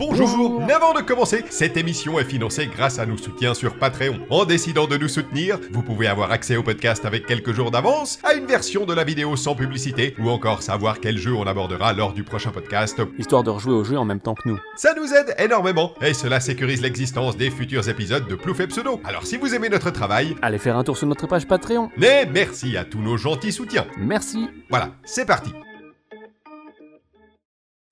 [0.00, 4.18] Bonjour Mais avant de commencer, cette émission est financée grâce à nos soutiens sur Patreon.
[4.30, 8.18] En décidant de nous soutenir, vous pouvez avoir accès au podcast avec quelques jours d'avance,
[8.24, 11.92] à une version de la vidéo sans publicité, ou encore savoir quel jeu on abordera
[11.92, 13.02] lors du prochain podcast.
[13.18, 14.58] Histoire de rejouer au jeu en même temps que nous.
[14.74, 19.02] Ça nous aide énormément, et cela sécurise l'existence des futurs épisodes de Plouf et Pseudo.
[19.04, 21.90] Alors si vous aimez notre travail, Allez faire un tour sur notre page Patreon.
[21.98, 23.86] mais merci à tous nos gentils soutiens.
[23.98, 24.48] Merci.
[24.70, 25.52] Voilà, c'est parti.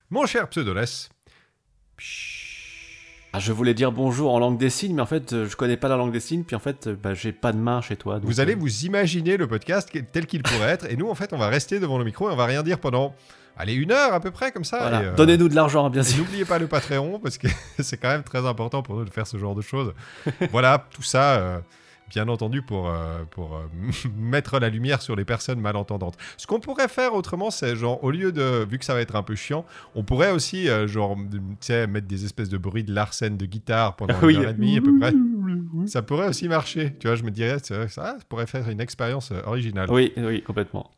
[0.09, 1.09] Mon cher Pseudoless,
[3.31, 5.77] Ah, je voulais dire bonjour en langue des signes, mais en fait, euh, je connais
[5.77, 7.95] pas la langue des signes, puis en fait, euh, bah, j'ai pas de main chez
[7.95, 8.15] toi.
[8.15, 11.13] donc, Vous allez euh, vous imaginer le podcast tel qu'il pourrait être, et nous, en
[11.15, 13.13] fait, on va rester devant le micro et on va rien dire pendant,
[13.55, 14.79] allez, une heure à peu près, comme ça.
[14.79, 14.99] voilà.
[15.01, 16.23] euh, Donnez-nous de l'argent, bien et sûr.
[16.23, 17.47] N'oubliez pas le Patreon, parce que
[17.79, 19.93] c'est quand même très important pour nous de faire ce genre de choses.
[20.51, 21.59] voilà, tout ça, euh,
[22.09, 23.61] bien entendu, pour, euh, pour euh,
[24.17, 26.17] mettre la lumière sur les personnes malentendantes.
[26.37, 29.15] Ce qu'on pourrait faire autrement, c'est genre, au lieu de, vu que ça va être
[29.15, 32.83] un peu chiant, on pourrait aussi, euh, genre, tu sais, mettre des espèces de bruits
[32.83, 34.35] de Larsen de guitare pendant Oui.
[34.35, 35.13] une heure et demie à peu près.
[35.85, 36.95] Ça pourrait aussi marcher.
[36.99, 39.87] Tu vois, je me dirais, ça, ça pourrait faire une expérience originale.
[39.91, 40.91] Oui, oui, complètement.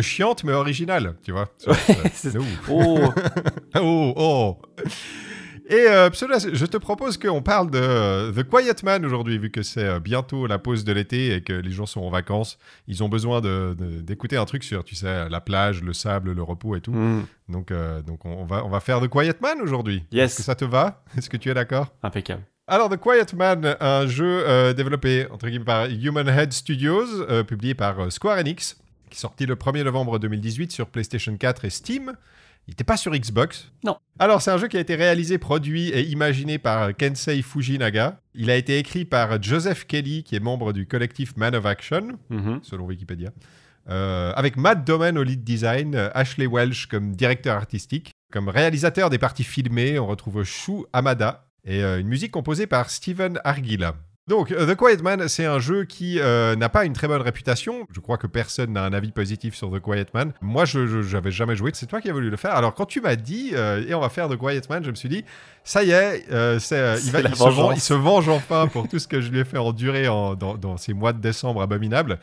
[0.00, 1.48] Chiante, mais originale, tu vois.
[2.12, 2.44] C'est- Ouh.
[2.70, 2.98] Oh,
[3.76, 4.58] Oh, oh.
[5.70, 9.62] Et euh, je te propose qu'on parle de euh, The Quiet Man aujourd'hui, vu que
[9.62, 12.58] c'est euh, bientôt la pause de l'été et que les gens sont en vacances.
[12.86, 16.32] Ils ont besoin de- de- d'écouter un truc sur, tu sais, la plage, le sable,
[16.32, 16.92] le repos et tout.
[16.94, 20.04] hmm, Donc, euh, donc on, va, on va faire The Quiet Man aujourd'hui.
[20.10, 20.30] Yes.
[20.30, 21.02] Est-ce que ça te va?
[21.18, 21.92] Est-ce que tu es d'accord?
[22.02, 22.42] Impeccable.
[22.66, 27.04] alors, The Quiet Man, un jeu développé entre guillemets par Human Head Studios,
[27.46, 28.78] publié par Square Enix,
[29.10, 32.14] qui est sorti le 1er novembre 2018 sur PlayStation 4 et Steam.
[32.68, 33.72] Il n'était pas sur Xbox.
[33.82, 33.96] Non.
[34.18, 38.20] Alors, c'est un jeu qui a été réalisé, produit et imaginé par Kensei Fujinaga.
[38.34, 42.18] Il a été écrit par Joseph Kelly, qui est membre du collectif Man of Action,
[42.28, 42.60] Mhm.
[42.62, 43.30] selon Wikipédia.
[43.88, 48.12] Euh, avec Matt Doman au lead design, Ashley Welsh comme directeur artistique.
[48.30, 52.90] Comme réalisateur des parties filmées, on retrouve Shu Hamada et euh, une musique composée par
[52.90, 53.94] Steven Argila.
[54.28, 57.22] Donc, euh, The Quiet Man, c'est un jeu qui euh, n'a pas une très bonne
[57.22, 57.86] réputation.
[57.92, 60.32] Je crois que personne n'a un avis positif sur The Quiet Man.
[60.42, 60.80] Moi, je
[61.14, 61.70] n'avais jamais joué.
[61.72, 62.54] C'est toi qui as voulu le faire.
[62.54, 64.94] Alors, quand tu m'as dit, euh, et on va faire The Quiet Man, je me
[64.96, 65.24] suis dit,
[65.64, 67.76] ça y est, euh, c'est, il, va, se venge, vengeance.
[67.76, 70.56] il se venge enfin pour tout ce que je lui ai fait endurer en- dans,
[70.56, 72.18] dans ces mois de décembre abominables.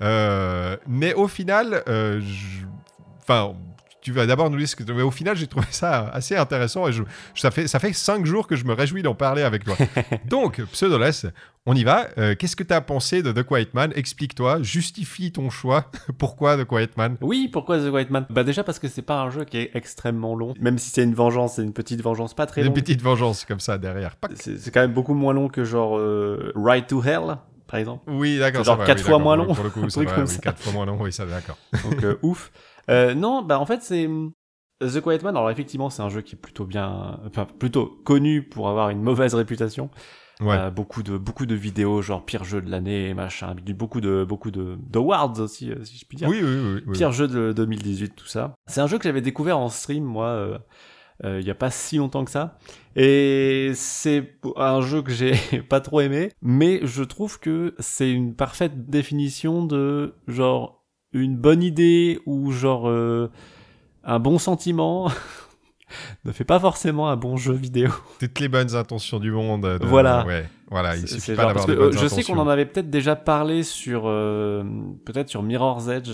[0.00, 2.66] Mais au final, je-
[3.22, 3.54] enfin,
[4.06, 4.84] tu vas d'abord nous dire ce que.
[4.92, 7.02] Mais au final, j'ai trouvé ça assez intéressant et je,
[7.34, 9.74] ça fait ça fait cinq jours que je me réjouis d'en parler avec toi.
[10.28, 11.26] Donc, Pseudoless,
[11.66, 12.06] on y va.
[12.18, 13.92] Euh, Qu'est-ce que tu as pensé de The Quiet Man?
[13.96, 15.90] Explique-toi, justifie ton choix.
[16.18, 17.16] Pourquoi The Quiet Man?
[17.20, 18.26] Oui, pourquoi The White Man?
[18.30, 20.54] Bah déjà parce que c'est pas un jeu qui est extrêmement long.
[20.60, 22.76] Même si c'est une vengeance, c'est une petite vengeance pas très Une longue.
[22.76, 24.14] petite vengeance comme ça derrière.
[24.36, 28.04] C'est quand même beaucoup moins long que genre euh, Ride to Hell, par exemple.
[28.06, 28.62] Oui, d'accord.
[28.62, 29.20] Genre ça va, quatre oui, fois d'accord.
[29.24, 30.38] moins long, Pour le coup, un truc comme oui, ça.
[30.38, 31.58] quatre fois moins long, oui, ça d'accord.
[31.82, 32.52] Donc euh, ouf.
[32.90, 34.08] Euh, non, bah en fait c'est
[34.80, 35.36] The Quiet Man.
[35.36, 39.02] Alors effectivement c'est un jeu qui est plutôt bien, enfin plutôt connu pour avoir une
[39.02, 39.90] mauvaise réputation.
[40.40, 40.56] Ouais.
[40.58, 44.50] Euh, beaucoup de beaucoup de vidéos genre pire jeu de l'année, machin, beaucoup de beaucoup
[44.50, 46.28] de d'awards aussi euh, si je puis dire.
[46.28, 46.82] oui, oui, oui.
[46.86, 46.92] oui.
[46.98, 48.54] Pire jeu de 2018, tout ça.
[48.66, 50.58] C'est un jeu que j'avais découvert en stream, moi, euh,
[51.24, 52.58] euh, il y a pas si longtemps que ça.
[52.96, 55.32] Et c'est un jeu que j'ai
[55.68, 60.85] pas trop aimé, mais je trouve que c'est une parfaite définition de genre
[61.22, 63.30] une bonne idée ou genre euh,
[64.04, 65.10] un bon sentiment
[66.24, 67.90] ne fait pas forcément un bon jeu vidéo.
[68.20, 69.62] Toutes les bonnes intentions du monde.
[69.62, 70.24] de- Voilà.
[70.26, 70.96] Ouais, voilà.
[70.96, 73.62] Il suffit pas d'avoir des bonnes euh, je sais qu'on en avait peut-être déjà parlé
[73.62, 74.62] sur euh,
[75.04, 76.10] peut-être sur Mirror's Edge.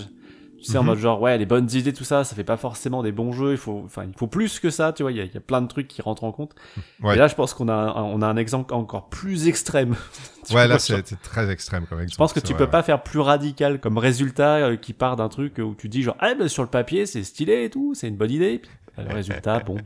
[0.63, 0.87] Tu sais en Mhm.
[0.87, 3.51] mode genre ouais les bonnes idées tout ça ça fait pas forcément des bons jeux
[3.51, 5.41] il faut enfin il faut plus que ça tu vois il y a, y a
[5.41, 6.53] plein de trucs qui rentrent en compte
[7.01, 7.15] Ouais.
[7.15, 9.95] et là je pense qu'on a un, on a un exemple encore plus extrême
[10.51, 12.13] Ouais, là, c'est très extrême comme exemple.
[12.13, 15.15] je pense que tu vrai, peux pas faire plus radical comme résultat euh, qui part
[15.17, 17.93] d'un truc où tu dis genre ah ben sur le papier c'est stylé et tout
[17.93, 19.81] c'est une bonne idée Puis, bah, le résultat bon bah,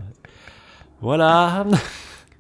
[1.02, 1.66] voilà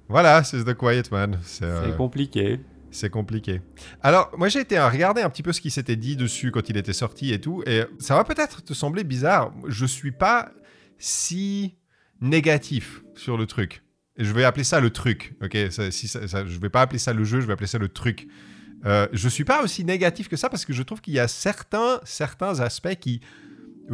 [0.09, 1.37] Voilà, c'est The Quiet Man.
[1.43, 2.59] C'est euh, c'est compliqué
[2.91, 3.61] c'est compliqué.
[4.01, 6.69] Alors, moi, j'ai été à regarder un petit peu ce qui s'était dit dessus quand
[6.69, 9.53] il était sorti et tout, et ça va peut-être te sembler bizarre.
[9.67, 10.51] Je suis pas
[10.97, 11.75] si
[12.21, 13.83] négatif sur le truc.
[14.17, 15.55] Et je vais appeler ça le truc, ok?
[15.69, 17.77] Ça, si ça, ça- Je vais pas appeler ça le jeu, je vais appeler ça
[17.77, 18.27] le truc.
[18.85, 21.27] Euh, je suis pas aussi négatif que ça parce que je trouve qu'il y a
[21.27, 23.21] certains, certains aspects qui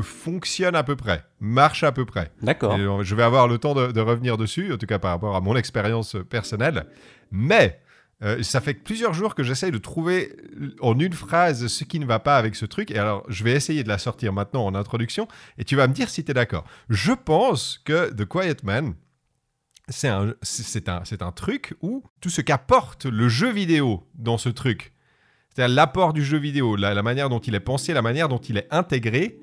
[0.01, 2.31] fonctionnent à peu près, marchent à peu près.
[2.41, 5.11] d'accord euh, je vais avoir le temps de, de revenir dessus, en tout cas par
[5.11, 6.85] rapport à mon expérience personnelle.
[7.31, 7.79] Mais
[8.23, 10.35] euh, ça fait plusieurs jours que j'essaye de trouver
[10.79, 12.91] en une phrase ce qui ne va pas avec ce truc.
[12.91, 15.27] Et alors, je vais essayer de la sortir maintenant en introduction.
[15.57, 16.63] Et tu vas me dire si tu es d'accord.
[16.89, 18.93] Je pense que The Quiet Man,
[19.89, 20.33] c'est un,
[20.87, 24.93] un, un truc où tout ce qu'apporte le jeu vidéo dans ce truc,
[25.53, 28.57] c'est-à-dire l'apport du jeu vidéo, la manière dont il est pensé, la manière dont il
[28.57, 29.41] est intégré,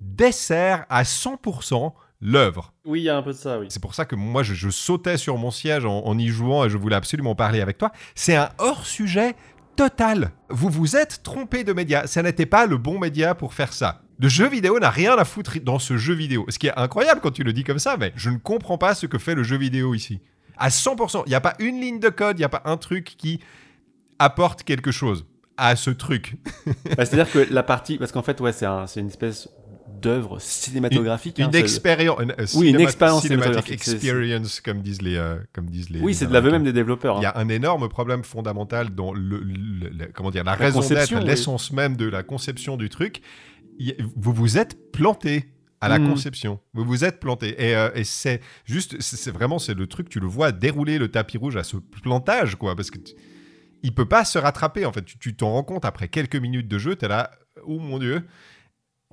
[0.00, 2.72] dessert à 100% l'œuvre.
[2.84, 3.66] Oui, il y a un peu de ça, oui.
[3.70, 6.64] C'est pour ça que moi, je, je sautais sur mon siège en, en y jouant
[6.64, 7.92] et je voulais absolument parler avec toi.
[8.14, 9.34] C'est un hors-sujet
[9.76, 10.32] total.
[10.50, 12.06] Vous vous êtes trompé de média.
[12.06, 14.02] Ça n'était pas le bon média pour faire ça.
[14.18, 16.44] Le jeu vidéo n'a rien à foutre dans ce jeu vidéo.
[16.50, 18.94] Ce qui est incroyable quand tu le dis comme ça, mais je ne comprends pas
[18.94, 20.20] ce que fait le jeu vidéo ici.
[20.58, 22.76] À 100%, il n'y a pas une ligne de code, il n'y a pas un
[22.76, 23.40] truc qui
[24.18, 25.24] apporte quelque chose
[25.56, 26.36] à ce truc.
[26.98, 29.48] Bah, C'est-à-dire que la partie, parce qu'en fait, ouais, c'est un- c'est une espèce
[30.00, 31.38] d'œuvre cinématographique.
[31.38, 35.66] Une hein, expérience, une, euh, Oui, une expérience cinématographique, experience, comme disent les, euh, comme
[35.66, 36.00] disent les.
[36.00, 37.18] Oui, c'est de l'aveu même des développeurs.
[37.18, 37.32] Il y hein.
[37.34, 41.14] a un énorme problème fondamental dans le, le- le- comment dire, la, La raison d'être,
[41.14, 41.24] oui.
[41.24, 43.20] l'essence même de la conception du truc.
[44.16, 45.46] Vous vous êtes planté
[45.80, 46.10] à la Mhm.
[46.10, 46.60] conception.
[46.74, 47.54] Vous vous êtes planté.
[47.70, 51.08] Et, euh, et c'est juste, c'est vraiment, c'est le truc, tu le vois dérouler le
[51.08, 53.14] tapis rouge à ce plantage, quoi, parce que tu-
[53.82, 55.02] il peut pas se rattraper, en fait.
[55.06, 57.30] Tu- Tu t'en rends compte après quelques minutes de jeu, tu es là,
[57.64, 58.22] oh mon dieu.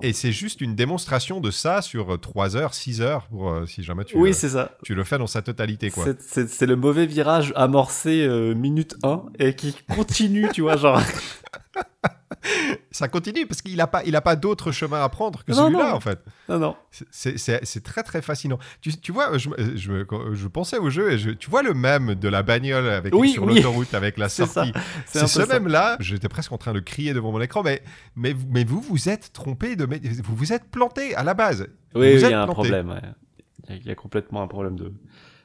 [0.00, 3.82] Et c'est juste une démonstration de ça sur 3 heures, 6 heures, pour, euh, si
[3.82, 4.76] jamais tu, Oui, euh, c'est ça.
[4.84, 6.04] tu le fais dans sa totalité, quoi.
[6.20, 11.00] C'est- le mauvais virage amorcé euh, minute 1 et qui continue, tu vois, genre.
[12.90, 15.94] Ça continue parce qu'il n'a pas, il a pas d'autre chemin à prendre que celui-là,
[15.94, 16.20] en fait.
[16.48, 16.76] Non, non.
[17.10, 18.58] C'est- très très fascinant.
[18.80, 22.42] Tu, tu vois, je, pensais au jeu et je, tu vois le même de la
[22.42, 23.56] bagnole avec, Oui, sur oui.
[23.56, 24.72] l'autoroute avec la sortie?
[25.06, 25.96] C'est ce même-là.
[26.00, 27.82] J'étais presque en train de crier devant mon écran, mais,
[28.16, 29.86] mais, mais vous vous êtes trompé, de,
[30.22, 31.68] vous vous êtes planté à la base.
[31.94, 32.90] Oui, il y a un problème.
[32.90, 33.74] ouais.
[33.74, 34.92] Y il y, a complètement un problème de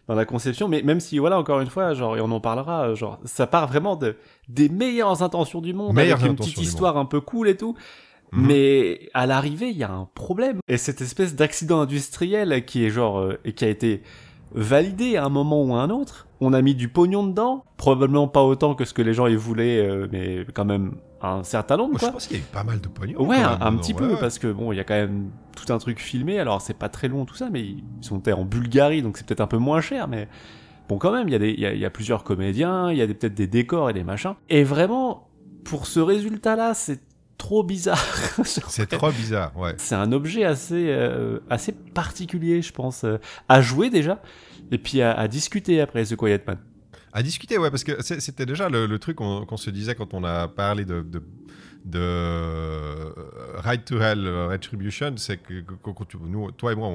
[0.08, 2.90] dans la conception, mais même si voilà encore une fois, genre et on en parlera,
[2.90, 4.18] euh, genre ça part vraiment de
[4.50, 7.76] des meilleures intentions du monde Meilleures avec une petite histoire un peu cool et tout.
[8.32, 8.46] Mhm.
[8.48, 10.60] Mais à l'arrivée, il y a un problème.
[10.68, 14.02] Et cette espèce d'accident industriel qui est genre euh, et qui a été
[14.54, 16.28] validé à un moment ou à un autre.
[16.46, 19.36] On a mis du pognon dedans, probablement pas autant que ce que les gens y
[19.36, 21.92] voulaient, euh, mais quand même un certain nombre.
[21.92, 23.26] Moi, je pense qu'il y a eu pas mal de pognon.
[23.26, 24.20] Ouais, un, petit peu, ouais.
[24.20, 26.40] parce que bon, il y a quand même tout un truc filmé.
[26.40, 29.42] Alors, c'est pas très long tout ça, mais ils sont en Bulgarie, donc c'est peut-être
[29.42, 30.28] un peu moins cher, mais
[30.90, 32.98] bon, quand même, il y, a des- il y, a, y a plusieurs comédiens, il
[32.98, 34.34] y a peut-être des décors et des machins.
[34.50, 35.30] Et vraiment,
[35.64, 37.00] pour ce résultat-là, c'est
[37.44, 38.02] trop bizarre.
[38.46, 39.74] C'est trop bizarre, ouais.
[39.78, 43.18] C'est un objet assez, euh, assez particulier, je pense, euh,
[43.50, 44.22] à jouer déjà,
[44.72, 46.58] et puis à, à discuter après The Quiet Man.
[47.12, 50.24] À discuter, ouais, parce que c'était déjà le, le truc qu'on se disait quand on
[50.24, 51.22] a parlé de, de,
[51.86, 53.12] de euh,
[53.58, 55.62] Ride to Hell euh, Retribution, c'est que
[56.08, 56.90] tu- nous, toi et moi,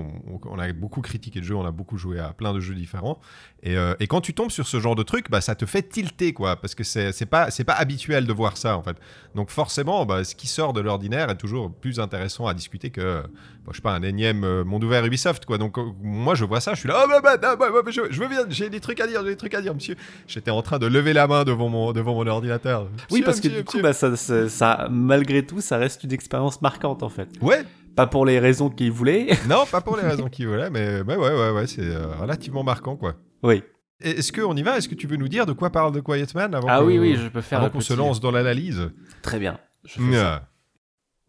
[0.46, 3.18] on, a beaucoup critiqué le jeu, on a beaucoup joué à plein de jeux différents,
[3.62, 5.82] et, euh, et quand tu tombes sur ce genre de truc, bah, ça te fait
[5.82, 8.96] tilter, quoi, parce que c'est pas, pas habituel de voir ça, en fait.
[9.34, 13.22] Donc forcément, bah, ce qui sort de l'ordinaire est toujours plus intéressant à discuter que,
[13.70, 15.58] je sais pas, un énième euh, monde ouvert Ubisoft, quoi.
[15.58, 17.90] Donc euh, moi, je vois ça, je suis là, oh, bah, bah, bah, bah, bah,
[17.90, 19.96] je, je veux bien, j'ai des trucs à dire, j'ai des trucs à dire, monsieur.
[20.26, 22.82] J'étais en train de lever la main devant mon, devant mon ordinateur.
[23.10, 26.04] Oui, Monsieur, parce que monsieur, du coup, bah, ça, ça, ça- malgré tout, ça reste
[26.04, 27.28] une expérience marquante, en fait.
[27.40, 27.64] Ouais,
[27.96, 29.28] Pas pour les raisons qu'ils voulaient.
[29.48, 32.62] non, pas pour les raisons qu'il voulait, mais, mais ouais, ouais, ouais, c'est euh, relativement
[32.62, 33.14] marquant, quoi.
[33.42, 33.62] oui.
[34.00, 34.78] Est-ce qu'on y va?
[34.78, 37.00] Est-ce que tu veux nous dire de quoi parle The Quiet Man avant Ah oui,
[37.00, 38.90] oui, je peux faire avant qu'on se lance dans l'analyse?
[39.22, 39.58] Très bien.
[39.84, 40.47] Je fais ça.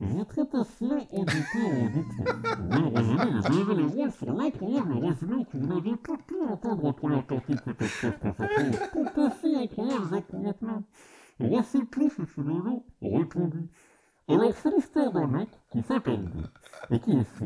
[0.02, 1.60] Votre au au départ.
[2.72, 6.86] Oui, résumé, je vais les voir sur l'incroyable résumé que vous n'avez pas pu entendre
[6.86, 10.84] en première partie de ce podcast consacré au tout aussi incroyable Jacques maintenant.
[11.40, 13.68] Voici plus sur le lot répondu.
[14.30, 16.44] Alors, c'est l'histoire d'un mec qui fait un goût
[16.92, 17.46] et qui est fou.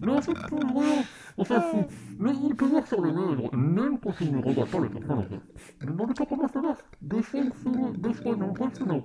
[0.00, 1.04] Mais en fait, pas vrai.
[1.36, 1.76] Enfin, si.
[2.18, 5.40] Mais il peut voir sur les lèvres, même quand il ne regarde pas en face.
[5.82, 6.80] Ne demandez pas comment ça marche.
[7.02, 9.02] Des fait, des fois, non, bref, c'est dans le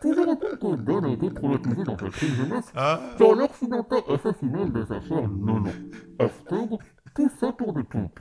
[0.00, 3.00] Toujours est-il que Ben a été traumatisé dans sa prime jeunesse Ah.
[3.18, 5.70] par l'accidentel assassinat de sa sœur Nono.
[6.18, 6.78] Hashtag,
[7.14, 8.18] tout ça pour des pompes.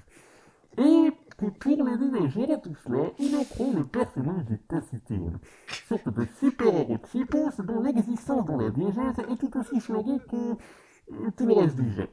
[0.77, 5.39] Et que pour l'aider à gérer tout cela, il a créé le personnage du Taciturne.
[5.87, 11.31] Sorte de super-héros de dont l'existence dans la diégèse est tout aussi flagrante que euh,
[11.37, 12.07] tout le reste du jeu.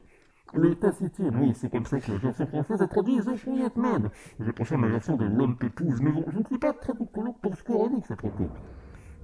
[0.53, 4.09] Le Taciturne, oui, c'est comme ça que la version française a traduit The Quiet Man.
[4.39, 7.35] Je préfère la version de l'homme pépouze, mais bon, je ne suis pas très psychologue
[7.41, 7.51] pour
[7.89, 8.49] dit de ce propos.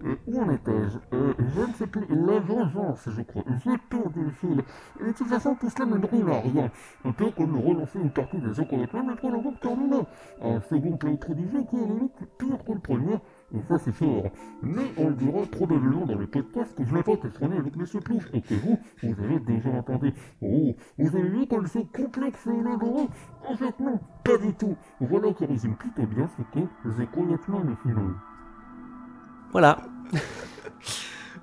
[0.05, 2.05] Euh, où en étais-je euh, Je ne sais plus.
[2.09, 3.43] La vengeance, je crois.
[3.89, 4.63] Perdu le fil.
[5.01, 6.71] Et de toute façon, tout cela ne brûle à rien.
[7.05, 9.97] Un peu comme relancer une partie des Okoyatman après l'avoir terminé.
[10.41, 13.19] Un second playthrough du jeu qui est limite pire que le premier.
[13.53, 14.29] Et ça, c'est fort.
[14.61, 18.01] Mais on le dira probablement dans le podcast que je n'ai pas testé avec M.
[18.03, 20.13] Plouf et que vous, vous avez déjà entendu.
[20.41, 23.07] Oh, vous avez vu comme c'est complexe et élaboré?
[23.47, 24.75] En fait, non, pas du tout.
[25.01, 26.67] Voilà qui résume plutôt bien ce qu'est
[27.11, 28.13] Quietman au final.
[29.51, 29.77] Voilà.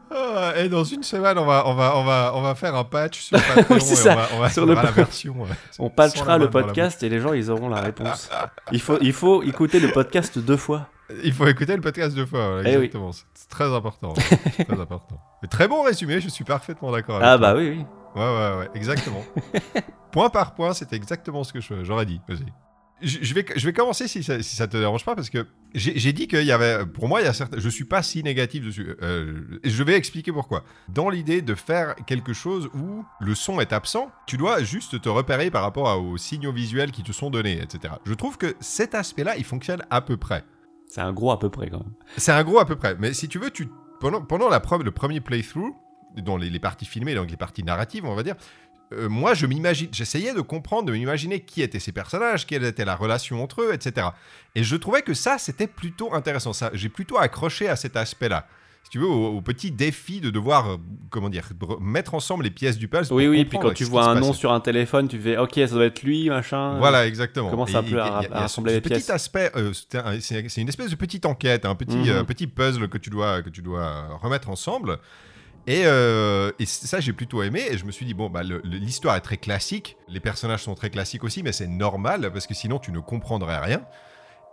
[0.08, 2.84] Ah, et dans une semaine, on va, on va, on va, on va faire un
[2.84, 4.12] patch sur Patreon c'est et ça.
[4.12, 5.34] on va, on va Sur le la version.
[5.42, 8.30] euh, On patchera le podcast et les gens, ils auront la réponse.
[8.72, 10.88] Il faut, il faut écouter le podcast deux fois.
[11.24, 12.84] Il faut écouter le podcast deux fois, voilà, Eh oui.
[12.84, 13.10] exactement.
[13.12, 14.12] C'est très important.
[14.12, 15.20] très important.
[15.42, 17.52] Mais très bon résumé, je suis parfaitement d'accord avec Ah toi.
[17.52, 17.84] bah oui, oui.
[18.14, 19.22] Ouais, ouais, ouais, exactement.
[20.12, 22.20] point par point, c'était exactement ce que j'aurais dit.
[22.28, 22.46] Vas-y.
[23.02, 26.14] Je vais, je vais commencer si ça, si ça te dérange pas, parce que j'ai
[26.14, 28.64] dit qu'il y avait, pour moi, il y a certains, je suis pas si négatif
[28.64, 28.96] dessus.
[29.02, 30.64] Euh, je vais expliquer pourquoi.
[30.88, 35.10] Dans l'idée de faire quelque chose où le son est absent, tu dois juste te
[35.10, 37.94] repérer par rapport aux signaux visuels qui te sont donnés, etc.
[38.06, 40.44] Je trouve que cet aspect-là, il fonctionne à peu près.
[40.86, 41.92] C'est un gros à peu près quand même.
[42.16, 42.96] C'est un gros à peu près.
[42.98, 43.68] Mais si tu veux, tu,
[44.00, 45.74] pendant, pendant la preuve, le premier playthrough,
[46.16, 48.36] dans les, les parties filmées, donc les parties narratives, on va dire,
[48.92, 52.84] euh, moi, je m'imagine, j'essayais de comprendre, de m'imaginer qui étaient ces personnages, quelle était
[52.84, 54.08] la relation entre eux, etc.
[54.54, 56.52] Et je trouvais que ça, c'était plutôt intéressant.
[56.52, 58.46] Ça, j'ai plutôt accroché à cet aspect-là.
[58.84, 60.76] Si tu veux, au, au petit défi de devoir, euh,
[61.10, 61.48] comment dire,
[61.80, 63.12] mettre ensemble les pièces du puzzle.
[63.12, 65.66] Oui, oui, puis quand tu vois un nom sur un téléphone, tu fais OK, ça
[65.66, 66.78] doit être lui, machin.
[66.78, 67.50] Voilà, exactement.
[67.50, 67.98] Comment ça peut
[68.30, 71.64] rassembler les petit pièces aspect, euh, c'est un- c'est c'est une espèce de petite enquête,
[71.66, 72.08] un petit, Mhm.
[72.10, 74.98] euh, petit puzzle que tu dois, que tu dois remettre ensemble.
[75.66, 77.64] Et, euh, et ça, j'ai plutôt aimé.
[77.70, 79.96] Et je me suis dit, bon, bah, le- le- l'histoire est très classique.
[80.08, 83.58] Les personnages sont très classiques aussi, mais c'est normal parce que sinon, tu ne comprendrais
[83.58, 83.82] rien.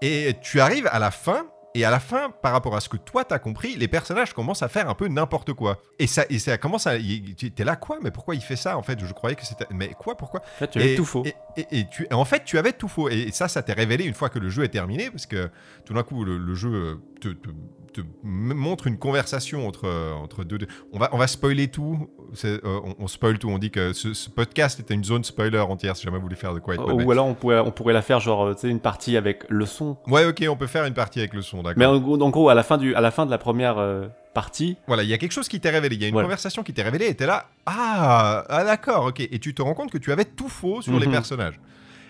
[0.01, 1.45] Et tu arrives à la fin.
[1.75, 4.61] Et à la fin, par rapport à ce que toi t'as compris, les personnages commencent
[4.61, 5.81] à faire un peu n'importe quoi.
[5.97, 6.97] Et ça, et ça commence à.
[6.99, 7.97] T'es là, quoi?
[8.03, 9.65] Mais pourquoi il fait ça En fait, je croyais que c'était.
[9.71, 10.15] Mais quoi?
[10.15, 10.41] Pourquoi?
[10.41, 11.23] En fait, tu et, tout faux.
[11.25, 13.09] Et, et- et tu, en fait, tu avais tout faux.
[13.09, 15.49] Et ça, ça t'est révélé une fois que le jeu est terminé, parce que
[15.85, 17.49] tout d'un coup, le, le jeu euh, te, te-
[17.93, 21.67] te m- montre une conversation entre, euh, entre deux, deux- On va, on va spoiler
[21.67, 22.09] tout.
[22.45, 23.49] Euh, on, on spoil tout.
[23.49, 26.35] On dit que ce, ce podcast était une zone spoiler entière, si jamais vous voulez
[26.35, 28.69] faire de quoi être Ou alors on pourrait, on pourrait la faire genre, tu sais,
[28.69, 29.97] une partie avec le son.
[30.07, 31.75] Ouais, ok, on peut faire une partie avec le son, d'accord.
[31.77, 33.77] Mais en gros, en gros, à la fin du, à la fin de la première
[33.77, 35.95] euh, partie, Voilà, il y a quelque chose qui t'est révélé.
[35.95, 36.25] Il y a une Voilà.
[36.27, 37.49] conversation qui t'est révélée et t'es là.
[37.65, 39.19] Ah, ah d'accord, ok.
[39.19, 41.11] Et tu te rends compte que tu avais tout faux sur les Mhm.
[41.11, 41.59] personnages.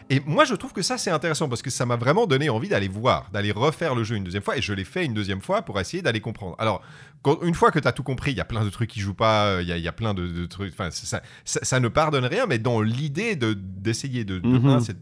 [0.09, 2.67] Et moi, je trouve que ça, c'est intéressant parce que ça m'a vraiment donné envie
[2.67, 4.57] d'aller voir, d'aller refaire le jeu une deuxième fois.
[4.57, 6.55] Et je l'ai fait une deuxième fois pour essayer d'aller comprendre.
[6.59, 6.81] Alors,
[7.21, 8.99] quand- une fois que tu as tout compris, il y a plein de trucs qui
[8.99, 10.73] jouent pas, il y a, il y a plein de, de trucs.
[10.73, 14.67] Enfin, ça, ça, ça ne pardonne rien, mais dans l'idée de- d'essayer de, de, Mhm.
[14.67, 14.97] un, c'est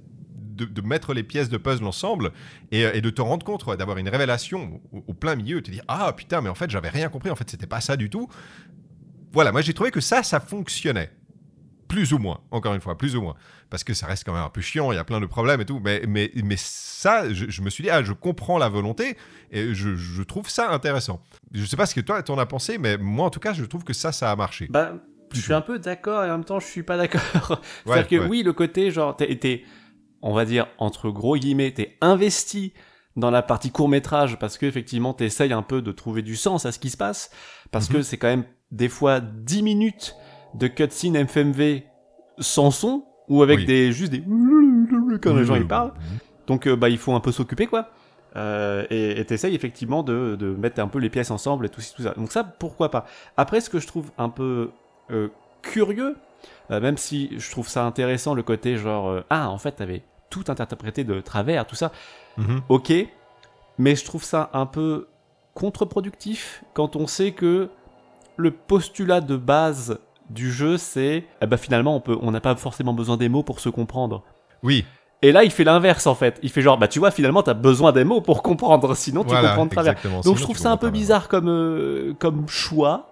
[0.65, 2.31] de, de mettre les pièces de puzzle ensemble
[2.71, 5.71] et, et de te rendre compte, ouais, d'avoir une révélation au, au plein milieu, te
[5.71, 8.09] dire Ah putain, mais en fait, j'avais rien compris, en fait, c'était pas ça du
[8.09, 8.27] tout.
[9.33, 11.11] Voilà, moi j'ai trouvé que ça, ça fonctionnait.
[11.87, 13.35] Plus ou moins, encore une fois, plus ou moins.
[13.69, 15.59] Parce que ça reste quand même un peu chiant, il y a plein de problèmes
[15.59, 15.81] et tout.
[15.83, 19.17] Mais, mais, mais ça, je, je me suis dit, ah, je comprends la volonté
[19.51, 21.21] et je, je trouve ça intéressant.
[21.53, 23.65] Je sais pas ce que toi, t'en as pensé, mais moi, en tout cas, je
[23.65, 24.67] trouve que ça, ça a marché.
[24.69, 24.93] bah,
[25.33, 27.21] je suis un peu d'accord et en même temps, je suis pas d'accord.
[27.85, 28.27] Ouais, C'est-à-dire que ouais.
[28.29, 29.63] oui, le côté, genre, t'es,
[30.21, 32.73] on va dire, entre gros guillemets, t'es investi
[33.17, 36.65] dans la partie court métrage parce que effectivement t'essayes un peu de trouver du sens
[36.65, 37.29] à ce qui se passe.
[37.71, 37.95] Parce Mhm.
[37.97, 40.15] que c'est quand même des fois 10 minutes
[40.53, 41.83] de cutscene FMV
[42.39, 43.65] sans son ou avec Oui.
[43.65, 44.23] des juste des
[45.21, 45.93] quand les gens ils parlent.
[46.47, 47.89] Donc euh, bah il faut un peu s'occuper quoi.
[48.37, 52.13] Euh, et t'essayes effectivement de, de mettre un peu les pièces ensemble et tout, ça.
[52.13, 53.05] Donc ça pourquoi pas.
[53.35, 54.71] Après ce que je trouve un peu
[55.11, 55.27] euh,
[55.61, 56.15] curieux
[56.71, 60.01] euh, même si je trouve ça intéressant le côté genre ah en fait t'avais
[60.31, 61.91] tout interprété de travers tout ça
[62.37, 62.61] Mhm.
[62.69, 62.93] ok,
[63.77, 65.07] mais je trouve ça un peu
[65.53, 67.69] contre-productif quand on sait que
[68.37, 72.55] le postulat de base du jeu c'est eh ben finalement on peut on n'a pas
[72.55, 74.23] forcément besoin des mots pour se comprendre.
[74.63, 74.85] Oui,
[75.21, 77.53] Et là il fait l'inverse en fait, il fait genre bah tu vois finalement t'as
[77.53, 79.93] besoin des mots pour comprendre sinon tu voilà, comprends de travers.
[79.95, 83.07] Donc Sinon, je trouve ça un peu bizarre comme euh, comme choix.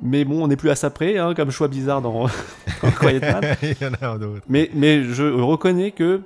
[0.00, 2.26] Mais bon, on n'est plus à ça près, hein, comme choix bizarre dans,
[2.82, 3.56] dans Quiet Man.
[3.62, 4.42] Il y en a un autre.
[4.48, 6.22] Mais, mais je reconnais que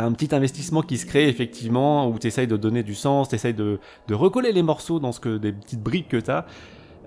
[0.00, 3.52] t'as un petit investissement qui se crée effectivement, où t'essayes de donner du sens, t'essayes
[3.54, 3.78] de,
[4.08, 6.46] de recoller les morceaux dans ce que des petites briques que t'as,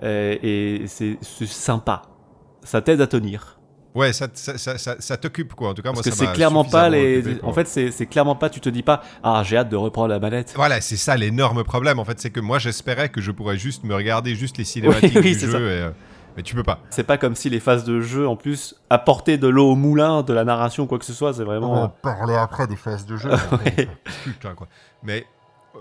[0.04, 2.04] euh, et c'est c'est sympa.
[2.64, 3.60] Ça t'aide à tenir.
[3.96, 5.70] Ouais, ça, ça, ça, ça- ça t'occupe, quoi.
[5.70, 7.20] En tout cas, Parce moi, que c'est clairement pas les.
[7.20, 8.50] occupé En fait, c'est clairement pas.
[8.50, 10.54] Tu te dis pas, ah, j'ai hâte de reprendre la manette.
[10.56, 12.20] Voilà, c'est ça l'énorme problème, en fait.
[12.20, 15.34] C'est que moi, j'espérais que je pourrais juste me regarder juste les cinématiques Oui, oui,
[15.38, 15.60] du jeu.
[15.60, 15.90] et, euh,
[16.38, 16.80] mais tu peux pas.
[16.90, 20.22] C'est pas comme si les phases de jeu, en plus, apportaient de l'eau au moulin,
[20.24, 21.34] de la narration, quoi que ce soit.
[21.34, 21.90] C'est vraiment.
[21.90, 23.30] parler après des phases de jeu.
[23.52, 23.88] Ouais.
[24.24, 24.68] Putain, quoi.
[25.04, 25.26] Mais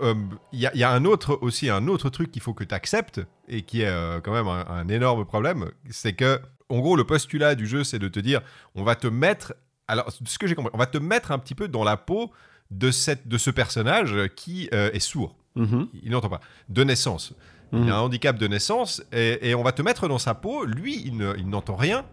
[0.01, 0.13] euh,
[0.51, 2.63] il y, a- il y a un autre aussi un autre truc qu'il faut que
[2.63, 6.79] tu acceptes et qui est euh, quand même un, un énorme problème, c'est que en
[6.79, 8.41] gros le postulat du jeu c'est de te dire
[8.73, 9.53] on va te mettre
[9.87, 12.31] alors ce que j'ai compris on va te mettre un petit peu dans la peau
[12.71, 15.87] de cette de ce personnage qui euh, est sourd, Mhm.
[16.01, 17.33] il n'entend pas de naissance.
[17.73, 17.89] Il Mhm.
[17.89, 20.63] a un handicap de naissance et, et on va te mettre dans sa peau.
[20.65, 22.05] Lui, il ne- il n'entend rien.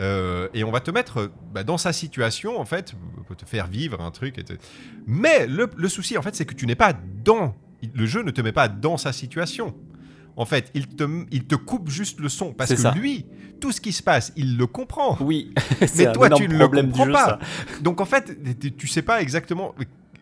[0.00, 2.94] euh, et on va te mettre bah, dans sa situation, en fait,
[3.26, 4.38] pour te faire vivre un truc.
[4.38, 4.54] et te-
[5.06, 7.54] Mais le, le souci, en fait, c'est que tu n'es pas dans.
[7.94, 9.74] Le jeu ne te met pas dans sa situation.
[10.34, 12.52] En fait, il te, il te coupe juste le son.
[12.54, 12.92] Parce que ça.
[12.94, 13.26] lui,
[13.60, 15.18] tout ce qui se passe, il le comprend.
[15.20, 15.52] Oui,
[15.96, 17.26] Mais toi, tu ne le comprends jeu, pas.
[17.26, 17.38] ça.
[17.82, 19.74] Donc, en fait, tu- tu sais pas exactement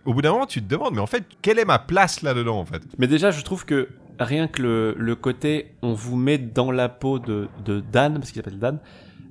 [0.04, 2.58] au bout d'un moment, tu te demandes, mais en fait, quelle est ma place là-dedans,
[2.58, 2.82] en fait?
[2.98, 3.88] Mais déjà, je trouve que
[4.24, 8.30] rien que le, le côté, on vous met dans la peau de, de Dan, parce
[8.30, 8.78] qu'il s'appelle Dan,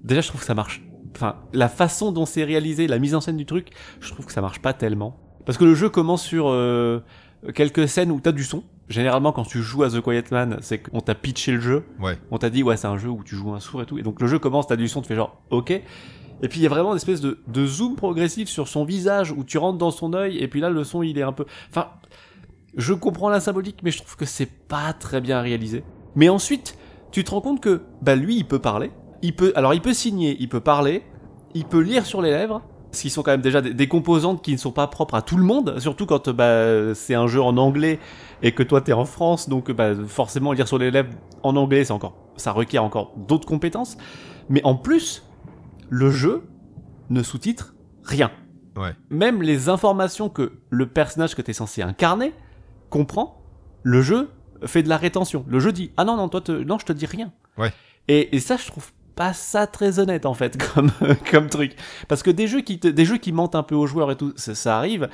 [0.03, 0.81] déjà, je trouve que ça marche.
[1.15, 3.69] Enfin, la façon dont c'est réalisé, la mise en scène du truc,
[4.00, 5.19] je trouve que ça marche pas tellement.
[5.46, 7.00] Parce que le jeu commence sur euh,
[7.55, 8.63] quelques scènes où t'as du son.
[8.89, 11.86] Généralement, quand tu joues à The Quiet Man, c'est qu'on t'a pitché le jeu.
[12.00, 12.17] Ouais.
[12.31, 13.98] On t'a dit, ouais, c'est un jeu où tu joues un sourd et tout.
[13.98, 15.72] Et donc le jeu commence, t'as du son, tu fais genre, ok.
[16.41, 19.31] Et puis il y a vraiment une espèce de, de zoom progressif sur son visage
[19.31, 21.46] où tu rentres dans son œil et puis là le son il est un peu.
[21.69, 21.88] Enfin,
[22.75, 25.83] je comprends la symbolique, mais je trouve que c'est pas très bien réalisé.
[26.15, 26.77] Mais ensuite,
[27.11, 29.93] tu te rends compte que bah lui il peut parler, il peut alors il peut
[29.93, 31.03] signer, il peut parler,
[31.53, 32.61] il peut lire sur les lèvres.
[32.91, 35.21] Ce qui sont quand même déjà des, des composantes qui ne sont pas propres à
[35.21, 37.99] tout le monde, surtout quand bah, c'est un jeu en anglais
[38.41, 41.11] et que toi t'es en France, donc bah, forcément lire sur les lèvres
[41.43, 43.95] en anglais, c'est encore, ça requiert encore d'autres compétences.
[44.49, 45.23] Mais en plus,
[45.89, 46.43] le jeu
[47.11, 48.31] ne sous-titre rien.
[48.75, 48.95] Ouais.
[49.11, 52.33] Même les informations que le personnage que tu es censé incarner
[52.89, 53.41] comprend,
[53.84, 54.29] le jeu
[54.65, 55.46] fait de la rétention.
[55.48, 56.51] Le jeu dit ah non non toi te...
[56.51, 57.31] non je te dis rien.
[57.58, 57.72] Ouais.
[58.08, 60.91] Et, et ça je trouve pas ça très honnête en fait comme
[61.31, 61.75] comme truc
[62.08, 64.15] parce que des jeux qui te- des jeux qui mentent un peu aux joueurs et
[64.15, 65.10] tout ça, ça arrive.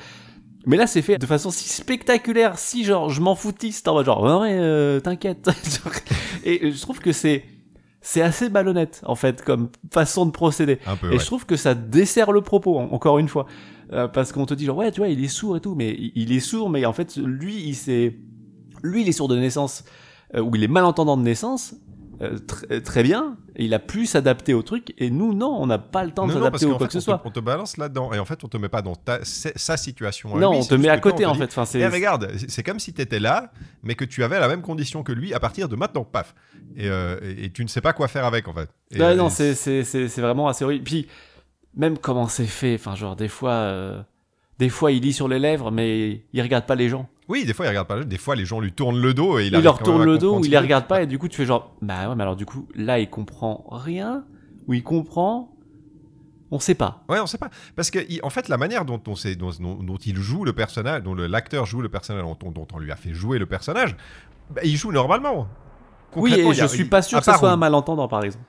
[0.68, 4.06] Mais là, c'est fait de façon si spectaculaire, si genre je m'en foutiste en mode
[4.06, 5.48] genre ouais, ouais, euh, t'inquiète.
[6.44, 7.44] Et je trouve que c'est
[8.08, 10.76] c'est assez malhonnête en fait comme façon de procéder.
[11.00, 11.18] Peu, Et ouais.
[11.18, 13.46] je trouve que ça dessert le propos, en- encore une fois.
[13.92, 15.90] Euh, parce qu'on te dit genre, ouais, tu vois, il est sourd et tout, mais
[15.98, 18.16] il, il est sourd, mais en fait, lui, il s'est...
[18.82, 19.84] Lui, il est sourd de naissance,
[20.34, 21.74] euh, ou il est malentendant de naissance,
[22.22, 25.48] euh, tr- euh, très bien, et il a pu s'adapter au truc, et nous, non,
[25.60, 27.20] on n'a pas le temps de Non, s'adapter qu'en quoi fait, que ce soit.
[27.24, 28.12] on te balance là-dedans.
[28.12, 30.36] Et en fait, on te met pas dans ta, sa situation.
[30.36, 31.44] Non, lui, on te met à côté, en fait.
[31.44, 31.80] Enfin, c'est...
[31.80, 35.02] Eh, regarde, c'est comme si tu étais là, mais que tu avais la même condition
[35.02, 36.34] que lui à partir de maintenant, paf.
[36.76, 38.68] Et, euh, et- et tu ne sais pas quoi faire avec, en fait.
[38.90, 40.84] Et, non, c'est, c'est, c'est, c'est vraiment assez horrible.
[40.84, 41.06] Puis,
[41.74, 44.02] même comment c'est fait, enfin, genre, des fois, euh,
[44.58, 47.08] des fois, il lit sur les lèvres, mais il regarde pas les gens.
[47.28, 48.04] Oui, des fois, il regarde pas.
[48.04, 50.36] Des fois, les gens lui tournent le dos et il, il leur tourne le dos
[50.36, 52.22] ou ce il les regarde pas et du coup tu fais genre bah ouais mais
[52.22, 54.24] alors du coup là il comprend rien
[54.68, 55.52] ou il comprend
[56.52, 57.50] on sait pas Ouais, on sait pas.
[57.74, 61.02] Parce que, il- en fait, la manière dont, on sait, dont, il joue le personnage,
[61.02, 63.96] dont l'acteur joue le personnage, dont, dont on lui a fait jouer le personnage,
[64.50, 65.48] bah, il joue normalement.
[66.14, 68.44] oui et a- je suis pas sûr que part soit un malentendant par exemple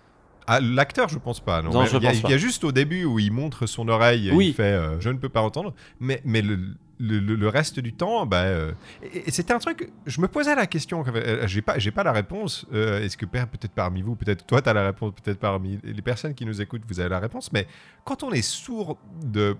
[0.48, 1.62] Ah, l'acteur, je pense pas.
[1.62, 2.28] Non, je il y, a- pense pas.
[2.30, 4.48] il y a juste au début où il montre son oreille, Oui.
[4.48, 5.74] il fait euh, je ne peux pas entendre.
[6.00, 6.58] Mais, mais le,
[7.00, 8.72] le, reste du temps, bah, euh,
[9.04, 9.92] et, et c'était un truc.
[10.06, 11.04] Je me posais la question.
[11.14, 12.66] euh, J'ai pas, j'ai pas la réponse.
[12.74, 16.02] euh, Est-ce que peut-être parmi vous, peut-être toi, tu as la réponse, peut-être parmi les
[16.02, 17.52] personnes qui nous écoutent, vous avez la réponse.
[17.52, 17.68] Mais
[18.06, 19.56] quand on est sourd de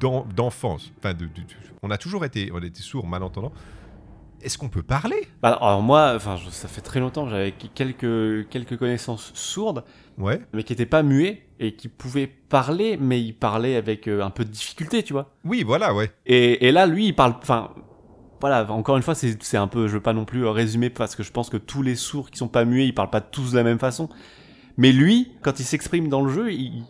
[0.00, 1.44] d'en- d'enfance, enfin, de, de- de-
[1.82, 3.52] on a toujours été, on a été sourd, malentendant.
[4.42, 5.26] Est-ce qu'on peut parler?
[5.40, 9.84] Bah, alors moi enfin je- ça fait très longtemps que j'avais quelques quelques connaissances sourdes
[10.18, 10.40] Ouais.
[10.52, 14.30] mais qui étaient pas muets et qui pouvaient parler mais ils parlaient avec euh, un
[14.30, 16.10] peu de difficulté tu vois Oui, voilà, ouais.
[16.26, 17.34] Et, et là, lui, il parle.
[17.42, 17.70] Enfin,
[18.40, 19.88] voilà, encore une fois, c'est c'est un peu.
[19.88, 22.30] Je veux pas non plus euh, résumer parce que je pense que tous les sourds
[22.30, 24.08] qui sont pas muets, ils parlent pas tous de la même façon.
[24.76, 26.84] Mais lui, quand il s'exprime dans le jeu, il, il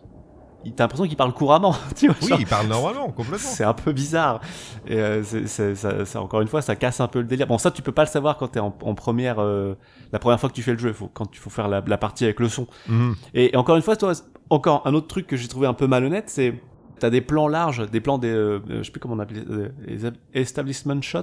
[0.73, 1.75] t'as l'impression qu'il parle couramment.
[1.95, 3.37] Tu vois, Oui, genre, il parle normalement, complètement.
[3.37, 4.41] c'est un peu bizarre.
[4.87, 7.47] Et euh, c'est- c'est- ça, ça- encore une fois, ça casse un peu le délire.
[7.47, 9.39] Bon, ça, tu peux pas le savoir quand t'es en, en première.
[9.39, 9.75] euh,
[10.13, 11.97] la première fois que tu fais le jeu, faut, quand il faut faire la, la
[11.97, 12.67] partie avec le son.
[12.87, 13.15] Mhm.
[13.33, 14.13] Et, et encore une fois, toi,
[14.49, 16.53] encore un autre truc que j'ai trouvé un peu malhonnête, c'est
[16.99, 19.69] t'as des plans larges, des plans des, euh, je sais plus comment on appelle, euh,
[19.85, 21.19] les ab- establishment shots,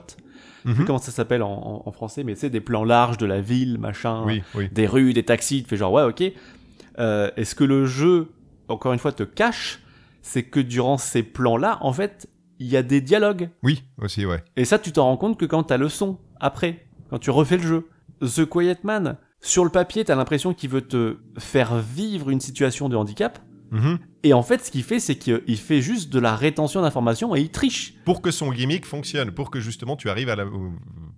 [0.65, 0.87] je sais plus Mhm.
[0.87, 3.41] comment ça s'appelle en, en- en français, mais tu sais des plans larges de la
[3.41, 4.69] ville, machin, Oui, oui.
[4.71, 6.25] des rues, des taxis, tu fais genre ouais ok.
[6.99, 8.29] Euh, Est-ce que le jeu,
[8.69, 9.81] encore une fois, te cache,
[10.23, 13.51] c'est que durant ces plans-là, en fait, il y a des dialogues.
[13.63, 14.43] Oui, aussi, ouais.
[14.57, 17.57] Et ça, tu t'en rends compte que quand t'as le son, après, quand tu refais
[17.57, 17.89] le jeu.
[18.21, 22.89] The Quiet Man, sur le papier, t'as l'impression qu'il veut te faire vivre une situation
[22.89, 23.41] de handicap.
[23.73, 23.99] Mhm.
[24.23, 27.41] Et en fait, ce qu'il fait, c'est qu'il fait juste de la rétention d'informations et
[27.41, 27.95] il triche.
[28.05, 30.45] Pour que son gimmick fonctionne, pour que justement tu arrives à la...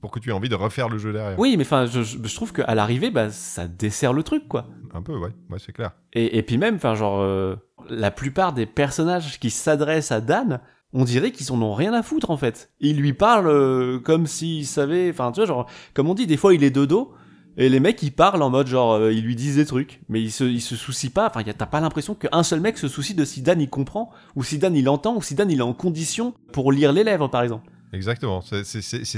[0.00, 1.38] pour que tu aies envie de refaire le jeu derrière.
[1.38, 4.68] Oui, mais enfin, je, je- trouve qu'à l'arrivée, bah, ça dessert le truc, quoi.
[4.94, 5.90] Un peu, ouais, ouais c'est clair.
[6.14, 7.56] Et, et puis même, enfin, genre, euh,
[7.90, 10.60] la plupart des personnages qui s'adressent à Dan,
[10.92, 12.70] on dirait qu'ils en ont rien à foutre, en fait.
[12.78, 16.36] Ils lui parlent euh, comme s'il savait, enfin, tu vois, genre, comme on dit, des
[16.36, 17.12] fois, il est de dos,
[17.56, 20.20] et les mecs, ils parlent en mode, genre, euh, ils lui disent des trucs, mais
[20.20, 23.14] ils se, ils se soucient pas, enfin, t'as pas l'impression qu'un seul mec se soucie
[23.14, 25.62] de si Dan, il comprend, ou si Dan, il entend, ou si Dan, il est
[25.62, 27.70] en condition pour lire les lèvres, par exemple.
[27.92, 28.40] Exactement.
[28.40, 28.64] C'est-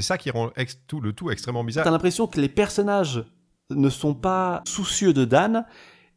[0.03, 0.51] ça qui rend
[0.87, 1.85] tout, le tout extrêmement bizarre.
[1.85, 3.25] T'as l'impression que les personnages
[3.71, 5.65] ne sont pas soucieux de Dan,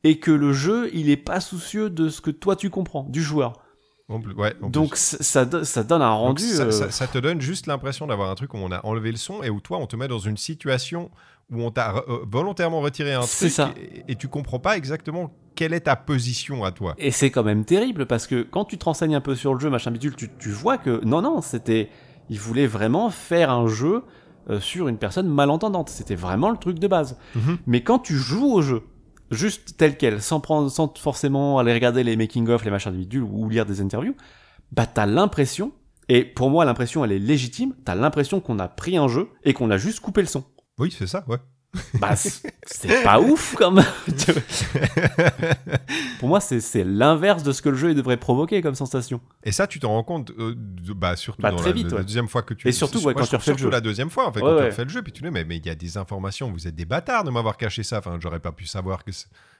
[0.03, 3.21] et que le jeu, il est pas soucieux de ce que toi, tu comprends, du
[3.21, 3.53] joueur.
[4.37, 6.43] Ouais, Donc ça, ça do- ça donne un rendu.
[6.43, 9.11] ça, euh, ça- ça te donne juste l'impression d'avoir un truc où on a enlevé
[9.11, 11.11] le son et où toi on te met dans une situation
[11.51, 13.73] où on t'a re- euh, volontairement retiré un truc ça.
[13.79, 16.93] Et, et tu comprends pas exactement quelle est ta position à toi.
[16.97, 19.59] Et c'est quand même terrible parce que quand tu te renseignes un peu sur le
[19.59, 21.89] jeu, machin bidule, tu, tu vois que non, non, c'était.
[22.29, 24.03] Il voulait vraiment faire un jeu
[24.49, 25.89] euh, sur une personne malentendante.
[25.89, 27.17] C'était vraiment le truc de base.
[27.35, 27.57] Mhm.
[27.65, 28.83] Mais quand tu joues au jeu,
[29.31, 33.23] juste tel quel, sans prendre, sans forcément aller regarder les making-of, les machins de bidule
[33.23, 34.15] ou lire des interviews,
[34.71, 35.71] bah t'as l'impression,
[36.07, 39.53] et pour moi l'impression elle est légitime, t'as l'impression qu'on a pris un jeu et
[39.53, 40.43] qu'on a juste coupé le son.
[40.79, 41.37] Oui, c'est ça, ouais.
[41.99, 43.85] Bah c'est pas ouf quand même.
[46.19, 49.21] pour moi c'est l'inverse de ce que le jeu devrait provoquer comme sensation.
[49.43, 51.97] Et ça, tu t'en rends compte, euh, de- bah, surtout Bah, dans la, vite, la
[51.97, 52.03] ouais.
[52.03, 52.67] deuxième fois que tu.
[52.67, 53.69] Et surtout, c'est- ouais, moi, quand tu refais le jeu.
[53.69, 55.45] la deuxième fois, en fait, Ouais, quand tu refais le jeu, puis tu dis, mais
[55.47, 57.99] il y a des informations, vous êtes des bâtards de m'avoir caché ça.
[57.99, 59.11] Enfin, j'aurais pas pu savoir que.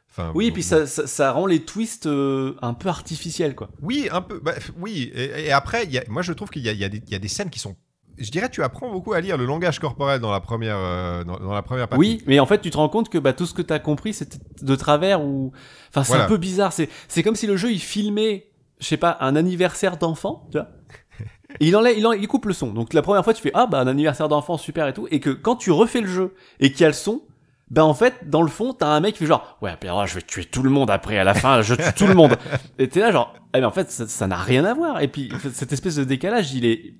[0.10, 0.67] Enfin, Oui, et bon, puis bon.
[0.69, 3.69] ça, ça, ça rend les twists euh, un peu artificiels quoi.
[3.84, 4.39] Oui, un peu.
[4.39, 6.84] bah, oui, et, et après, il y a- moi je trouve qu'il y y y
[7.15, 7.75] a des scènes qui sont.
[8.19, 11.38] Je dirais, tu apprends beaucoup à lire le langage corporel dans la première, euh, dans,
[11.39, 11.99] dans la première partie.
[11.99, 13.79] Oui, mais en fait, tu te rends compte que bah, tout ce que tu as
[13.79, 15.51] compris, c'était de travers ou.
[15.89, 16.25] Enfin, c'est Voilà.
[16.25, 16.73] un peu bizarre.
[16.73, 18.47] C'est, c'est comme si le jeu, il filmait,
[18.79, 20.67] je sais pas, un anniversaire d'enfant, tu vois.
[21.60, 22.71] Et il enlève, il, en- il coupe le son.
[22.73, 25.19] Donc la première fois, tu fais ah bah un anniversaire d'enfant super et tout, et
[25.19, 27.21] que quand tu refais le jeu et qu'il y a le son,
[27.71, 30.15] ben en fait dans le fond t'as un mec qui fait genre ouais alors, je
[30.15, 32.36] vais tuer tout le monde après à la fin je tue tout le monde.
[32.79, 35.01] Et t'es là genre eh, mais en fait ça n'a rien à voir.
[35.01, 36.95] Et puis cette espèce de décalage il est,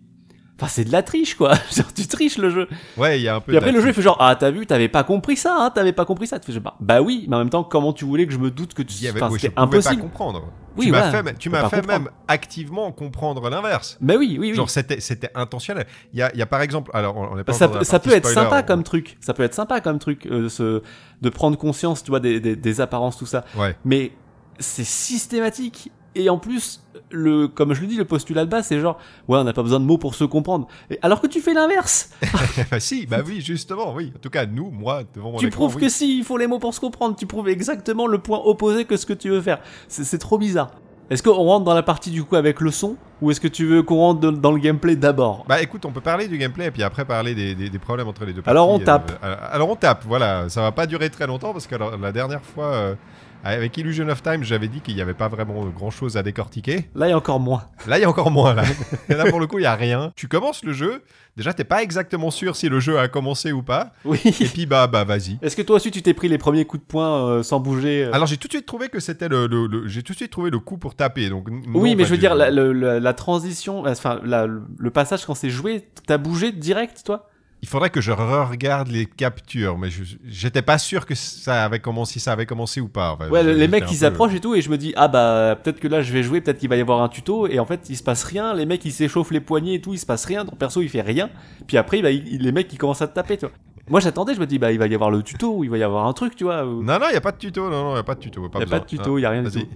[0.60, 1.54] enfin c'est de la triche quoi.
[1.76, 2.68] Genre tu triches le jeu.
[2.98, 3.52] Ouais, il y a un peu.
[3.52, 5.72] Puis après, le jeu, il fait genre, ah, t'as vu, t'avais pas compris ça, hein,
[5.74, 6.40] t'avais pas compris ça.
[6.40, 8.52] Tu fais, bah, bah oui, mais en même temps, comment tu voulais que je me
[8.52, 8.94] doute que tu.
[8.96, 10.02] il y avait- Enfin, oui, je c'était pouvais pas impossible.
[10.02, 10.44] comprendre.
[10.78, 13.98] Oui, tu m'as fait, tu m'as fait même activement comprendre l'inverse.
[14.02, 14.56] Mais oui, oui, oui.
[14.56, 15.86] Genre, c'était, c'était intentionnel.
[16.14, 16.92] Il y a, il y a par exemple.
[16.94, 19.18] Alors, on on est pas Bah, ça, peut- ça être spoiler, sympa on- comme truc.
[19.20, 20.82] Ça peut être sympa comme truc, euh, ce,
[21.22, 23.44] de prendre conscience, tu vois, des, des, des apparences, tout ça.
[23.58, 23.76] Ouais.
[23.84, 24.12] Mais
[24.60, 25.92] c'est systématique.
[26.16, 29.38] Et en plus, le, comme je le dis, le postulat de base, c'est genre, ouais,
[29.38, 30.68] on n'a pas besoin de mots pour se comprendre.
[30.90, 32.10] Et alors que tu fais l'inverse.
[32.72, 34.12] Bah si, bah oui, justement, oui.
[34.16, 35.82] En tout cas, nous, moi, devant mon tu écran, prouves oui.
[35.84, 37.16] que si, il faut les mots pour se comprendre.
[37.16, 39.60] Tu prouves exactement le point opposé que ce que tu veux faire.
[39.88, 40.72] C'est trop bizarre.
[41.10, 42.96] Est-ce qu'on rentre dans la partie du coup avec le son?
[43.22, 45.44] Ou est-ce que tu veux qu'on rentre de- dans le gameplay d'abord?
[45.48, 48.08] Bah écoute, on peut parler du gameplay et puis après parler des, des- des problèmes
[48.08, 48.52] entre les deux parties.
[48.52, 49.12] Alors, on Euh, tape.
[49.24, 50.50] euh, alors on tape, voilà.
[50.50, 52.96] Ça va pas durer très longtemps parce que alors, la dernière fois, euh,
[53.44, 56.90] avec Illusion of Time, j'avais dit qu'il n'y avait pas vraiment grand chose à décortiquer.
[56.96, 57.64] Là, il y a encore moins.
[57.88, 58.54] Là, il y a encore moins.
[58.54, 58.64] Là,
[59.10, 60.12] là pour le coup, il y a rien.
[60.16, 61.04] Tu commences le jeu.
[61.38, 63.94] Déjà, t'es pas exactement sûr si le jeu a commencé ou pas.
[64.04, 64.20] Oui.
[64.26, 65.38] Et puis bah bah vas-y.
[65.42, 68.04] Est-ce que toi aussi tu t'es pris les premiers coups de poing euh, sans bouger
[68.06, 70.18] euh Alors j'ai tout de suite trouvé que c'était le, le- le- j'ai tout de
[70.18, 71.30] suite trouvé le coup pour taper.
[71.30, 74.48] Donc n- Oui, non, mais je veux dire, la, le- la- la transition, enfin, la-
[74.48, 77.29] le passage quand c'est joué, t'as bougé direct, toi?
[77.62, 79.90] Il faudrait que je re-regarde les captures, mais
[80.26, 83.12] j'étais pas sûr que ça avait commencé, si ça avait commencé ou pas.
[83.12, 85.58] Enfin, Ouais, les mecs ils peu- s'approchent et tout, et je me dis, ah bah,
[85.62, 87.66] peut-être que là je vais jouer, peut-être qu'il va y avoir un tuto, et en
[87.66, 90.06] fait il se passe rien, les mecs ils s'échauffent les poignets et tout, il se
[90.06, 91.30] passe rien, ton perso il fait rien,
[91.68, 93.54] puis après bah, il- les mecs ils commencent à te taper, tu vois.
[93.90, 95.78] Moi j'attendais, je me dis, bah il va y avoir le tuto, ou il va
[95.78, 96.64] y avoir un truc, tu vois.
[96.66, 97.70] ou- Non, non, il y a pas de tuto.
[97.70, 98.40] Non, non, il y a pas de tuto.
[98.40, 99.68] Il y a pas de tuto, il y a rien du tout.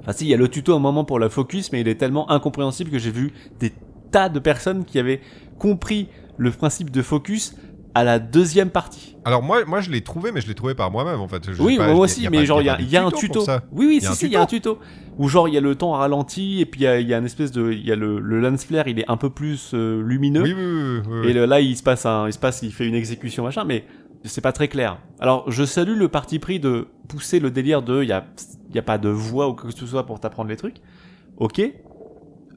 [0.00, 1.96] Enfin si, il y a le tuto un moment pour la focus, mais il est
[1.96, 3.72] tellement incompréhensible que j'ai vu des
[4.10, 5.20] tas de personnes qui avaient
[5.58, 7.54] compris le principe de focus
[7.94, 9.16] à la deuxième partie.
[9.24, 11.52] Alors moi, moi je l'ai trouvé, mais je l'ai trouvé par moi-même en fait.
[11.52, 13.44] Je oui, pas, moi aussi, mais pas- genre il y a, y un tuto.
[13.72, 14.78] Oui, oui, si, si, il y a un tuto.
[15.18, 17.18] Où genre il y a le temps ralenti et puis il y a, y a
[17.18, 19.72] une espèce de, il y a le, le lens flare, il est un peu plus
[19.74, 20.42] euh, lumineux.
[20.42, 21.28] Oui, oui, oui.
[21.28, 23.64] Et le- là, il se passe un, il se passe, il fait une exécution machin,
[23.64, 23.84] mais
[24.22, 24.98] c'est pas très clair.
[25.18, 28.26] Alors, je salue le parti pris de pousser le délire de, il y a,
[28.70, 30.76] il y a pas de voix ou quoi que ce soit pour t'apprendre les trucs.
[31.38, 31.60] Ok,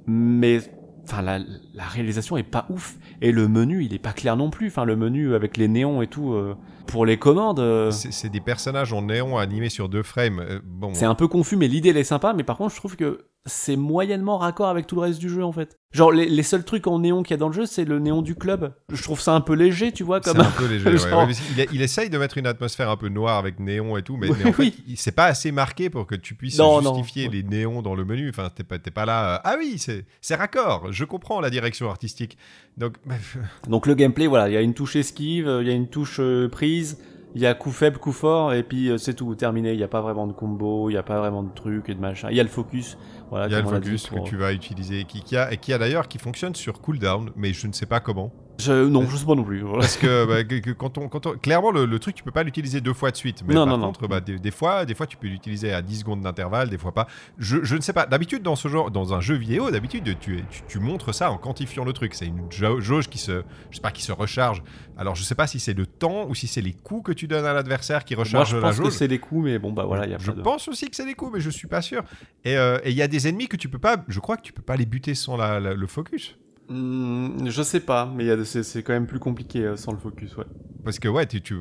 [0.06, 0.60] mais
[1.04, 1.40] enfin la,
[1.74, 4.68] la réalisation est pas ouf et le menu il est pas clair non plus.
[4.68, 6.56] Enfin le menu avec les néons et tout euh,
[6.88, 10.40] pour les commandes, euh, C'est c'est des personnages en néon animés sur deux frames.
[10.40, 12.34] Euh, bon, c'est un peu confus, mais l'idée elle est sympa.
[12.34, 15.44] Mais par contre, je trouve que c'est moyennement raccord avec tout le reste du jeu
[15.44, 15.76] en fait.
[15.92, 17.98] Genre les, les seuls trucs en néon qu'il y a dans le jeu, c'est le
[18.00, 18.74] néon du club.
[18.94, 20.42] Je trouve ça un peu léger, tu vois, c'est comme.
[20.42, 20.86] un peu léger.
[20.90, 20.98] ouais.
[21.10, 23.98] Genre- Ouais, mais il, il essaye de mettre une atmosphère un peu noire avec néon
[23.98, 24.96] et tout, mais, Oui, mais en fait, oui.
[24.96, 26.94] c'est pas assez marqué pour que tu puisses Non, non.
[26.96, 28.30] justifier les néons dans le menu.
[28.30, 29.36] Enfin, t'es pas, pas là.
[29.36, 30.92] euh, ah oui, c'est c'est raccord.
[30.92, 32.38] Je comprends la direction artistique.
[32.78, 32.94] Donc,
[33.68, 35.88] Donc le gameplay, voilà, il y a une touche esquive, euh, il y a une
[35.90, 37.00] touche euh, prise,
[37.36, 39.72] il y a coup faible, coup fort, et puis euh, c'est tout, terminé.
[39.72, 41.96] Il n'y a pas vraiment de combo, il n'y a pas vraiment de trucs et
[41.96, 42.28] de machin.
[42.30, 42.98] Il y a le focus,
[43.30, 43.48] voilà.
[43.48, 45.52] il y a le a dit focus pour- que tu vas utiliser, qui, qui a,
[45.52, 48.32] et qui a d'ailleurs qui fonctionne sur cooldown, mais je ne sais pas comment.
[48.60, 49.62] Je, non, je sais pas non plus.
[49.62, 49.80] voilà.
[49.80, 52.30] Parce que, bah, que- que quand, on, quand on- clairement, le, le truc, tu peux
[52.32, 53.44] pas l'utiliser deux fois de suite.
[53.48, 53.88] Mais Non, par non, non.
[53.88, 56.78] contre, bah, des, des fois, des fois, tu peux l'utiliser à 10 secondes d'intervalle, des
[56.78, 57.08] fois pas.
[57.40, 58.06] Je, je ne sais pas.
[58.06, 61.38] D'habitude, dans ce genre, dans un jeu vidéo, d'habitude, tu, tu, tu montres ça en
[61.38, 62.14] quantifiant le truc.
[62.14, 64.62] C'est une jau- jauge qui se, je sais pas, qui se recharge.
[64.96, 67.28] Alors, je sais pas si c'est le temps ou si c'est les coups que tu
[67.28, 69.72] donnes à l'adversaire qui Moi, recharge je la pense que c'est les coups, mais bon,
[69.72, 70.42] bah voilà, il y a je pas de.
[70.44, 72.04] pense aussi que c'est des coups, mais je suis pas sûr.
[72.46, 73.98] Et euh, il y a des ennemis que tu peux pas.
[74.08, 76.38] Je crois que tu peux pas les buter sans la- la- le focus.
[76.72, 79.60] Hmm, je sais pas, mais il y a de- c'est c'est quand même plus compliqué
[79.66, 80.46] euh, sans le focus, ouais.
[80.86, 81.58] Parce que ouais, tu, tu-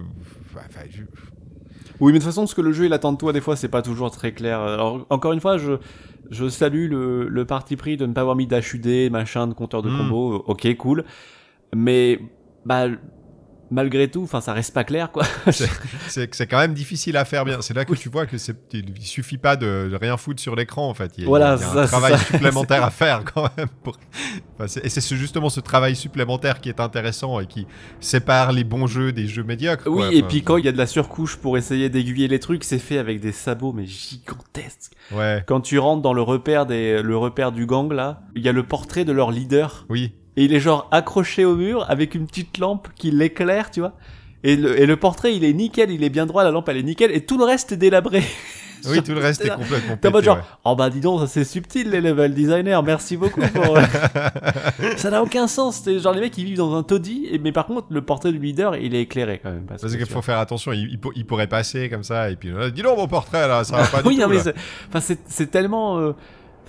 [0.55, 1.03] enfin, je-
[2.01, 3.57] Oui, mais de toute façon, ce que le jeu il attend de toi, des fois,
[3.57, 4.61] c'est pas toujours très clair.
[4.61, 5.73] Alors, encore une fois, je,
[6.31, 9.83] je salue le, le parti pris de ne pas avoir mis d'HUD, machin, de compteur
[9.83, 9.97] de Mm.
[9.99, 10.45] combo.
[10.47, 11.05] Ok, cool.
[11.75, 12.21] Mais
[12.65, 12.87] bah
[13.71, 15.25] malgré tout, enfin ça reste pas clair quoi.
[16.09, 17.59] C'est quand même difficile à faire bien.
[17.61, 20.57] C'est là que tu vois que c'est il suffit pas de, de rien foutre sur
[20.57, 21.13] l'écran en fait.
[21.19, 22.25] Il y a, Voilà, il y a un ça, travail ça.
[22.33, 23.69] supplémentaire à faire quand même.
[23.83, 23.97] Pour...
[24.57, 27.67] Enfin, c'est- et c'est ce- justement ce travail supplémentaire qui est intéressant et qui
[28.01, 29.85] sépare les bons jeux des jeux médiocres.
[29.87, 30.13] Oui, quoi.
[30.13, 32.65] et Enfin, puis quand il y a de la surcouche pour essayer d'aiguiller les trucs,
[32.65, 34.93] c'est fait avec des sabots mais gigantesques.
[35.13, 38.49] Ouais, Quand tu rentres dans le repère des le repère du gang là, il y
[38.49, 40.13] a le portrait de leur leader oui.
[40.41, 43.93] Et il est genre accroché au mur avec une petite lampe qui l'éclaire, tu vois.
[44.43, 46.79] Et le, et le portrait, il est nickel, il est bien droit, la lampe elle
[46.79, 48.23] est nickel, et tout le reste est délabré.
[48.89, 51.27] Oui, tout le reste est complètement T'es en mode genre, oh bah dis donc, ça,
[51.27, 53.77] c'est subtil les level designers, merci beaucoup pour...
[54.97, 57.53] ça n'a aucun sens, c'est genre les mecs ils vivent dans un taudis, et, mais
[57.53, 59.67] par contre le portrait du leader il est éclairé quand même.
[59.67, 62.37] Parce, Parce qu'il faut faire attention, il, il pour- il pourrait passer comme ça, et
[62.37, 64.33] puis euh, dis donc mon portrait là, ça va pas oui, du non, tout.
[64.33, 64.55] mais c'est,
[64.89, 66.13] enfin, c'est, c'est tellement, euh,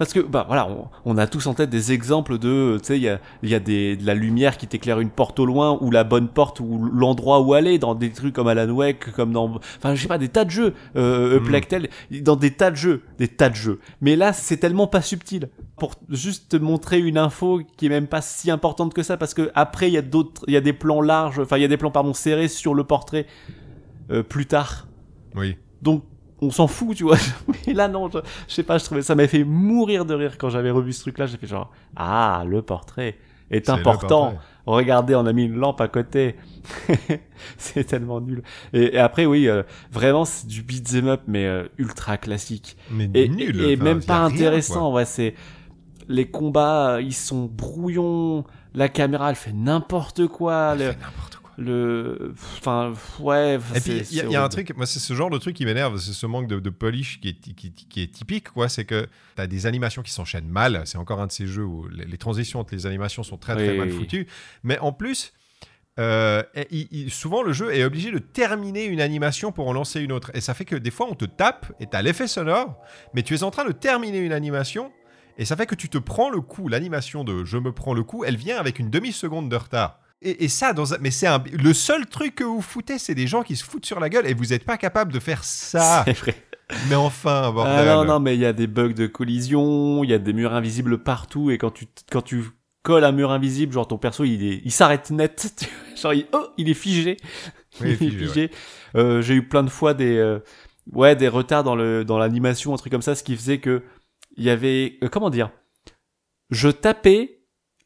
[0.01, 2.97] parce que, bah, voilà, on, on a tous en tête des exemples de, tu sais,
[2.97, 5.45] il y a, il y a des, de la lumière qui t'éclaire une porte au
[5.45, 9.11] loin, ou la bonne porte, ou l'endroit où aller, dans des trucs comme Alan Wake,
[9.11, 11.43] comme dans, enfin, je sais pas, des tas de jeux, euh, Mm.
[11.43, 11.89] Plectel,
[12.21, 13.79] dans des tas de jeux, des tas de jeux.
[14.01, 15.49] Mais là, c'est tellement pas subtil.
[15.77, 19.35] Pour juste te montrer une info qui est même pas si importante que ça, parce
[19.35, 21.65] que après, il y a d'autres, il y a des plans larges, enfin, il y
[21.65, 23.27] a des plans, pardon, serrés sur le portrait,
[24.09, 24.87] euh, plus tard.
[25.35, 25.57] Oui.
[25.83, 26.03] Donc
[26.41, 27.17] on s'en fout, tu vois.
[27.67, 30.38] Mais là non, je, je sais pas, je trouvais ça m'avait fait mourir de rire
[30.38, 31.25] quand j'avais revu ce truc-là.
[31.27, 33.17] J'ai fait genre ah le portrait
[33.51, 34.36] est, important.
[34.65, 36.36] Regardez, on a mis une lampe à côté.
[37.58, 38.43] c'est tellement nul.
[38.73, 43.10] Et, et après oui, euh, vraiment c'est du beat'em up mais euh, ultra classique Mais
[43.13, 43.60] et, nul.
[43.62, 44.93] et enfin, même pas rien, intéressant.
[44.93, 45.36] Ouais, c'est
[46.08, 48.43] les combats, ils sont brouillons.
[48.73, 50.73] La caméra, elle fait n'importe quoi.
[50.73, 50.75] quoi.
[50.75, 51.30] Le, Fait n'importe quoi.
[51.57, 53.59] Le, enfin ouais.
[53.75, 55.65] Et puis, il y, a- y un truc, moi, c'est ce genre de truc qui
[55.65, 58.69] m'énerve, c'est ce manque de, de polish qui est, qui, qui est typique, quoi.
[58.69, 60.81] C'est que tu as des animations qui s'enchaînent mal.
[60.85, 63.55] C'est encore un de ces jeux où les, les transitions entre les animations sont très,
[63.55, 63.97] très Oui, mal oui.
[63.97, 64.27] foutues.
[64.63, 65.33] Mais en plus,
[65.99, 70.11] euh, et- souvent, le jeu est obligé de terminer une animation pour en lancer une
[70.13, 70.31] autre.
[70.33, 72.81] Et ça fait que des fois, on te tape et tu as l'effet sonore,
[73.13, 74.91] mais tu es en train de terminer une animation.
[75.37, 78.03] Et ça fait que tu te prends le coup, l'animation de je me prends le
[78.03, 79.99] coup, elle vient avec une demi-seconde de retard.
[80.21, 83.15] Et, et ça, dans un- mais c'est un- le seul truc que vous foutez, c'est
[83.15, 85.43] des gens qui se foutent sur la gueule et vous n'êtes pas capable de faire
[85.43, 86.03] ça.
[86.07, 86.36] C'est vrai.
[86.89, 87.86] mais enfin, Ah bordel.
[87.88, 90.53] non, non, mais il y a des bugs de collision, il y a des murs
[90.53, 92.43] invisibles partout, et quand tu, quand tu
[92.84, 96.13] colles un mur invisible, genre ton perso, il est, il s'arrête net, tu vois, genre
[96.13, 97.17] il, oh, il est figé.
[97.81, 98.51] Il est figé, figé.
[98.95, 100.39] Euh, j'ai eu plein de fois des, euh,
[100.93, 103.81] ouais, des retards dans le, dans l'animation, un truc comme ça, ce qui faisait que
[104.38, 105.49] il y avait, euh, comment dire,
[106.51, 107.40] je tapais,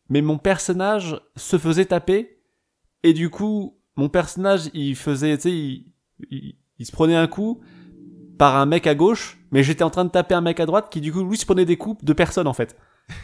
[0.09, 2.37] mais mon personnage se faisait taper,
[3.03, 5.85] et du coup, mon personnage, il faisait, tu sais, il,
[6.29, 7.61] il, il se prenait un coup
[8.37, 10.87] par un mec à gauche, mais j'étais en train de taper un mec à droite
[10.91, 12.75] qui, du coup, lui, se prenait des coups de personne, en fait.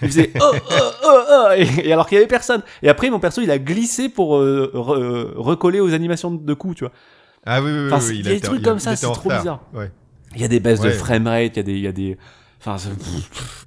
[0.01, 2.61] Il faisait oh, oh, oh, oh, et, et alors qu'il y avait personne.
[2.83, 6.53] Et après, mon perso, il a glissé pour euh, re- euh, recoller aux animations de
[6.53, 6.93] coups, tu vois.
[7.45, 7.91] Ah oui, oui, oui.
[7.91, 9.61] Enfin, oui, il y a des trucs comme ça, c'est trop bizarre.
[9.73, 9.91] Ouais.
[10.35, 12.17] Il y a des baisses de framerate, il y a des, il y a des,
[12.63, 12.77] enfin,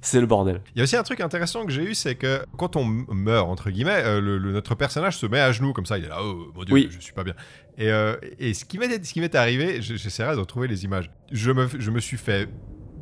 [0.01, 0.61] c'est- le bordel.
[0.75, 3.47] Il y a aussi un truc intéressant que j'ai eu, c'est que quand on meurt,
[3.49, 5.97] entre guillemets, euh, le, le- notre personnage se met à genoux comme ça.
[5.97, 6.89] Il est là, oh mon dieu, Oui.
[6.91, 7.33] je suis pas bien.
[7.77, 11.11] Et, euh, et ce qui m'est arrivé, je- j'essaierai de retrouver les images.
[11.31, 12.49] Je me, je me suis fait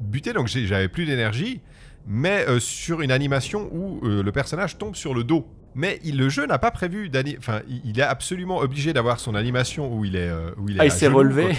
[0.02, 1.62] buter, donc j'avais plus d'énergie,
[2.08, 5.48] mais euh, sur une animation où le personnage tombe sur le dos.
[5.76, 9.34] Mais il- le jeu n'a pas prévu d'ani- Enfin, il, est absolument obligé d'avoir son
[9.34, 10.32] animation où il est.
[10.58, 11.50] où il est Ah, il s'est relevé.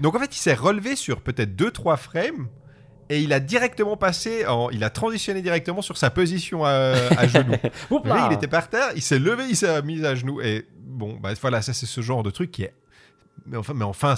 [0.00, 2.48] Donc en fait, il s'est relevé sur peut-être 2-3 frames.
[3.08, 7.26] Et il a directement passé, en, il a transitionné directement sur sa position à, à
[7.28, 7.52] genoux.
[8.04, 8.28] Là.
[8.30, 10.40] il était par terre, il s'est levé, il s'est mis à genoux.
[10.40, 12.74] Et bon, bah voilà, ça c'est ce genre de truc qui est.
[13.46, 14.14] Mais enfin, mais enfin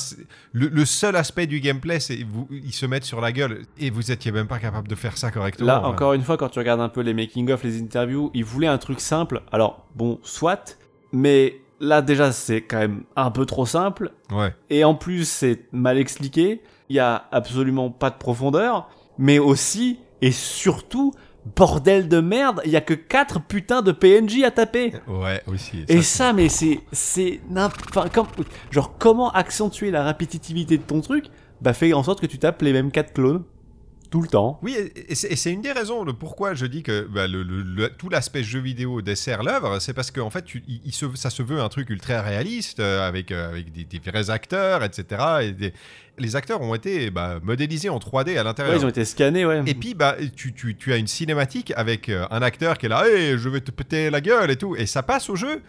[0.53, 3.90] le, le seul aspect du gameplay, c'est vous, ils se mettent sur la gueule et
[3.90, 5.66] vous étiez même pas capable de faire ça correctement.
[5.66, 8.66] Là, encore une fois, quand tu regardes un peu les making-of, les interviews, ils voulaient
[8.68, 9.42] un truc simple.
[9.51, 10.79] Alors, bon, soit,
[11.12, 14.12] mais là, déjà, c'est quand même un peu trop simple.
[14.31, 14.55] Ouais.
[14.70, 16.62] Et en plus, c'est mal expliqué.
[16.88, 18.88] Il y a absolument pas de profondeur.
[19.18, 21.12] Mais aussi, et surtout,
[21.57, 24.92] bordel de merde, il y a que 4 putains de PNJ à taper.
[25.09, 25.85] Ouais, aussi.
[25.88, 28.27] Et ça, mais c'est, c'est, n'im- enfin, comme,
[28.70, 31.27] genre, comment accentuer la répétitivité de ton truc?
[31.61, 33.42] Bah, fais en sorte que tu tapes les mêmes 4 clones.
[34.10, 34.58] Tout le temps.
[34.62, 37.88] Oui, et- c'est une des raisons de pourquoi je dis que bah, le, le- le-
[37.88, 41.28] tout l'aspect jeu vidéo dessert l'œuvre, c'est parce qu'en fait, tu- il, il se- ça
[41.30, 45.22] se veut un truc ultra réaliste, euh, avec, euh, avec des, des vrais acteurs, etc.
[45.42, 45.72] Et des-
[46.18, 48.76] les acteurs ont été bah, modélisés en 3D à Ouais, l'intérieur.
[48.76, 49.62] ils ont été scannés, ouais.
[49.66, 52.88] Et puis, bah, tu, tu- tu as une cinématique avec euh, un acteur qui est
[52.88, 55.62] là, hey, je vais te péter la gueule et tout, et ça passe au jeu.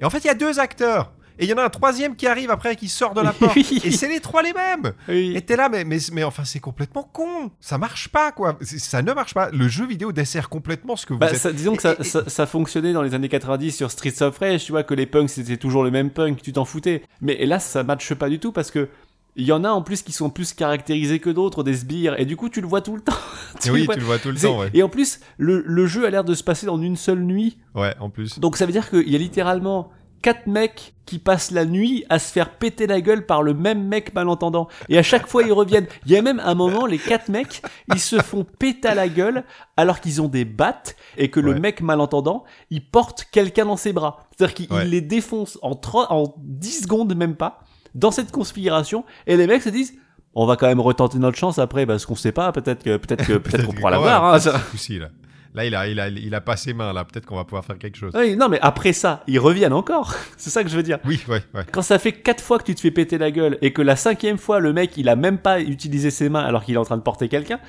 [0.00, 1.12] Et en fait, il y a deux acteurs.
[1.38, 3.56] Et il y en a un troisième qui arrive après, qui sort de la porte.
[3.56, 4.92] Et c'est les trois les mêmes.
[5.08, 5.32] Oui.
[5.36, 7.50] Et t'es là, mais, mais, mais enfin, c'est complètement con.
[7.60, 8.58] Ça marche pas, quoi.
[8.62, 9.50] Ça ne marche pas.
[9.50, 11.36] Le jeu vidéo dessert complètement ce que vous Bah, êtes.
[11.36, 14.38] ça- disons que ça, Et- ça, ça fonctionnait dans les années 90 sur Streets of
[14.38, 17.02] Rage, tu vois, que les punks c'était toujours le même punk, tu t'en foutais.
[17.20, 18.88] Mais et là, ça matche pas du tout parce que
[19.36, 22.24] il y en a en plus qui sont plus caractérisés que d'autres, des sbires, et
[22.24, 23.12] du coup tu le vois tout le temps.
[23.60, 24.70] Tu oui, le vois- tu le vois tout le temps, ouais.
[24.74, 27.58] Et en plus, le, le jeu a l'air de se passer en une seule nuit.
[27.74, 28.38] Ouais, en plus.
[28.38, 29.90] Donc ça veut dire qu'il y a littéralement
[30.24, 33.86] quatre mecs qui passent la nuit à se faire péter la gueule par le même
[33.86, 34.68] mec malentendant.
[34.88, 35.86] Et à chaque fois ils reviennent.
[36.06, 37.60] Il y a même un moment, les quatre mecs,
[37.92, 39.44] ils se font péter à la gueule
[39.76, 43.92] alors qu'ils ont des battes et que le mec malentendant, il porte quelqu'un dans ses
[43.92, 44.20] bras.
[44.36, 44.86] C'est-à-dire qu'il Ouais.
[44.86, 47.60] les défonce en, tro- en 10 secondes même pas
[47.94, 49.94] dans cette configuration et les mecs se disent
[50.34, 53.24] on va quand même retenter notre chance après parce qu'on sait pas peut-être que peut-être
[53.26, 55.10] que peut-être qu'on pourra l'avoir hein, ça- pas de souci, là.
[55.54, 57.04] Là, il a, il, a, il a pas ses mains, là.
[57.04, 58.12] Peut-être qu'on va pouvoir faire quelque chose.
[58.16, 60.14] Oui, non mais après ça, ils reviennent encore.
[60.36, 60.98] C'est ça que je veux dire.
[61.04, 61.64] Oui, ouais, ouais.
[61.70, 63.94] Quand ça fait quatre fois que tu te fais péter la gueule et que la
[63.96, 66.84] cinquième fois le mec il a même pas utilisé ses mains alors qu'il est en
[66.84, 67.60] train de porter quelqu'un,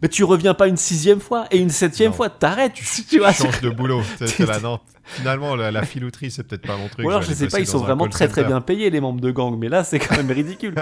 [0.00, 2.16] mais tu reviens pas une sixième fois et une septième Non.
[2.16, 2.72] fois t'arrêtes.
[3.08, 4.00] Tu vois, change c'est- de boulot.
[4.18, 4.82] C'est c'est la Nantes.
[5.04, 7.04] Finalement, la, la filouterie, c'est peut-être pas mon truc.
[7.04, 9.20] Ou alors je aller sais pas, ils sont vraiment très très bien payés les membres
[9.20, 10.74] de gang, mais là c'est quand même ridicule.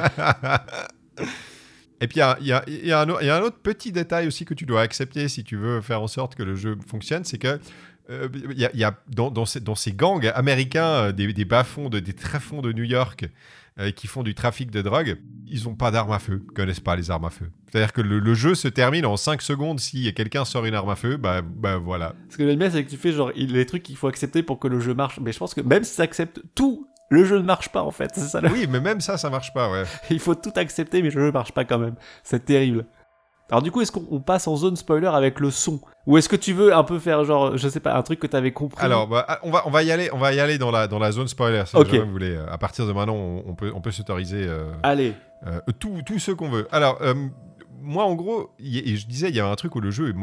[2.02, 5.44] Et puis, il y a, un autre petit détail aussi que tu dois accepter si
[5.44, 7.60] tu veux faire en sorte que le jeu fonctionne, c'est que
[8.10, 12.82] euh, y a, dans, ces, gangs américains, euh, des, bas-fonds, de- des tréfonds de New
[12.82, 13.26] York
[13.78, 16.96] euh, qui font du trafic de drogue, ils n'ont pas d'armes à feu, connaissent pas
[16.96, 17.50] les armes à feu.
[17.70, 20.96] C'est-à-dire que le, jeu se termine en 5 secondes si quelqu'un sort une arme à
[20.96, 22.16] feu, bah, bah voilà.
[22.28, 24.58] Ce que j'aime bien c'est que tu fais genre les trucs qu'il faut accepter pour
[24.58, 27.36] que le jeu marche, mais je pense que même si tu acceptes tout, le jeu
[27.38, 28.10] ne marche pas en fait.
[28.14, 28.40] C'est ça.
[28.52, 29.84] Oui, mais même ça, ça marche pas, ouais.
[30.10, 31.94] Il faut tout accepter, mais le jeu ne marche pas quand même.
[32.24, 32.86] C'est terrible.
[33.50, 35.78] Alors du coup, est-ce qu'on on passe en zone spoiler avec le son?
[36.06, 38.26] Ou est-ce que tu veux un peu faire genre, je sais pas, un truc que
[38.26, 38.82] t'avais compris?
[38.82, 40.88] Alors, bah, ah, on, va, on va y aller, on va y aller dans la,
[40.88, 41.62] dans la zone spoiler.
[41.66, 41.88] Si Ok.
[41.90, 42.38] jamais vous voulez.
[42.50, 45.12] À partir de maintenant, on, on peut, on peut s'autoriser euh, Allez,
[45.46, 46.66] euh, tout, tout ce qu'on veut.
[46.72, 47.12] Alors, euh,
[47.82, 50.14] moi, en gros, y- et je disais, il y a un truc où le jeu,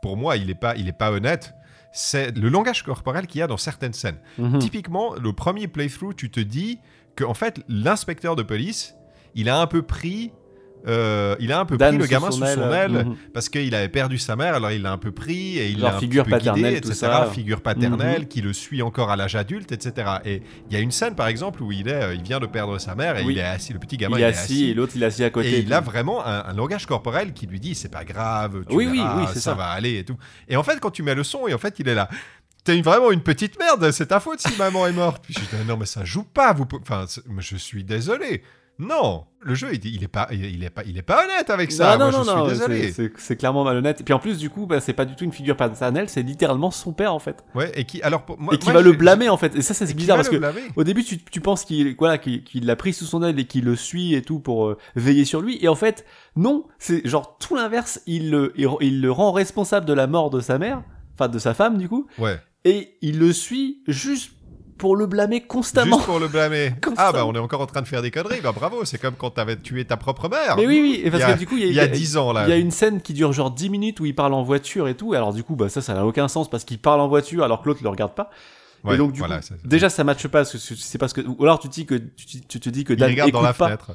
[0.00, 1.54] pour moi, il est pas, il est pas honnête.
[1.92, 4.18] C'est le langage corporel qu'il y a dans certaines scènes.
[4.38, 4.58] Mhm.
[4.58, 6.78] Typiquement, le premier playthrough, tu te dis
[7.16, 8.94] que en fait, l'inspecteur de police,
[9.34, 10.32] il a un peu pris,
[10.86, 13.16] euh, il a un peu Dan pris le gamin sous son aile, aile mhm.
[13.34, 15.96] parce qu'il avait perdu sa mère, alors il l'a un peu pris et il l'a
[15.96, 17.06] un figure peu guidé, paternelle, tout etc.
[17.06, 17.30] ça.
[17.32, 20.08] Figure paternelle qui le suit encore à l'âge adulte, etc.
[20.24, 22.46] Et il y a une scène par exemple où il est, euh, il vient de
[22.46, 23.34] perdre sa mère et Oui.
[23.34, 25.30] il est assis, le petit gamin il est assis et l'autre il est assis à
[25.30, 25.50] côté.
[25.50, 28.74] et il a vraiment un, un langage corporel qui lui dit c'est pas grave, tu
[28.74, 29.54] Oui, oui, verras, oui, c'est ça, ça.
[29.54, 30.16] va aller et tout.
[30.48, 32.08] Et en fait, quand tu mets le son, et en fait, il est là.
[32.64, 35.22] T'es vraiment une petite merde, c'est ta faute si maman est morte.
[35.24, 36.66] Puis je dis non mais ça joue pas, vous.
[36.82, 37.06] Enfin,
[37.38, 38.42] je suis désolé.
[38.80, 41.96] Non, le jeu il, est pas, il, est pas, il est pas honnête avec ça.
[41.96, 43.12] non, Moi, non, je non, non, suis désolé.
[43.16, 44.00] c'est- clairement malhonnête.
[44.00, 46.22] Et puis en plus, du coup, bah, c'est pas du tout une figure paternelle, c'est
[46.22, 47.44] littéralement son père en fait.
[47.56, 49.56] Ouais, et qui alors moi, et qui moi, va le blâmer en fait.
[49.56, 50.40] Et ça, c'est et bizarre parce que
[50.76, 53.46] au début, tu, tu penses qu'il voilà, qu'il qu'il l'a pris sous son aile et
[53.46, 55.58] qu'il le suit et tout pour euh, veiller sur lui.
[55.60, 56.04] Et en fait,
[56.36, 58.00] non, c'est genre tout l'inverse.
[58.06, 60.82] Il le, il, il le rend responsable de la mort de sa mère,
[61.14, 64.32] enfin de sa femme du coup, Ouais, et il le suit juste
[64.78, 65.96] pour le blâmer constamment.
[65.96, 66.72] juste pour le blâmer.
[66.96, 68.40] Ah bah on est encore en train de faire des conneries.
[68.42, 70.56] Bah bravo, c'est comme quand t'avais tué ta propre mère.
[70.56, 72.16] Mais oui, oui, et parce a- que du coup, il y a, y a 10
[72.16, 72.44] ans là.
[72.46, 74.88] Il y a une scène qui dure genre 10 minutes où il parle en voiture
[74.88, 75.12] et tout.
[75.12, 77.60] Alors du coup, bah ça, ça n'a aucun sens parce qu'il parle en voiture alors
[77.62, 78.30] que l'autre le regarde pas.
[78.84, 81.36] Ouais, et donc du voilà, coup, ça- déjà ça matche pas c'est parce que ou
[81.42, 83.66] alors tu te dis que tu, tu te dis que il regarde dans la pas.
[83.66, 83.90] fenêtre.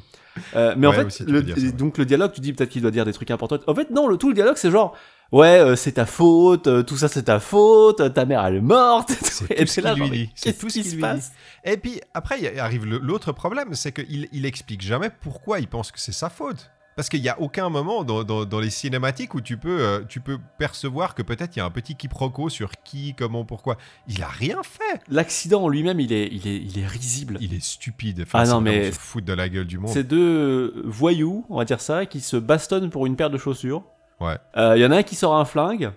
[0.56, 1.72] Euh, mais en fait, aussi, le- ça, ouais.
[1.72, 3.60] donc le dialogue, tu dis peut-être qu'il doit dire des trucs importants.
[3.68, 4.94] En fait, non, le tout le dialogue, c'est genre
[5.34, 8.56] ouais, euh, c'est ta faute, euh, tout ça c'est ta faute, euh, ta mère elle
[8.56, 9.10] est morte.
[9.22, 10.30] C'est tout ce là, lui genre, mais dit.
[10.36, 11.34] C'est tout ce qui se passe?
[11.66, 15.68] Et puis après, il y arrive l'autre problème, c'est qu'il il explique jamais pourquoi il
[15.68, 16.70] pense que c'est sa faute.
[16.96, 20.02] Parce qu'il n'y a aucun moment dans, dans- dans les cinématiques où tu peux, euh,
[20.08, 23.78] tu peux percevoir que peut-être il y a un petit quiproquo sur qui, comment, pourquoi.
[24.08, 25.02] Il a rien fait.
[25.10, 27.40] L'accident en lui-même, il est, il est, il est risible.
[27.42, 28.26] Il est stupide.
[28.34, 29.90] Ah non, mais- se foutre de la gueule du monde.
[29.92, 33.82] C'est deux voyous, on va dire ça, qui se bastonnent pour une paire de chaussures.
[34.20, 34.38] Ouais.
[34.58, 35.92] Euh, Il y en a un qui sort un flingue.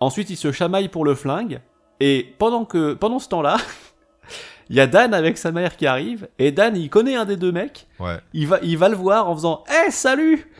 [0.00, 1.60] Ensuite, il se chamaille pour le flingue.
[2.00, 3.56] Et pendant que, pendant ce temps-là,
[4.70, 6.28] il y a Dan avec sa mère qui arrive.
[6.38, 7.86] Et Dan, il connaît un des deux mecs.
[7.98, 8.18] Ouais.
[8.32, 10.50] Il va, il va le voir en faisant Eh, salut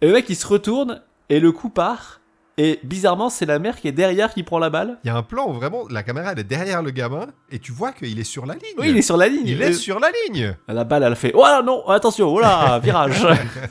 [0.00, 1.02] Et le mec, il se retourne.
[1.28, 2.20] Et le coup part.
[2.60, 4.98] Et bizarrement, c'est la mère qui est derrière qui prend la balle.
[5.04, 7.60] Il y a un plan où vraiment la caméra elle est derrière le gamin et
[7.60, 8.74] tu vois qu'il est sur la ligne.
[8.78, 9.46] Oui, il est sur la ligne.
[9.46, 10.56] Il est sur la ligne.
[10.66, 13.24] La balle, elle fait Oh là, non, attention, oh là, virage.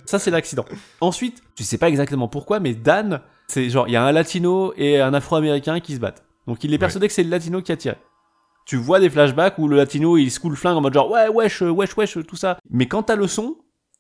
[0.06, 0.64] ça, c'est l'accident.
[1.02, 4.74] Ensuite, tu sais pas exactement pourquoi, mais Dan, c'est genre, il y a un latino
[4.78, 6.24] et un afro-américain qui se battent.
[6.48, 7.98] Donc, il est persuadé que c'est le latino qui a tiré.
[8.66, 11.12] Tu vois des flashbacks où le latino il se coule le flingue en mode genre
[11.12, 12.58] ouais, wesh, euh, wesh, wesh, tout ça.
[12.70, 13.58] Mais quand t'as le son,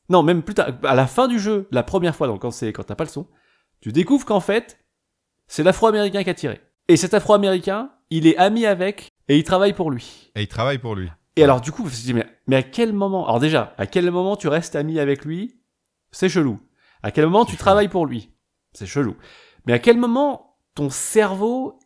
[0.09, 2.95] non, même plus tard, à la fin du jeu, la première fois, donc quand t'as
[2.95, 3.27] pas le son,
[3.81, 4.79] tu découvres qu'en fait,
[5.47, 6.61] c'est l'afro-américain qui a tiré.
[6.87, 10.31] Et cet afro-américain, il est ami avec et il travaille pour lui.
[10.35, 11.09] Et il travaille pour lui.
[11.35, 13.73] Et alors, du coup, je me suis dit, mais, mais à quel moment, alors déjà,
[13.77, 15.59] à quel moment tu restes ami avec lui?
[16.11, 16.59] C'est chelou.
[17.03, 17.59] À quel moment tu chelou.
[17.59, 18.31] travailles pour lui?
[18.73, 19.15] C'est chelou.
[19.65, 21.79] Mais à quel moment ton cerveau,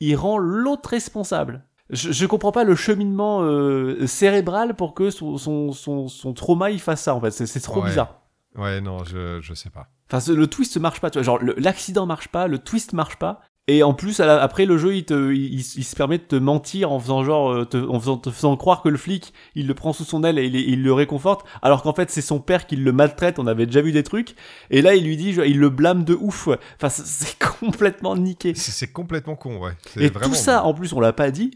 [0.00, 1.64] il rend l'autre responsable?
[1.90, 6.70] Je, je comprends pas le cheminement euh, cérébral pour que son, son, son, son trauma
[6.70, 7.30] il fasse ça en fait.
[7.30, 7.88] C'est c'est trop Ouais.
[7.90, 8.22] bizarre.
[8.56, 9.86] Ouais, non, je, je sais pas.
[10.08, 11.24] Enfin, ce- le twist marche pas, tu vois.
[11.24, 13.40] Genre, l'accident marche pas, le twist marche pas.
[13.68, 16.92] Et en plus, la- après, le jeu, il, te, il, se permet de te mentir
[16.92, 19.74] en faisant genre, euh, te, en faisant, te faisant croire que le flic, il le
[19.74, 22.68] prend sous son aile et il, il le réconforte, alors qu'en fait, c'est son père
[22.68, 23.40] qui le maltraite.
[23.40, 24.36] On avait déjà vu des trucs.
[24.70, 26.46] Et là, il lui dit, il le blâme de ouf.
[26.46, 26.58] ouais.
[26.76, 28.54] Enfin, c'est- complètement niqué.
[28.54, 29.72] C'est complètement con, ouais.
[29.96, 31.50] Et vraiment- tout ça, en plus, on l'a pas dit.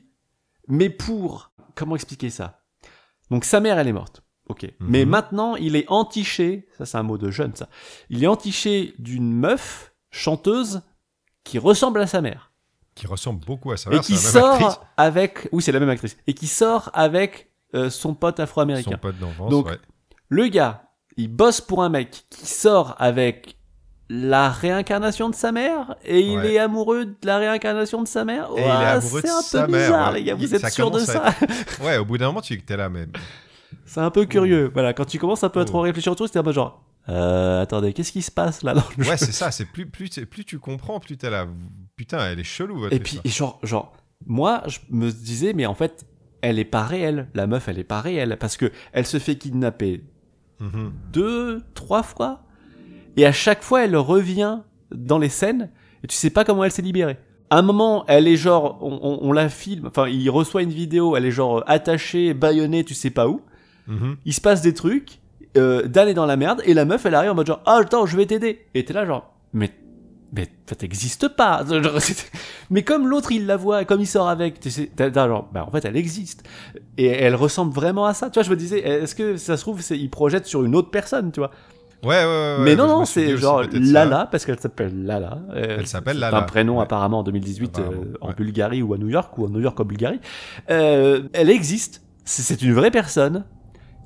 [0.67, 2.63] Mais pour, comment expliquer ça?
[3.31, 4.25] Donc, sa mère, elle est morte.
[4.51, 4.67] Ok.
[4.81, 5.11] Mais Mhm.
[5.11, 6.67] maintenant, il est entiché.
[6.77, 7.69] Ça, c'est un mot de jeune, ça.
[8.11, 10.83] Il est entiché d'une meuf chanteuse
[11.45, 12.53] qui ressemble à sa mère
[12.95, 14.03] Qui ressemble beaucoup à sa et mère.
[14.03, 14.33] qui même actrice.
[14.33, 15.49] sort avec.
[15.53, 16.17] Oui, c'est la même actrice.
[16.27, 18.99] Et qui sort avec euh, son pote Son afro-américain.
[19.01, 19.79] pote d'enfance, Donc, ouais.
[20.29, 20.83] Le gars,
[21.17, 23.57] il bosse pour un mec qui sort avec
[24.13, 26.55] la réincarnation de sa mère et il Ouais.
[26.55, 28.49] est amoureux de la réincarnation de sa mère.
[28.57, 29.01] Et de
[29.47, 30.19] c'est un peu mère, bizarre, ouais.
[30.19, 30.35] les gars.
[30.35, 31.27] Vous êtes sûr de ça
[31.81, 33.07] Ouais, au bout d'un moment, tu es là, mais.
[33.93, 34.71] C'est un peu curieux.
[34.73, 36.81] Voilà, quand tu commences un peu à trop réfléchir autour, c'était un peu genre.
[37.09, 39.51] Euh, attendez, qu'est-ce qui se passe là dans le Ouais, c'est ça.
[39.51, 41.49] C'est plus, plus, c'est- plus tu comprends, plus t'es là.
[41.97, 42.79] Putain, elle est chelou.
[42.79, 43.93] votre Et puis, et genre, genre,
[44.27, 46.07] moi, je me disais, mais en fait,
[46.41, 47.27] elle est pas réelle.
[47.35, 50.05] La meuf, elle est pas réelle parce que elle se fait kidnapper
[50.61, 50.93] Mhm.
[51.13, 52.43] deux, trois fois,
[53.17, 54.59] et à chaque fois, elle revient
[54.95, 55.71] dans les scènes,
[56.05, 57.17] et tu sais pas comment elle s'est libérée.
[57.49, 60.71] À un moment, elle est genre, on, on- on la filme, enfin, il reçoit une
[60.71, 63.41] vidéo, elle est genre attachée, bâillonnée, tu sais pas où.
[63.91, 64.17] Mhm.
[64.25, 65.19] Il se passe des trucs,
[65.57, 67.79] euh, Dan est dans la merde, et la meuf, elle arrive en mode genre, ah,
[67.83, 68.67] attends, je vais t'aider.
[68.75, 69.71] Et t'es là genre, mais,
[70.33, 71.65] mais ça t'existe pas.
[72.71, 75.49] Mais comme l'autre, il la voit, comme il sort avec, tu sais, t'as- t'as genre,
[75.53, 76.45] bah, en fait, elle existe.
[76.97, 78.31] Et elle ressemble vraiment à ça.
[78.31, 80.77] Tu vois, je me disais, est-ce que ça se trouve, c'est, il projette sur une
[80.77, 81.51] autre personne, tu vois.
[82.05, 82.57] Ouais, ouais, ouais.
[82.61, 83.63] mais non, non, c'est genre.
[83.73, 85.39] Lala, parce qu'elle s'appelle Lala.
[85.53, 86.83] Euh, Elle s'appelle Lala, un prénom ouais.
[86.85, 87.83] apparemment en 2018 euh,
[88.23, 88.35] en ouais.
[88.35, 90.21] Bulgarie ou à New York, ou en New York en Bulgarie.
[90.71, 92.03] Euh, elle existe.
[92.25, 93.45] C'est c'est une vraie personne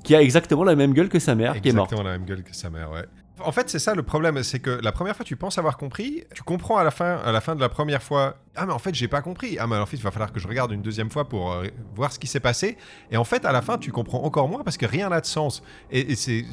[0.05, 1.91] qui a exactement la même gueule que sa mère, qui est morte.
[1.91, 3.05] Exactement la même gueule que sa mère, ouais.
[3.43, 6.23] En fait, c'est ça le problème, c'est que la première fois, tu penses avoir compris,
[6.33, 8.79] tu comprends à la fin, à la fin de la première fois, ah mais en
[8.79, 9.57] fait, j'ai pas compris.
[9.59, 11.65] Ah mais en fait, il va falloir que je regarde une deuxième fois pour euh,
[11.95, 12.77] voir ce qui s'est passé.
[13.11, 15.25] Et en fait, à la fin, tu comprends encore moins parce que rien n'a de
[15.25, 15.63] sens.
[15.91, 16.45] Et, et c'est,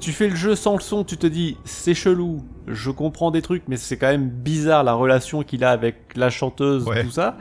[0.00, 3.42] tu fais le jeu sans le son, tu te dis c'est chelou, je comprends des
[3.42, 7.04] trucs, mais c'est quand même bizarre la relation qu'il a avec la chanteuse, Ouais.
[7.04, 7.36] tout ça.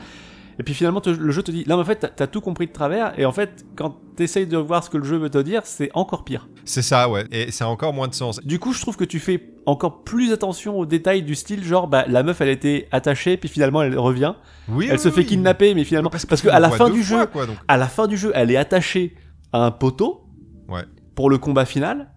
[0.62, 2.72] Et puis finalement, te- le jeu te dit mais en fait, t'as- tout compris de
[2.72, 5.64] travers, et en fait, quand t'essayes de voir ce que le jeu veut te dire,
[5.66, 6.48] c'est encore pire.
[6.66, 7.26] c'est ça, ouais.
[7.32, 8.40] Et ça a encore moins de sens.
[8.44, 11.88] Du coup, je trouve que tu fais encore plus attention aux détails du style, genre,
[11.88, 14.36] bah, la meuf, elle était attachée, puis finalement, elle revient.
[14.70, 17.02] Oui, elle oui, se fait kidnapper, mais finalement, parce, Parce, que, à la fin du
[17.02, 17.58] fois, jeu, quoi, donc.
[17.68, 19.16] à la fin du jeu, elle est attachée
[19.52, 20.28] à un poteau.
[20.70, 20.84] Ouais.
[21.16, 22.12] Pour le combat final.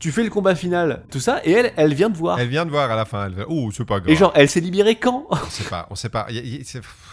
[0.00, 2.38] Tu fais le combat final, tout ça, et elle, elle vient te voir.
[2.38, 3.26] Elle vient de voir à la fin.
[3.26, 4.10] Elle oh, c'est pas grave.
[4.10, 5.26] Et genre, elle s'est libérée quand?
[5.30, 6.26] On sait pas, on sait pas.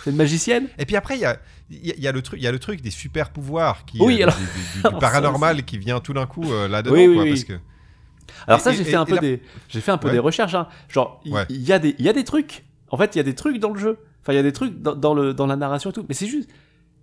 [0.03, 0.67] C'est- une magicienne?
[0.77, 1.37] Et puis après, il y a,
[1.69, 3.29] il y a- il y a le truc, il y a le truc des super
[3.31, 6.25] pouvoirs qui, Oui, euh, alors- du, du- du alors ça paranormal qui vient tout d'un
[6.25, 7.29] coup euh, là-dedans, Oui, oui, quoi, oui.
[7.31, 7.53] parce que
[8.47, 10.13] Alors Et- ça, j'ai fait un peu des, j'ai fait un peu Ouais.
[10.13, 10.53] des recherches.
[10.55, 10.67] Hein.
[10.89, 11.45] Genre, il Ouais.
[11.49, 12.63] y a des, il y a des trucs.
[12.89, 13.97] En fait, il y a des trucs dans le jeu.
[14.21, 16.05] Enfin, il y a des trucs dans, dans le, dans la narration et tout.
[16.07, 16.49] Mais c'est juste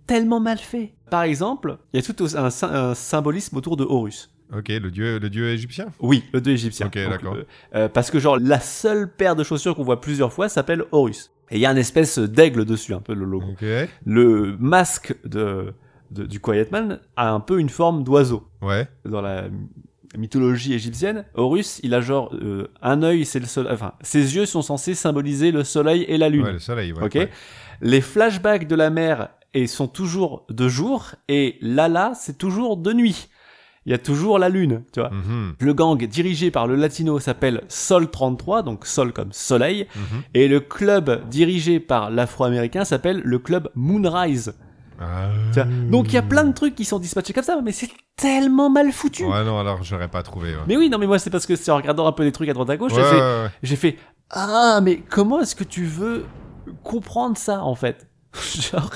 [0.07, 0.93] tellement mal fait.
[1.11, 4.29] Par exemple, il y a tout un symbolisme autour de Horus.
[4.51, 5.87] ok, le dieu, le dieu égyptien?
[5.99, 6.87] Oui, le dieu égyptien.
[6.87, 7.35] Ok, d'accord.
[7.35, 7.43] euh,
[7.75, 11.31] euh, parce que genre la seule paire de chaussures qu'on voit plusieurs fois s'appelle Horus.
[11.51, 13.47] Et il y a une espèce d'aigle dessus, un peu le logo.
[14.05, 15.73] Le masque de,
[16.11, 18.47] de- du Quiet Man a un peu une forme d'oiseau.
[18.61, 19.45] ouais, Dans la
[20.17, 23.71] mythologie égyptienne, Horus, il a genre euh, un œil, c'est le soleil.
[23.73, 26.43] Enfin, ses yeux sont censés symboliser le soleil et la lune.
[26.45, 26.93] ouais, le soleil.
[26.93, 27.13] Ouais, ok.
[27.15, 27.29] ouais.
[27.81, 32.91] Les flashbacks de la mer et sont toujours de jour et Lala, c'est toujours de
[32.93, 33.29] nuit.
[33.85, 35.09] Il y a toujours la lune, tu vois.
[35.09, 40.21] Mhm, Le gang dirigé par le latino s'appelle Sol 33, donc Sol comme soleil, mhm.
[40.33, 44.53] et le club dirigé par l'afro-américain s'appelle le club Moonrise.
[44.99, 45.29] Ah.
[45.53, 45.65] Tu vois.
[45.89, 48.69] Donc il y a plein de trucs qui sont dispatchés comme ça, mais c'est tellement
[48.69, 49.23] mal foutu.
[49.23, 50.51] Ouais, non, alors j'aurais pas trouvé.
[50.51, 52.33] Ouais, Mais oui, non, mais moi c'est parce que c'est en regardant un peu des
[52.33, 53.01] trucs à droite à gauche, Ouais,
[53.63, 53.97] j'ai fait, ouais, fait
[54.31, 56.25] ah mais comment est-ce que tu veux
[56.83, 58.07] comprendre ça en fait?
[58.71, 58.91] Genre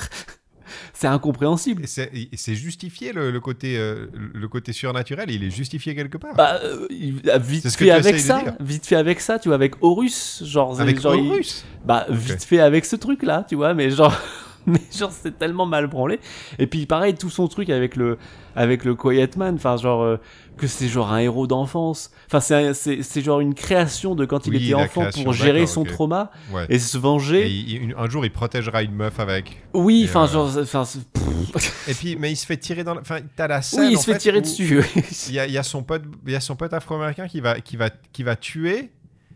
[0.92, 1.84] c'est incompréhensible.
[1.84, 5.30] Et c'est justifié le, le côté euh, le côté surnaturel.
[5.30, 6.34] Il est justifié quelque part.
[6.34, 9.74] Bah euh, il a vite fait avec ça, vite fait avec ça, tu vois, avec
[9.82, 11.64] Horus, genre Avec genre, il- Horus.
[11.84, 14.16] Bah vite fait avec ce truc là, tu vois, mais genre
[14.66, 16.20] mais genre c'est tellement mal branlé.
[16.58, 18.18] Et puis pareil tout son truc avec le
[18.56, 20.16] avec le Quiet Man, enfin genre euh,
[20.56, 22.10] que c'est genre un héros d'enfance.
[22.32, 26.30] Enfin c'est genre une création de quand il était enfant création, pour gérer son trauma
[26.52, 26.66] Ouais.
[26.68, 27.48] et se Et venger.
[27.48, 29.62] il- il- un jour, il protégera une meuf avec.
[29.74, 30.84] Oui, Et, enfin euh, genre enfin
[31.88, 32.96] Et puis, mais il se fait tirer dans.
[32.98, 33.80] Enfin, t'as la scène.
[33.80, 34.82] oui, il en se fait fait, tirer dessus.
[35.28, 37.60] Il y a, y a son pote, il y a son pote afro-américain qui va,
[37.60, 38.90] qui va, qui va tuer.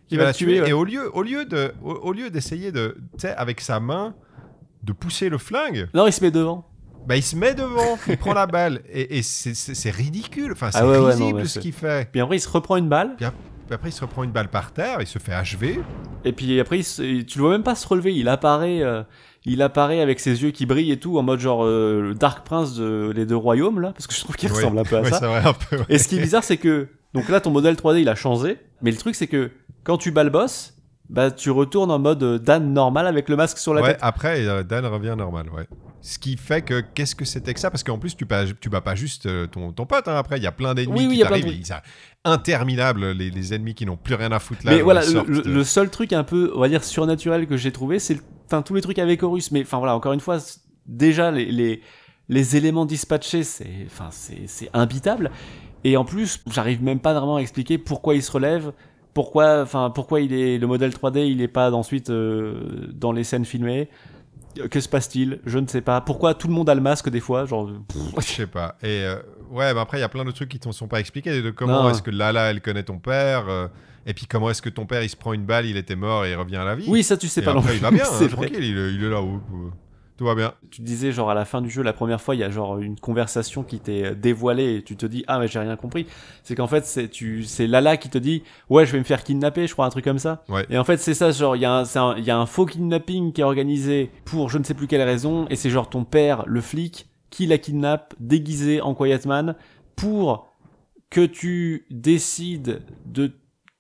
[0.09, 0.61] Qui va va la tuer, tuer.
[0.63, 0.71] ouais.
[0.71, 3.79] Et au lieu, au lieu de, au, au lieu d'essayer de, tu sais, avec sa
[3.79, 4.15] main,
[4.89, 6.65] de pousser le flingue, non, il se met devant.
[7.07, 10.53] bah il se met devant, il prend la balle et, et c'est- c'est c'est ridicule.
[10.53, 12.09] Enfin, c'est Ah ouais, ouais, non, risible mais ce c'est- qu'il fait.
[12.11, 13.15] Puis après, il se reprend une balle.
[13.17, 13.27] Puis
[13.75, 15.79] après, il se reprend une balle par terre, il se fait achever.
[16.25, 18.15] Et puis après, il se- tu le vois même pas se relever.
[18.15, 19.03] Il apparaît, euh,
[19.45, 22.45] il apparaît avec ses yeux qui brillent et tout, en mode genre euh, le Dark
[22.47, 25.05] Prince de les deux royaumes là, parce que je trouve qu'il ressemble un peu à
[25.11, 25.19] ça.
[25.19, 25.77] c'est vrai un peu.
[25.77, 25.85] ouais.
[25.91, 28.57] Et ce qui est bizarre, c'est que donc là, ton modèle 3D, il a changé,
[28.83, 29.51] mais le truc, c'est que
[29.85, 30.75] quand tu bats le boss,
[31.11, 33.99] bah tu retournes en mode euh, Dan normal avec le masque sur la Ouais, tête.
[34.03, 35.67] après, euh, Dan revient normal, ouais.
[36.01, 37.71] Ce qui fait que qu'est-ce que c'était que ça?
[37.71, 40.07] Parce qu'en plus, tu bats, tu bats pas juste euh, ton, ton pote.
[40.07, 41.65] hein, après, il y a plein d'ennemis Oui, oui, qui de ils-
[42.25, 44.73] Interminables, les, les ennemis qui n'ont plus rien à foutre là.
[44.73, 48.19] mais voilà, le, seul truc un peu, on va dire surnaturel que j'ai trouvé, c'est
[48.47, 49.51] enfin tous les trucs avec Horus.
[49.51, 50.39] Mais enfin voilà, encore une fois,
[50.87, 51.81] déjà les les,
[52.29, 55.31] les éléments dispatchés, c'est enfin c'est c'est imbitable.
[55.85, 58.73] Et en plus, j'arrive même pas vraiment à expliquer pourquoi il se relève,
[59.19, 63.25] pourquoi, enfin pourquoi il est le modèle 3D, il est pas ensuite euh, dans les
[63.25, 63.89] scènes filmées?
[64.71, 65.41] Que se passe-t-il?
[65.45, 66.01] Je ne sais pas.
[66.01, 67.69] Pourquoi tout le monde a le masque des fois Genre,
[68.19, 68.77] Je sais pas.
[68.81, 69.17] Et euh,
[69.51, 71.43] ouais, mais après, il y a plein de trucs qui ne sont pas expliqués.
[71.43, 73.67] De comment est-ce que Lala, elle connaît ton père euh,
[74.07, 76.25] Et puis comment est-ce que ton père, il se prend une balle, il était mort
[76.25, 77.79] et il revient à la vie oui, ça tu sais Et pas non après, plus.
[77.79, 79.21] il va bien, c'est hein, tranquille, il est, il est là.
[79.21, 79.73] où- où-
[80.19, 80.53] tout va bien.
[80.71, 82.79] tu disais genre à la fin du jeu la première fois il y a genre
[82.79, 86.07] une conversation qui t'est dévoilée et tu te dis ah mais j'ai rien compris
[86.43, 89.23] c'est qu'en fait c'est tu c'est Lala qui te dit ouais je vais me faire
[89.25, 90.67] kidnapper je crois un truc comme ça Ouais.
[90.69, 92.37] et en fait c'est ça genre il y a un c'est un- il y a
[92.39, 95.71] un faux kidnapping qui est organisé pour je ne sais plus quelle raison et c'est
[95.71, 99.55] genre ton père le flic qui la kidnappe déguisé en Quiet Man
[99.97, 100.49] pour
[101.11, 103.33] que tu décides de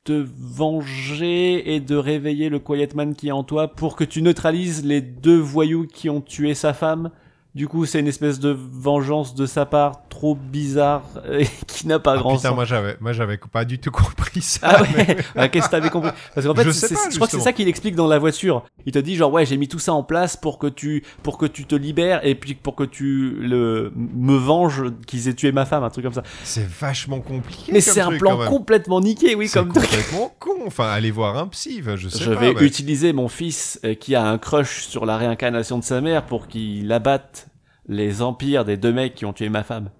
[0.09, 4.22] te venger et de réveiller le Quiet Man qui est en toi pour que tu
[4.22, 7.11] neutralises les deux voyous qui ont tué sa femme.
[7.59, 11.02] Du coup, c'est une espèce de vengeance de sa part trop bizarre
[11.32, 12.54] et qui n'a pas Ah, grand putain, sens.
[12.54, 14.61] moi j'avais, moi j'avais pas du tout compris ça.
[14.62, 16.11] Ah mais- ouais Ah, Qu'est-ce que t'avais compris?
[16.36, 18.64] Parce qu'en fait, Je pas, je crois que c'est ça qu'il explique dans la voiture.
[18.86, 21.36] Il te dit genre ouais, j'ai mis tout ça en place pour que tu pour
[21.36, 25.50] que tu te libères et puis pour que tu le me venges qu'ils aient tué
[25.50, 26.22] ma femme, un truc comme ça.
[26.44, 27.72] C'est vachement compliqué.
[27.72, 29.82] Mais c'est un truc, plan complètement niqué, oui, comme truc.
[29.84, 30.50] complètement con.
[30.64, 31.82] Enfin, allez voir un psy.
[31.96, 32.38] je sais Je pas.
[32.40, 36.00] vais mais- utiliser mon fils euh, qui a un crush sur la réincarnation de sa
[36.00, 37.47] mère pour qu'il abatte
[37.89, 39.91] les empires des deux mecs qui ont tué ma femme.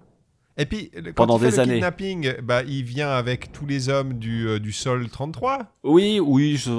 [0.57, 1.73] Et puis, quand Pendant il fait des le années.
[1.75, 5.67] kidnapping, bah, il vient avec tous les hommes du, euh, du sol 33.
[5.83, 6.71] Oui, oui, je...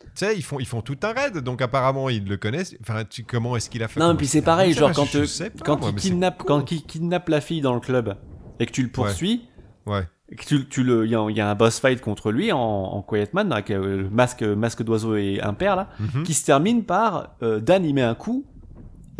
[0.00, 2.76] Tu sais, ils font, ils font tout un raid, donc apparemment ils le connaissent.
[2.82, 3.98] Enfin, tu- comment est-ce qu'il a fait?
[3.98, 6.44] Non, puis c'est pareil, genre quand, te- pas, quand, moi, il kidnappe, con.
[6.60, 8.16] quand il kidnappe la fille dans le club
[8.60, 9.48] et que tu le poursuis,
[9.86, 10.06] Ouais.
[10.28, 12.58] et que tu, tu le, il y, y a un boss fight contre lui en,
[12.58, 16.24] en Quiet Man avec euh, le masque, masque d'oiseau et impair là, Mhm.
[16.24, 18.44] qui se termine par euh, Dan il met un coup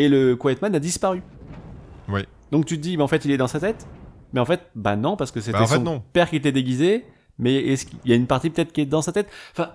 [0.04, 1.22] et le Quiet Man a disparu.
[2.08, 2.22] Oui.
[2.50, 3.86] Donc tu te dis, mais en fait il est dans sa tête,
[4.32, 6.02] mais en fait bah non parce que c'était Bah, en fait, son non.
[6.12, 7.04] père qui était déguisé,
[7.38, 9.28] mais est-ce qu'il y a une partie peut-être qui est dans sa tête?
[9.52, 9.70] Enfin,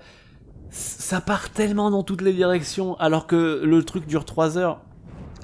[0.69, 4.81] ça part tellement dans toutes les directions alors que le truc dure 3 heures.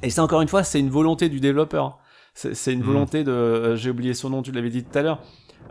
[0.04, 2.00] Et c'est encore une fois, c'est une volonté du développeur.
[2.34, 2.86] C'est une Mhm.
[2.86, 5.22] volonté de, euh, j'ai oublié son nom, tu l'avais dit tout à l'heure,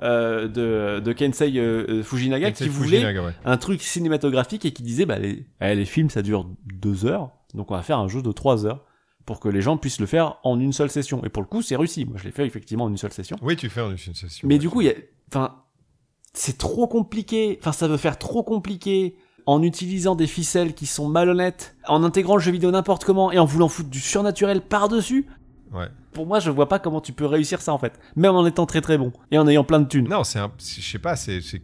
[0.02, 3.32] euh, de, de Kensei euh, Fujinaga Kensei qui voulait Fujinaga, ouais.
[3.44, 7.30] un truc cinématographique et qui disait bah les, eh, les films ça dure deux heures,
[7.54, 8.84] donc on va faire un jeu de trois heures
[9.24, 11.24] pour que les gens puissent le faire en une seule session.
[11.24, 12.04] Et pour le coup, c'est réussi.
[12.04, 13.36] Moi, je l'ai fait effectivement en une seule session.
[13.42, 14.46] Oui, tu fais en une session.
[14.48, 14.58] Mais ouais.
[14.58, 14.94] du coup, il y a,
[15.28, 15.62] enfin,
[16.32, 17.58] c'est trop compliqué.
[17.60, 19.16] Enfin, ça veut faire trop compliqué
[19.46, 23.38] en utilisant des ficelles qui sont malhonnêtes, en intégrant le jeu vidéo n'importe comment et
[23.38, 25.26] en voulant foutre du surnaturel par-dessus.
[25.72, 25.88] Ouais.
[26.12, 28.66] Pour moi, je vois pas comment tu peux réussir ça en fait, même en étant
[28.66, 30.06] très très bon et en ayant plein de thunes.
[30.08, 30.50] Non, c'est un.
[30.58, 31.40] Je sais pas, c'est.
[31.40, 31.58] Je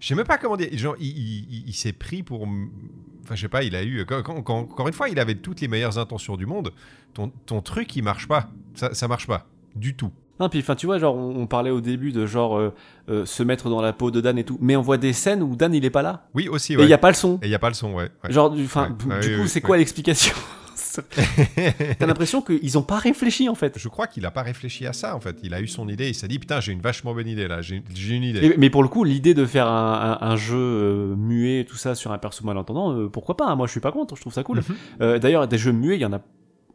[0.00, 0.68] sais- même pas comment dire.
[0.72, 2.42] Genre, il, il- il- il s'est pris pour.
[2.42, 4.04] Enfin, je sais pas, il a eu.
[4.06, 6.72] quand- quand- quand- encore une fois, il avait toutes les meilleures intentions du monde.
[7.14, 8.48] Ton, ton truc, il marche pas.
[8.74, 9.46] Ça, ça marche pas.
[9.74, 10.10] Du tout.
[10.38, 12.74] Non, puis enfin, tu vois, genre, on, on parlait au début de genre euh,
[13.08, 15.42] euh, se mettre dans la peau de Dan et tout, mais on voit des scènes
[15.42, 16.84] où Dan il est pas là Oui, aussi, et ouais.
[16.84, 17.36] il y a pas le son.
[17.42, 18.10] Et il y a pas le son, ouais.
[18.24, 18.32] ouais.
[18.32, 19.20] Genre, du, enfin, Ouais.
[19.20, 20.34] du coup, oui, c'est oui, quoi l'explication?
[21.98, 23.78] T'as l'impression qu'ils ont pas réfléchi en fait.
[23.78, 25.38] Je crois qu'il a pas réfléchi à ça, en fait.
[25.42, 27.62] Il a eu son idée, il s'est dit, putain, j'ai une vachement bonne idée, là.
[27.62, 27.82] J'ai
[28.14, 28.44] une idée.
[28.44, 31.76] Et- mais pour le coup, l'idée de faire un, un- un jeu euh, muet, tout
[31.76, 34.20] ça, sur un perso malentendant, euh, pourquoi pas hein, Moi, je suis pas contre, je
[34.20, 34.58] trouve ça cool.
[34.58, 34.64] Mhm.
[35.00, 36.20] Euh, D'ailleurs, des jeux muets, il y en a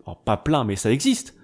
[0.06, 1.36] alors, pas plein, mais ça existe.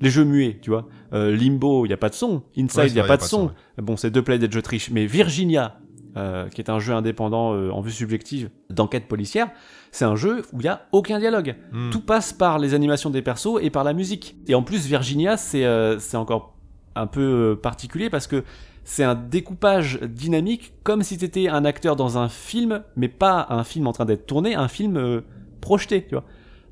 [0.00, 0.86] Les jeux muets, tu vois.
[1.10, 2.44] Limbo, il y a pas de son.
[2.56, 3.50] Inside, il y a pas de son.
[3.78, 4.90] Bon, c'est deux play des jeux triches.
[4.90, 5.80] Mais Virginia,
[6.16, 9.50] euh, qui est un jeu indépendant euh, en vue subjective d'enquête policière,
[9.90, 11.56] c'est un jeu où il y a aucun dialogue.
[11.72, 11.90] Hmm.
[11.90, 14.36] Tout passe par les animations des persos et par la musique.
[14.46, 16.54] Et en plus, Virginia, c'est euh, c'est encore
[16.94, 17.20] un peu
[17.52, 18.44] euh, particulier parce que
[18.84, 23.64] c'est un découpage dynamique comme si t'étais un acteur dans un film, mais pas un
[23.64, 25.20] film en train d'être tourné, un film euh,
[25.60, 26.24] projeté, tu vois.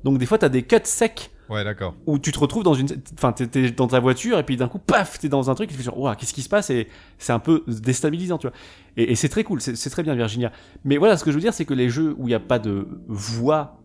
[0.03, 1.95] Donc des fois, t'as des cuts secs Ouais, d'accord.
[2.05, 2.87] où tu te retrouves dans une,
[3.17, 5.73] enfin, t'es, dans ta voiture et puis d'un coup, paf, t'es dans un truc et
[5.73, 6.69] tu fais genre, Ouah, qu'est-ce qui se passe?
[6.69, 6.87] Et
[7.17, 8.55] c'est un peu déstabilisant, tu vois.
[8.97, 10.51] Et, et c'est très cool, c'est, très bien Virginia.
[10.83, 12.39] Mais voilà, ce que je veux dire, c'est que les jeux où il n'y a
[12.39, 13.79] pas de voix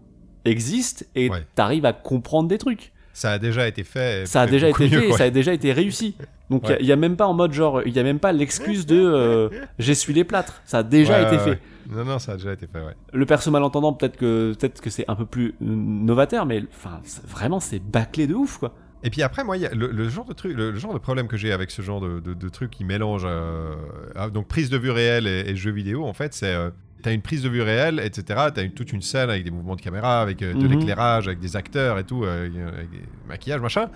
[0.45, 1.45] existent et Ouais.
[1.55, 2.93] t'arrives à comprendre des trucs.
[3.13, 4.27] Ça a déjà été fait.
[4.27, 5.19] Ça a déjà été mieux, fait quoi.
[5.19, 6.17] ça a déjà été réussi.
[6.51, 6.79] Donc il Ouais.
[6.85, 9.49] y a, même pas en mode genre, il y a même pas l'excuse de euh,
[9.79, 10.63] j'essuie les plâtres.
[10.65, 11.59] Ça a déjà Ouais, été fait.
[11.91, 12.95] Non, non, ça a déjà été fait, ouais.
[13.13, 17.61] Le perso malentendant, peut-être que peut-être que c'est un peu plus novateur, mais enfin vraiment
[17.61, 18.75] c'est bâclé de ouf quoi.
[19.05, 20.95] Et puis après, moi, il y a le, le genre de truc, le, le genre
[20.95, 23.75] de problème que j'ai avec ce genre de, de, de truc qui mélange euh,
[24.15, 26.71] ah, donc prise de vue réelle et, et jeu vidéo, en fait, c'est euh,
[27.03, 28.51] t'as une prise de vue réelle, etc.
[28.55, 30.79] T'as une, toute une scène avec des mouvements de caméra, avec euh, de Mhm.
[30.79, 32.47] l'éclairage, avec des acteurs et tout, euh,
[32.79, 33.89] avec des maquillages, machin.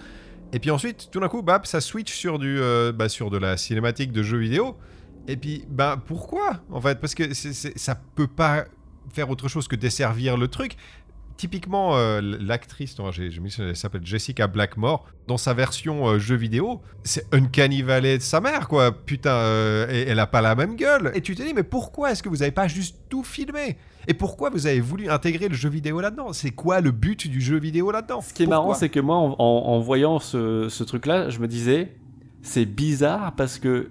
[0.53, 3.39] Et puis ensuite, tout d'un coup, bap, ça switch sur du, euh, bah, sur de
[3.39, 4.77] la cinématique de jeu vidéo.
[5.29, 7.01] Et puis, ben pourquoi en fait?
[7.01, 8.65] Parce que c'est- c'est- ça peut pas
[9.13, 10.77] faire autre chose que desservir le truc.
[11.37, 16.19] Typiquement, euh, l'actrice, non, j'ai j'ai mis, elle s'appelle Jessica Blackmore, dans sa version euh,
[16.19, 18.91] jeu vidéo, c'est Uncanny Valley de sa mère, quoi.
[18.91, 21.13] Putain, euh, et elle a pas la même gueule.
[21.15, 23.77] Et tu te dis, mais pourquoi est-ce que vous avez pas juste tout filmé?
[24.09, 26.33] Et pourquoi vous avez voulu intégrer le jeu vidéo là-dedans?
[26.33, 28.23] C'est quoi le but du jeu vidéo là-dedans?
[28.23, 31.39] Ce qui est marrant, c'est que moi, en, en- en voyant ce, ce truc-là, je
[31.41, 31.97] me disais,
[32.41, 33.91] c'est bizarre parce que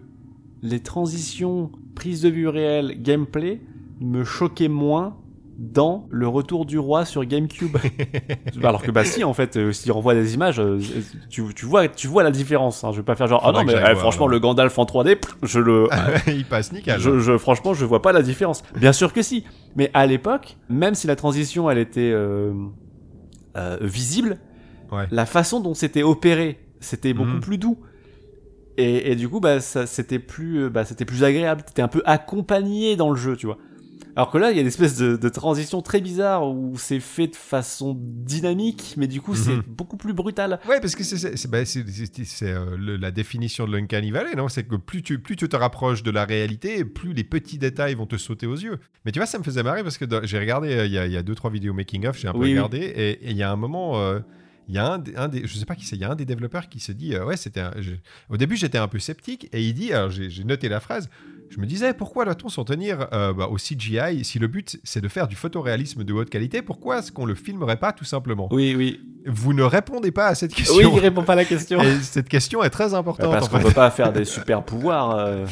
[0.66, 3.62] les transitions, prise de vue réelle, gameplay,
[4.02, 5.18] me choquaient moins
[5.58, 7.78] dans le retour du roi sur GameCube.
[8.64, 10.80] Alors que bah si, en fait, euh, si on des images, euh,
[11.30, 12.84] tu, tu vois, tu vois la différence.
[12.84, 12.92] hein.
[12.92, 15.38] Je vais pas faire genre, ah non mais eh, franchement, le Gandalf en 3D, pff,
[15.44, 15.88] je le,
[16.28, 17.00] Il passe nickel.
[17.00, 18.64] je, je- franchement, je vois pas la différence.
[18.76, 19.46] Bien sûr que si.
[19.78, 22.52] Mais à l'époque, même si la transition, elle était euh,
[23.56, 24.40] euh, visible,
[24.92, 25.08] Ouais.
[25.10, 27.40] la façon dont c'était opéré, c'était beaucoup Mhm.
[27.40, 27.78] plus doux.
[28.78, 31.64] Et, et du coup, bah, c'était plus, euh, bah, c'était plus agréable.
[31.64, 33.58] T'étais un peu accompagné dans le jeu, tu vois.
[34.18, 37.02] Alors que là, il y a une espèce de, de transition très bizarre où c'est
[37.02, 39.64] fait de façon dynamique, mais du coup, c'est Mhm.
[39.68, 40.60] beaucoup plus brutal.
[40.70, 44.12] Ouais, parce que c'est c'est- c'est- bah, c'est- c'est- c'est, euh, la définition de l'Uncanny
[44.12, 44.48] Valley, non?
[44.48, 47.96] C'est que plus tu, plus tu te rapproches de la réalité, plus les petits détails
[47.96, 48.78] vont te sauter aux yeux.
[49.06, 51.08] Mais tu vois, ça me faisait marrer parce que j'ai regardé, euh, il y, a,
[51.08, 53.44] y a deux, trois vidéos making-of, j'ai un peu Oui, regardé, et et il y
[53.44, 54.20] a un moment, euh,
[54.68, 56.12] il y a un, des- un des, je sais pas qui c'est, il y a
[56.12, 57.64] un des développeurs qui se dit, euh, ouais, c'était,
[58.30, 61.10] au début j'étais un peu sceptique, et il dit, alors j'ai noté la phrase,
[61.50, 65.00] je me disais, pourquoi doit-on s'en tenir euh, bah, au CGI si le but c'est
[65.02, 68.50] de faire du photoréalisme de haute qualité Pourquoi est-ce qu'on le filmerait pas tout simplement?
[68.52, 69.00] Oui, oui.
[69.28, 70.76] Vous ne répondez pas à cette question.
[70.76, 71.82] Oui, il répond pas à la question.
[71.82, 73.32] Et cette question est très Bah, importante.
[73.32, 75.16] parce qu'on peut pas faire des super pouvoirs.
[75.18, 75.46] euh.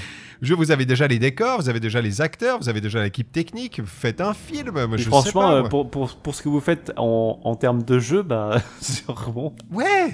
[0.44, 3.32] Je, vous avez déjà les décors, vous avez déjà les acteurs, vous avez déjà l'équipe
[3.32, 3.82] technique.
[3.86, 4.72] Faites un film.
[4.72, 5.70] Moi, Et je franchement, sais pas, euh, moi.
[5.70, 9.56] pour, pour, pour ce que vous faites en, en termes de jeu, bah, c'est vraiment.
[9.72, 10.14] Ouais.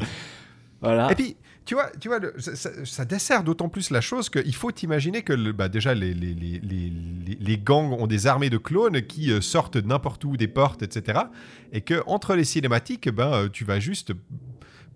[0.82, 1.12] Voilà.
[1.12, 4.30] Et puis, tu vois, tu vois, le- ça, ça- ça dessert d'autant plus la chose
[4.30, 6.94] qu'il faut imaginer que le- bah, déjà les, les, les,
[7.40, 11.20] les, gangs ont des armées de clones qui euh, sortent n'importe où des portes, etc.
[11.74, 14.14] Et que entre les cinématiques, ben, euh, tu vas juste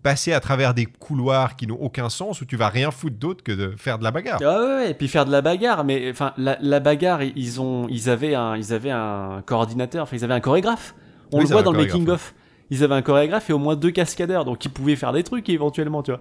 [0.04, 3.44] passer à travers des couloirs qui n'ont aucun sens où tu vas rien foutre d'autre
[3.44, 4.40] que de faire de la bagarre.
[4.44, 7.62] Ah ouais, ouais, et puis faire de la bagarre, mais enfin la, la bagarre, ils
[7.62, 10.94] ont, ils avaient un, ils avaient un coordinateur, enfin ils avaient un chorégraphe.
[11.32, 12.36] On Oui, le voit dans le making of.
[12.70, 15.48] Ils avaient un chorégraphe et au moins deux cascadeurs, donc ils pouvaient faire des trucs
[15.50, 16.20] éventuellement, tu vois.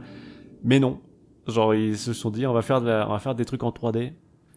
[0.64, 1.01] Mais non,
[1.47, 3.62] genre ils se sont dit, on va faire de la- on va faire des trucs
[3.62, 4.12] en 3D.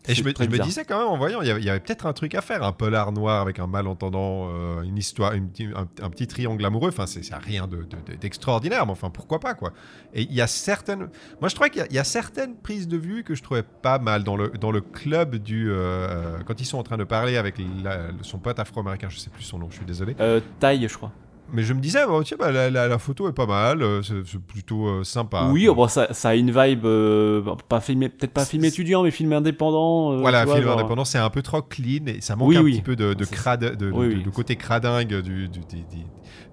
[0.07, 2.35] Et je me, je disais quand même en voyant, il y avait, peut-être un truc
[2.35, 6.27] à faire, un polar noir avec un malentendant, euh, une histoire, une un, un petit
[6.27, 6.89] triangle amoureux.
[6.89, 9.71] Enfin, c'est rien de- de- de- d'extraordinaire, mais enfin, pourquoi pas quoi.
[10.13, 11.09] Et il y a certaines,
[11.41, 13.43] moi je trouvais qu'il y a- il y, a certaines prises de vue que je
[13.43, 16.97] trouvais pas mal dans le dans le club du euh, quand ils sont en train
[16.97, 20.15] de parler avec la- son pote afro-américain, je sais plus son nom, je suis désolé.
[20.19, 21.11] Euh, taille, je crois.
[21.53, 24.39] Mais je me disais, tiens, bah, la, la- la photo est pas mal, euh, c'est
[24.39, 25.47] plutôt euh, sympa.
[25.51, 29.03] oui, oh, bon, ça, ça a une vibe, euh, pas filmé, peut-être pas film étudiant,
[29.03, 30.13] mais film indépendant.
[30.13, 32.57] euh, Voilà, vois, film genre- indépendant, c'est un peu trop clean et ça manque Oui,
[32.57, 32.71] un oui.
[32.73, 34.23] petit peu de, de C'est- crade, de, de- Oui, de- oui.
[34.23, 36.05] de côté cradingue du, du, du, du-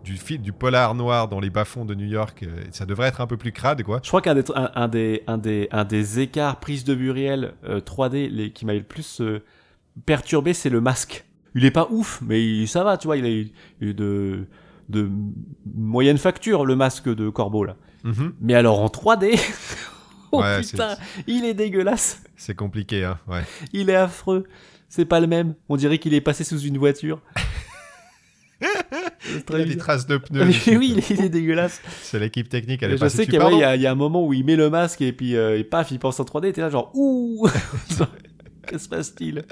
[0.05, 2.45] du film, du polar noir dans les bas-fonds de New York.
[2.73, 4.01] Ça devrait être un peu plus crade, quoi.
[4.03, 6.93] Je crois qu'un des, un, un des, un, des, un des écarts prise de
[7.65, 9.23] euh, 3D les, qui m'a le plus
[10.07, 11.25] perturbé, c'est le masque.
[11.55, 13.27] Il est pas ouf, mais il- ça va, tu vois, il
[13.81, 14.47] il est de,
[14.93, 15.11] de
[15.75, 17.77] moyenne facture, le masque de Corbeau, là.
[18.05, 18.35] Mhm.
[18.41, 19.39] Mais alors en 3D,
[20.33, 23.19] oh Ouais, putain, il est dégueulasse, C'est compliqué, hein.
[23.29, 23.43] Ouais.
[23.73, 24.45] il est affreux.
[24.89, 25.55] C'est pas le même.
[25.71, 27.21] On dirait qu'il est passé sous une voiture.
[29.49, 30.45] Il a des traces de pneus.
[30.67, 31.81] Oui, oui, il est, il est dégueulasse.
[32.03, 34.45] C'est l'équipe technique, elle est je sais qu'il y, a- y un moment où il
[34.45, 36.71] met le masque et puis euh, et paf, il pense en 3D et t'es là
[36.71, 37.49] genre ouh
[38.67, 39.45] Que se passe-t-il?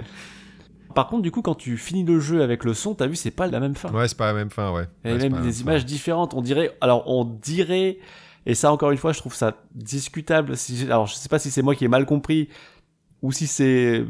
[0.94, 3.30] Par contre, du coup, quand tu finis le jeu avec le son, t'as vu, c'est
[3.30, 3.90] pas la même fin.
[3.92, 4.84] Ouais, c'est pas la même fin, ouais.
[5.04, 6.34] C'est même des images différentes.
[6.34, 7.98] On dirait, alors on dirait,
[8.46, 10.56] et ça encore une fois, je trouve ça discutable.
[10.56, 12.48] Si, alors je sais pas si c'est moi qui ai mal compris
[13.22, 14.04] ou si c'est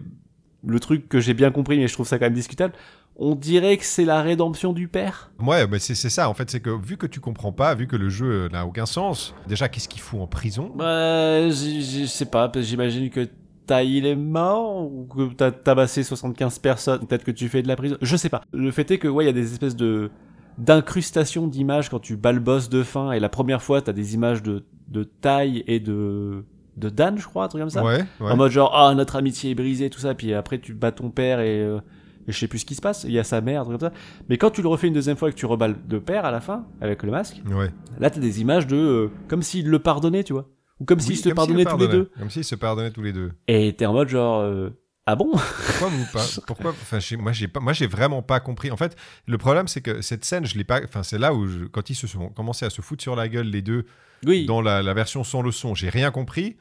[0.65, 2.75] le truc que j'ai bien compris, mais je trouve ça quand même discutable.
[3.23, 5.31] on dirait que c'est la rédemption du père.
[5.41, 7.97] Ouais, mais c'est ça, en fait, c'est que vu que tu comprends pas, vu que
[7.97, 10.73] le jeu n'a aucun sens, déjà, qu'est-ce qu'il fout en prison?
[10.75, 13.29] Bah, j- je sais pas, parce que j'imagine que
[13.71, 17.77] Taïl est mort, ou que t'as tabassé 75 personnes, peut-être que tu fais de la
[17.77, 18.43] prison, je sais pas.
[18.53, 20.11] Le fait est que, ouais, il y a des espèces de
[20.59, 24.65] d'incrustation d'images quand tu boss de fin, et la première fois, t'as des images de,
[24.89, 26.45] de Taï et de,
[26.77, 27.85] de Dan, je crois, un truc comme ça.
[27.85, 28.31] Ouais, ouais.
[28.33, 31.11] En mode genre, ah, notre amitié est brisée, tout ça, puis après tu bats ton
[31.11, 31.79] père et, euh,
[32.27, 33.79] et je sais plus ce qui se passe, il y a sa mère, un truc
[33.79, 33.95] comme ça.
[34.29, 36.31] Mais quand tu le refais une deuxième fois et que tu reballes de père à
[36.33, 37.71] la fin, avec le masque, Ouais.
[38.01, 40.49] là t'as des images de, euh, comme s'il le pardonnait, tu vois.
[40.81, 42.11] Ou comme s'ils Oui, se comme pardonnaient tous les deux.
[42.19, 43.33] Comme s'ils se pardonnaient tous les deux.
[43.49, 44.71] Et t'es en mode genre, euh,
[45.07, 45.31] ah bon?
[45.33, 48.71] Pourquoi vous pas Pourquoi Enfin, moi, j'ai pas, moi, j'ai vraiment pas compris.
[48.71, 50.81] En fait, le problème, c'est que cette scène, je l'ai pas.
[50.83, 53.29] Enfin, c'est là où, je- quand ils se sont commencé à se foutre sur la
[53.29, 53.85] gueule les deux
[54.27, 54.47] Oui.
[54.47, 56.57] dans la, la version sans le son, j'ai rien compris.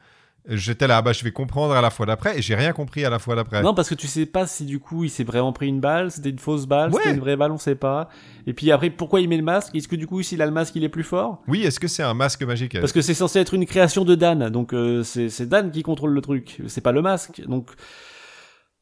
[0.48, 3.04] J'étais là, ah bah, je vais comprendre à la fois d'après, et j'ai rien compris
[3.04, 3.62] à la fois d'après.
[3.62, 6.10] Non, parce que tu sais pas si du coup il s'est vraiment pris une balle,
[6.10, 7.00] c'était une fausse balle, Ouais.
[7.02, 8.08] c'était une vraie balle, on sait pas.
[8.46, 9.74] Et puis après, pourquoi il met le masque?
[9.76, 11.42] Est-ce que du coup, s'il a le masque, il est plus fort?
[11.46, 12.80] Oui, est-ce que c'est un masque magique?
[12.80, 15.82] Parce que c'est censé être une création de Dan, donc euh, c'est c'est Dan qui
[15.82, 17.42] contrôle le truc, c'est pas le masque.
[17.46, 17.68] Donc,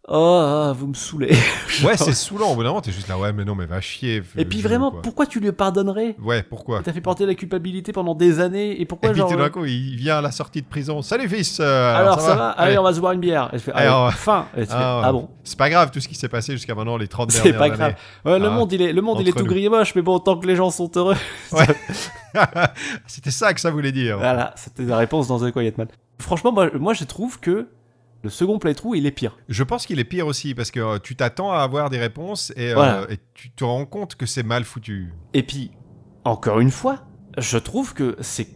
[0.08, 1.36] oh, ah, vous me saoulez.
[1.84, 2.50] Ouais, c'est saoulant.
[2.50, 4.22] Au bout d'un moment, t'es juste là, ouais, mais non, mais va chier.
[4.36, 5.02] Et puis vraiment, quoi.
[5.02, 6.16] pourquoi tu lui pardonnerais?
[6.20, 6.82] Ouais, pourquoi?
[6.82, 9.44] T'as fait porter la culpabilité pendant des années, et pourquoi Et puis genre tout d'un
[9.44, 11.02] euh, coup, il vient à la sortie de prison.
[11.02, 13.50] Salut fils euh, Alors, ça, va, Allez, on va se boire une bière.
[13.52, 13.72] Et je fais,
[14.12, 14.46] fin.
[14.56, 16.74] Et tu fais, Ah, ah, bon C'est pas grave tout ce qui s'est passé jusqu'à
[16.74, 17.76] maintenant, les 30 C'est dernières pas années.
[17.76, 17.94] grave.
[18.24, 19.50] Ouais, le Ah, monde, il est, le monde, il est tout nous.
[19.50, 21.16] gris et moche, mais bon, tant que les gens sont heureux.
[23.06, 24.18] C'était ça que ça voulait dire.
[24.18, 25.88] Voilà, c'était la réponse dans The Quiet Man.
[26.18, 27.68] Franchement, moi, moi, je trouve que
[28.28, 29.36] le second playthrough, il est pire.
[29.48, 32.52] Je pense qu'il est pire aussi parce que euh, tu t'attends à avoir des réponses
[32.56, 33.06] et, euh, Voilà.
[33.10, 35.12] et tu te rends compte que c'est mal foutu.
[35.34, 35.70] Et puis,
[36.24, 37.04] encore une fois,
[37.38, 38.48] je trouve que c'est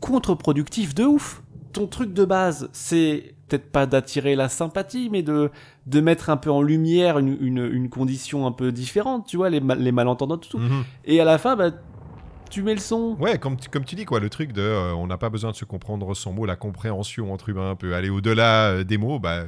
[0.00, 1.42] contre-productif de ouf.
[1.72, 5.50] Ton truc de base, c'est peut-être pas d'attirer la sympathie, mais de,
[5.86, 9.50] de mettre un peu en lumière une, une, une condition un peu différente, tu vois,
[9.50, 10.58] les, mal- les malentendants, tout.
[10.58, 10.84] Mhm.
[11.04, 11.70] Et à la fin, bah,
[12.50, 13.16] tu mets le son.
[13.18, 15.50] Ouais, comme tu, comme tu dis, quoi, le truc de euh, on n'a pas besoin
[15.50, 19.18] de se comprendre sans mots, la compréhension entre humains peut aller au-delà euh, des mots,
[19.18, 19.44] bah,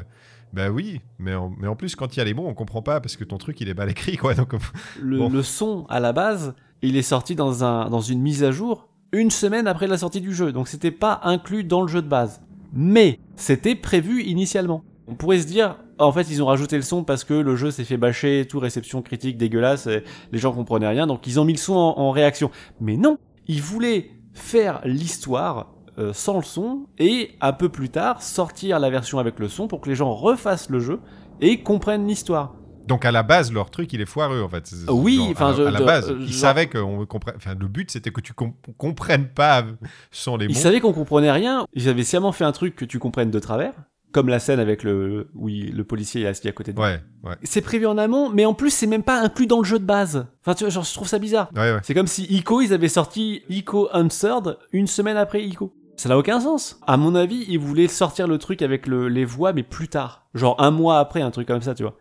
[0.53, 2.83] bah oui, mais en, mais en plus, quand il y a les mots, on comprend
[2.83, 4.35] pas parce que ton truc il est mal écrit, quoi.
[4.35, 4.55] Donc,
[5.01, 5.29] Le, Bon.
[5.31, 8.89] le son, à la base, il est sorti dans, un, dans une mise à jour
[9.13, 10.53] une semaine après la sortie du jeu.
[10.53, 12.43] Donc c'était pas inclus dans le jeu de base.
[12.73, 14.83] Mais c'était prévu initialement.
[15.07, 17.71] On pourrait se dire, en fait, ils ont rajouté le son parce que le jeu
[17.71, 21.45] s'est fait bâcher, tout réception critique dégueulasse, et les gens comprenaient rien, donc ils ont
[21.45, 22.51] mis le son en, en réaction.
[22.81, 28.23] Mais non, ils voulaient faire l'histoire euh, sans le son et un peu plus tard
[28.23, 31.01] sortir la version avec le son pour que les gens refassent le jeu
[31.41, 32.55] et comprennent l'histoire.
[32.87, 34.71] donc à la base, leur truc il est foireux en fait.
[34.89, 37.35] Oui, enfin, à, la base, euh, ils genre- savaient qu'on comprenne.
[37.37, 39.65] Enfin, le but c'était que tu com- comprennes pas
[40.11, 40.53] sans les mots.
[40.53, 41.67] Ils savaient qu'on comprenait rien.
[41.73, 43.73] Ils avaient sciemment fait un truc que tu comprennes de travers,
[44.13, 46.81] comme la scène avec le où il- le policier est assis à côté de.
[46.81, 49.65] Ouais, ouais, C'est prévu en amont, mais en plus c'est même pas inclus dans le
[49.65, 50.27] jeu de base.
[50.43, 51.51] Enfin, tu vois, genre je trouve ça bizarre.
[51.55, 51.81] ouais, ouais.
[51.83, 55.75] C'est comme si Ico, ils avaient sorti Ico Answered une semaine après Ico.
[55.97, 56.79] Ça n'a aucun sens.
[56.87, 60.27] À mon avis, ils voulaient sortir le truc avec le- les voix, mais plus tard.
[60.35, 61.97] Genre un mois après, un truc comme ça, tu vois.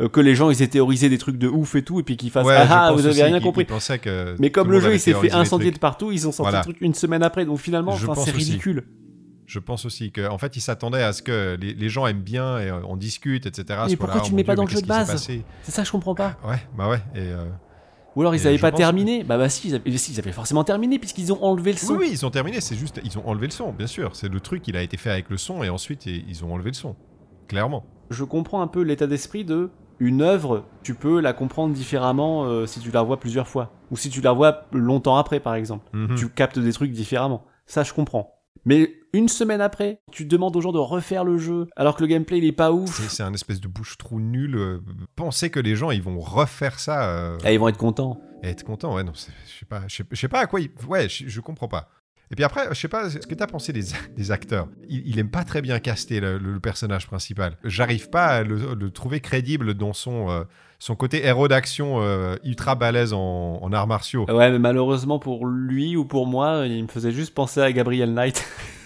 [0.00, 2.16] Euh, que les gens, ils aient théorisé des trucs de ouf et tout, et puis
[2.16, 3.66] qu'ils fassent Ah ah, vous avez rien compris.
[3.66, 6.58] que Mais comme le jeu, il s'est fait incendier de partout, ils ont sorti Voilà.
[6.58, 7.44] le truc une semaine après.
[7.44, 8.84] Donc finalement, c'est ridicule.
[9.50, 12.60] Je pense aussi qu'en fait, ils s'attendaient à ce que les, les gens aiment bien
[12.60, 13.80] et euh, on discute, etc.
[13.88, 15.42] Mais pourquoi tu oh le mets pas Dieu, dans le jeu de base C'est
[15.72, 16.36] ça que je comprends pas.
[16.46, 17.00] Ouais, bah ouais.
[17.16, 17.46] Et, euh,
[18.14, 19.24] Ou alors ils avaient je pas terminé.
[19.24, 21.94] Bah bah si, ils avaient, si, ils avaient forcément terminé puisqu'ils ont enlevé le son.
[21.94, 22.60] Oui, oui, ils ont terminé.
[22.60, 24.14] C'est juste, ils ont enlevé le son, bien sûr.
[24.14, 26.70] C'est le truc, il a été fait avec le son et ensuite ils ont enlevé
[26.70, 26.94] le son.
[27.48, 27.84] Clairement.
[28.10, 32.66] Je comprends un peu l'état d'esprit de une œuvre, tu peux la comprendre différemment euh,
[32.66, 33.72] si tu la revois plusieurs fois.
[33.90, 35.84] Ou si tu la vois longtemps après, par exemple.
[35.92, 36.14] Mhm.
[36.14, 37.44] Tu captes des trucs différemment.
[37.66, 38.36] Ça, je comprends.
[38.64, 42.06] Mais une semaine après, tu demandes aux gens de refaire le jeu, alors que le
[42.06, 43.00] gameplay, il est pas ouf.
[43.08, 44.56] c'est un espèce de bouche-trou nul.
[44.56, 44.78] euh,
[45.16, 48.20] Penser que les gens, ils vont refaire ça euh, Et ils vont être contents.
[48.42, 48.94] et être contents.
[48.94, 50.60] Ouais, non, je sais pas, je sais- pas à quoi.
[50.60, 51.88] ils- Ouais, je, je comprends pas.
[52.32, 53.82] Et puis après, je sais pas, ce que t'as pensé des,
[54.16, 54.68] des acteurs?
[54.88, 57.56] Il, il aime pas très bien caster le, le personnage principal.
[57.64, 60.44] J'arrive pas à le, le trouver crédible dans son, euh,
[60.78, 64.26] son côté héros d'action euh, ultra balèze en, en arts martiaux.
[64.30, 68.14] Ouais, mais malheureusement pour lui ou pour moi, il me faisait juste penser à Gabriel
[68.14, 68.44] Knight.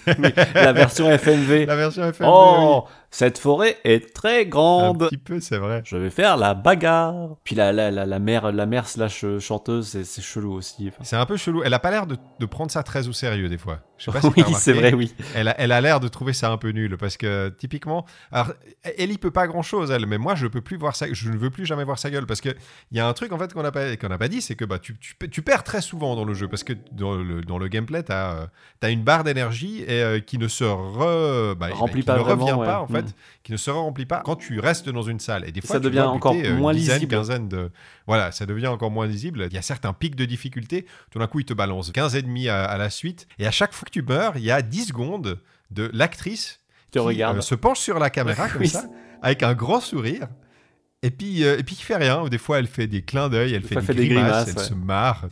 [0.54, 1.64] La version FMV.
[1.66, 4.46] La version FMV, Oh, cette forêt est très oui.
[4.46, 4.98] un grande.
[5.08, 5.82] petit peu, c'est vrai.
[5.84, 7.36] Je vais faire la bagarre.
[7.44, 10.88] Puis la, la, la, la mère, la mère slash euh, chanteuse, c'est, c'est chelou aussi.
[10.88, 11.62] Enfin, C'est un peu chelou.
[11.64, 13.80] Elle a pas l'air de, de prendre ça très au sérieux des fois.
[13.98, 15.14] Je sais pas si oui, c'est vrai, oui.
[15.36, 18.52] Elle a, elle a l'air de trouver ça un peu nul parce que typiquement, alors
[18.98, 21.36] Ellie peut pas grand chose elle, mais moi je peux plus voir ça, je ne
[21.36, 22.48] veux plus jamais voir sa gueule parce que
[22.90, 24.56] il y a un truc en fait qu'on n'a pas qu'on n'a pas dit, c'est
[24.56, 27.42] que bah tu, tu, tu perds très souvent dans le jeu parce que dans le,
[27.42, 28.48] dans le gameplay t'as
[28.82, 31.54] as une barre d'énergie et et euh, qui ne se re...
[31.56, 32.66] bah, Remplit qui pas ne vraiment, revient ouais.
[32.66, 33.12] pas en fait, Mm.
[33.42, 35.48] qui ne se remplit pas quand tu restes dans une salle.
[35.48, 37.10] Et des fois, Ça tu devient encore buter, euh, moins dizaine, lisible.
[37.14, 37.70] quinzaine de...
[38.06, 39.46] Voilà, ça devient encore moins lisible.
[39.50, 40.86] Il y a certains pics de difficulté.
[41.10, 43.26] Tout d'un coup, il te balance 15 ennemis à, à la suite.
[43.38, 45.38] Et à chaque fois que tu meurs, il y a 10 secondes
[45.70, 47.38] de l'actrice qui regarde.
[47.38, 48.84] euh, se penche sur la caméra comme Oui, ça,
[49.22, 50.28] avec un grand sourire.
[51.02, 52.24] Et puis, euh, et puis qui fait rien.
[52.28, 54.64] Des fois, elle fait des clins d'œil, elle fait, des, grimaces, grimaces, elle ouais.
[54.64, 55.24] se marre.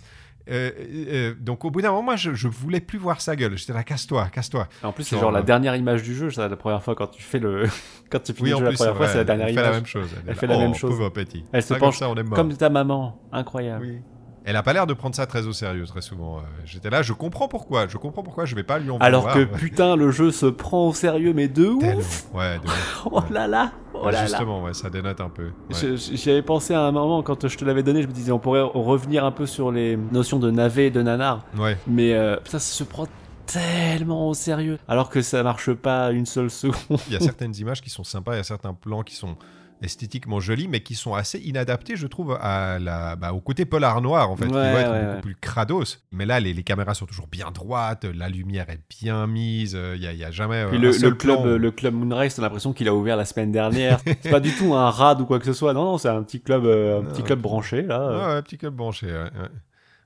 [0.50, 3.56] Euh, euh, donc au bout d'un moment, moi, je, je voulais plus voir sa gueule.
[3.56, 4.68] J'étais là, casse-toi, casse-toi.
[4.82, 6.82] Et En plus, c'est Genre, genre la euh, dernière image du jeu, ça, la première
[6.82, 7.64] fois quand tu fais le.
[8.10, 9.64] quand tu finis Oui, le jeu la première fois, c'est la dernière elle image.
[9.64, 10.08] fait la même chose.
[10.26, 11.10] Elle fait la même oh, chose.
[11.14, 11.44] Petit.
[11.52, 12.34] Elle se Ah, penche ça, on est mort.
[12.36, 13.84] Comme ta maman, incroyable.
[13.86, 13.98] Oui.
[14.44, 16.38] Elle a pas l'air de prendre ça très au sérieux, très souvent.
[16.38, 17.86] Euh, J'étais là, je comprends pourquoi.
[17.86, 18.44] Je comprends pourquoi.
[18.44, 19.36] Je vais pas lui en Alors vouloir.
[19.50, 23.02] que putain, le jeu se prend au sérieux, mais de ouf Ouais, de ouf.
[23.12, 25.44] Oh là là Oh là là Justement, ouais, ça dénote un peu.
[25.44, 25.50] Ouais.
[25.80, 28.12] Je- je- J'y avais pensé à un moment quand je te l'avais donné, je me
[28.12, 31.76] disais on pourrait revenir un peu sur les notions de navet et de nanar, Ouais.
[31.86, 33.06] mais euh, putain, ça se prend
[33.46, 36.98] tellement au sérieux, alors que ça marche pas une seule seconde.
[37.08, 39.36] Il y a certaines images qui sont sympas, il y a certains plans qui sont
[39.82, 44.00] esthétiquement jolis, mais qui sont assez inadaptés, je trouve, à la, bah, au côté polar
[44.00, 45.20] noir, en fait, qui Ouais, doit être ouais, beaucoup ouais.
[45.20, 45.98] plus crados.
[46.12, 49.94] Mais là, les, les caméras sont toujours bien droites, la lumière est bien mise, euh,
[49.96, 51.56] il y a, il y a jamais Puis euh, le, un seul le club, plan.
[51.56, 53.98] le club Moonrise, t'as l'impression qu'il a ouvert la semaine dernière.
[54.22, 55.72] c'est pas du tout un rad ou quoi que ce soit.
[55.72, 58.00] Non, non, c'est un petit club, euh, un petit club branché là.
[58.00, 58.28] euh.
[58.28, 59.06] Ouais, ouais, petit club branché.
[59.06, 59.30] ouais.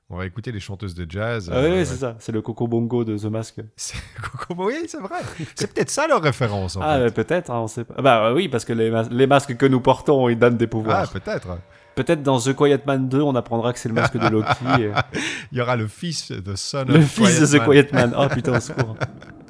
[0.08, 1.50] On va écouter les chanteuses de jazz.
[1.52, 1.84] Ah euh, ouais, ouais.
[1.84, 2.14] c'est ça.
[2.20, 3.56] C'est le Coco Bongo de The Mask.
[3.76, 3.98] C'est-
[4.56, 5.18] oui, c'est vrai.
[5.56, 7.10] C'est peut-être ça leur référence, en ah, fait.
[7.10, 8.00] peut-être, hein, on sait pas.
[8.00, 10.68] Bah oui, parce que les, mas- les masques que nous portons, ils donnent des Ah,
[10.68, 11.10] pouvoirs.
[11.10, 11.58] peut-être.
[11.96, 14.48] peut-être dans The Quiet Man 2, on apprendra que c'est le masque de Loki.
[14.80, 14.92] et-
[15.50, 17.68] Il y aura le fils de Son le of fils de The Man.
[17.68, 18.14] Quiet Man.
[18.18, 18.96] Oh putain, au secours.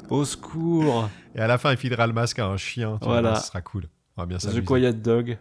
[0.09, 1.11] Au secours.
[1.35, 2.99] Et à la fin, il filera le masque à un chien.
[3.03, 3.35] Voilà.
[3.35, 3.89] ce sera cool.
[4.17, 4.65] On va bien The.
[4.65, 5.37] Quiet Dog.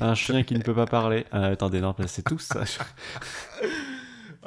[0.00, 1.24] Un chien qui ne peut pas parler.
[1.34, 2.60] Euh, attendez, non, c'est tout ça.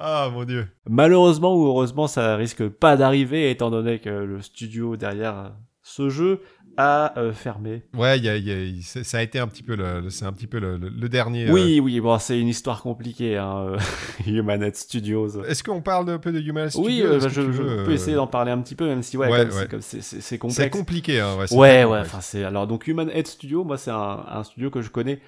[0.04, 0.68] Ah, mon Dieu.
[0.89, 5.49] Malheureusement ou heureusement, ça risque pas d'arriver, étant donné que le studio derrière euh,
[5.84, 6.41] ce jeu
[6.78, 7.84] a euh, fermé.
[7.93, 10.58] Ouais, y a- y ça a été un petit peu le, c'est un petit peu
[10.60, 11.47] le, le- le dernier.
[11.49, 13.78] euh, Oui, oui, bon, c'est une histoire compliquée, hein, euh,
[14.26, 15.43] Humanhead Studios.
[15.43, 17.41] Est-ce qu'on parle un peu de Human Studio Oui, euh, bah, je,
[17.86, 20.38] peux essayer d'en parler un petit peu, même si ouais, Ouais, comme c'est- ouais.
[20.38, 20.76] complexe.
[20.76, 21.36] compliqué, hein.
[21.38, 22.08] Ouais, c'est Ouais, très ouais, complexe.
[22.10, 25.20] enfin c'est alors donc Human Head Studio, moi c'est un, un studio que je connais.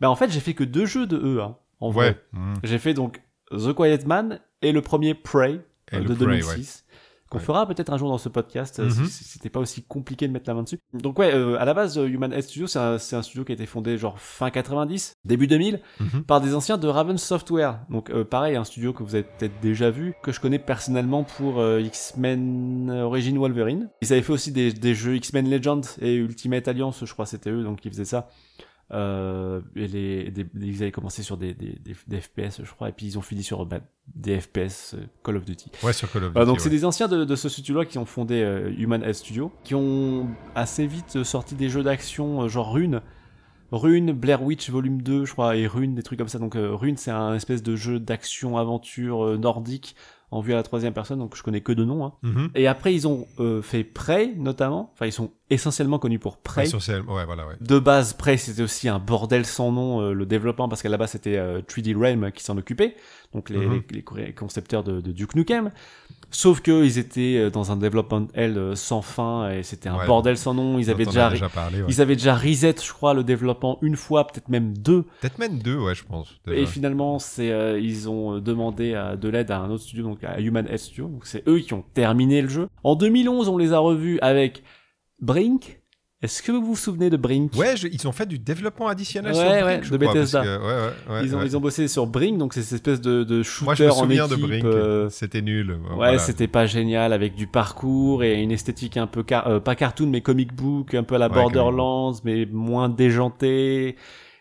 [0.00, 2.08] Ben en fait j'ai fait que deux jeux de eux, hein, en vrai.
[2.08, 2.40] Ouais.
[2.40, 2.54] mhm.
[2.64, 3.20] J'ai fait donc
[3.50, 5.60] The Quiet Man et le premier Prey
[5.92, 6.84] Et de Prey, 2006.
[7.28, 7.44] Qu'on Ouais.
[7.44, 9.06] fera peut-être un jour dans ce podcast, si- Mhm.
[9.06, 10.78] si c'était pas aussi compliqué de mettre la main dessus.
[10.94, 13.54] Donc ouais, euh, à la base, euh, Human Head Studio, c'est un, studio qui a
[13.54, 16.22] été fondé genre fin 90, début 2000, Mhm.
[16.22, 17.80] par des anciens de Raven Software.
[17.90, 21.24] Donc euh, pareil, un studio que vous avez peut-être déjà vu, que je connais personnellement
[21.24, 23.88] pour euh, X-Men Origin Wolverine.
[24.02, 27.50] Ils avaient fait aussi des, des jeux X-Men Legends et Ultimate Alliance, je crois c'était
[27.50, 28.28] eux, donc ils faisaient ça.
[28.92, 31.76] Euh, et les, des- ils avaient commencé sur des, des,
[32.06, 33.80] des, FPS, je crois, et puis ils ont fini sur bah,
[34.14, 35.72] des FPS euh, Call of Duty.
[35.82, 36.40] Ouais, sur Call of Duty.
[36.40, 36.62] Euh, donc ouais.
[36.62, 39.74] c'est des anciens de, de ce studio-là qui ont fondé euh, Human Head Studio, qui
[39.74, 43.00] ont assez vite euh, sorti des jeux d'action genre Rune.
[43.72, 46.38] Rune, Blair Witch Volume 2, je crois, et Rune, des trucs comme ça.
[46.38, 49.96] Donc Rune, c'est un espèce de jeu d'action-aventure nordique
[50.32, 52.04] en vue à la troisième personne, donc je connais que de nom.
[52.04, 52.12] Hein.
[52.22, 52.50] Mhm.
[52.56, 54.90] Et après, ils ont euh, fait Prey, notamment.
[54.94, 56.66] Enfin, ils sont essentiellement connus pour Prey.
[56.66, 57.54] CL Ouais, voilà, ouais.
[57.60, 60.96] De base, Prey, c'était aussi un bordel sans nom, euh, le développement, parce qu'à la
[60.98, 62.96] base, c'était euh, 3D Realm qui s'en occupait,
[63.32, 63.82] donc les, Mhm.
[63.90, 65.70] les- les concepteurs de, de Duke Nukem.
[66.30, 69.96] Sauf que ils étaient euh, dans un développement L euh, sans fin, et c'était un
[69.98, 70.06] Ouais.
[70.06, 70.78] bordel sans nom.
[70.78, 71.78] Ils avaient déjà, a déjà parlé.
[71.80, 71.86] ouais.
[71.88, 75.04] ils avaient déjà reset, je crois, le développement une fois, peut-être même deux.
[75.20, 76.38] Peut-être même deux, ouais, je pense.
[76.44, 76.58] déjà.
[76.60, 80.04] Et finalement, c'est euh, ils ont euh, demandé à- de l'aide à un autre studio,
[80.04, 81.08] donc à Human Head Studio.
[81.08, 82.68] Donc c'est eux qui ont terminé le jeu.
[82.82, 84.62] En 2011, on les a revus avec
[85.20, 85.80] Brink.
[86.22, 87.52] Est-ce que vous vous souvenez de Brink?
[87.56, 90.14] Ouais, je- ils ont fait du développement additionnel Ouais, sur Brink, ouais, je de crois,
[90.14, 90.42] Bethesda.
[90.42, 93.02] que- ouais, ouais, ouais, ils, ont, ils ont bossé sur Brink, donc c'est cette espèce
[93.02, 94.36] de, de shooter Moi, je me en souviens équipe.
[94.40, 94.64] de Brink.
[94.64, 95.72] euh, C'était nul.
[95.72, 96.18] Ouais, voilà.
[96.18, 100.06] c'était pas génial avec du parcours et une esthétique un peu car- euh, pas cartoon
[100.06, 103.96] mais comic book, un peu à la Borderlands mais moins déjanté.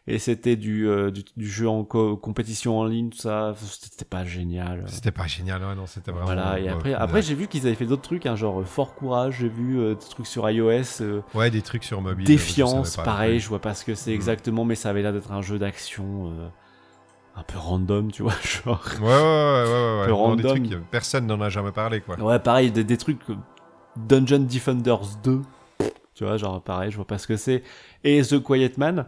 [0.07, 3.55] Et c'était du, euh, du, du jeu en co- compétition en ligne, tout ça.
[3.57, 4.83] C'était pas génial.
[4.87, 6.27] C'était pas génial, ouais, non, c'était vraiment.
[6.27, 6.95] Voilà, et ouais, après, ouais.
[6.95, 9.79] après j'ai vu qu'ils avaient fait d'autres trucs, hein, genre euh, Fort Courage, j'ai vu
[9.79, 12.23] euh, des trucs sur iOS, euh, Ouais, des trucs sur mobile.
[12.25, 13.39] Défiance, je pareil, ouais.
[13.39, 14.15] je vois pas ce que c'est Mhm.
[14.15, 16.47] exactement, mais ça avait l'air d'être un jeu d'action euh,
[17.35, 18.83] un peu random, tu vois, genre.
[19.01, 20.05] Ouais, ouais, ouais, ouais, ouais.
[20.05, 20.67] peu Vraiment des random.
[20.69, 22.19] trucs, personne n'en a jamais parlé, quoi.
[22.19, 23.21] Ouais, pareil, des, des trucs
[23.97, 25.41] Dungeon Defenders 2,
[26.13, 27.63] tu vois, genre pareil, je vois pas ce que c'est.
[28.03, 29.07] Et The Quiet Man.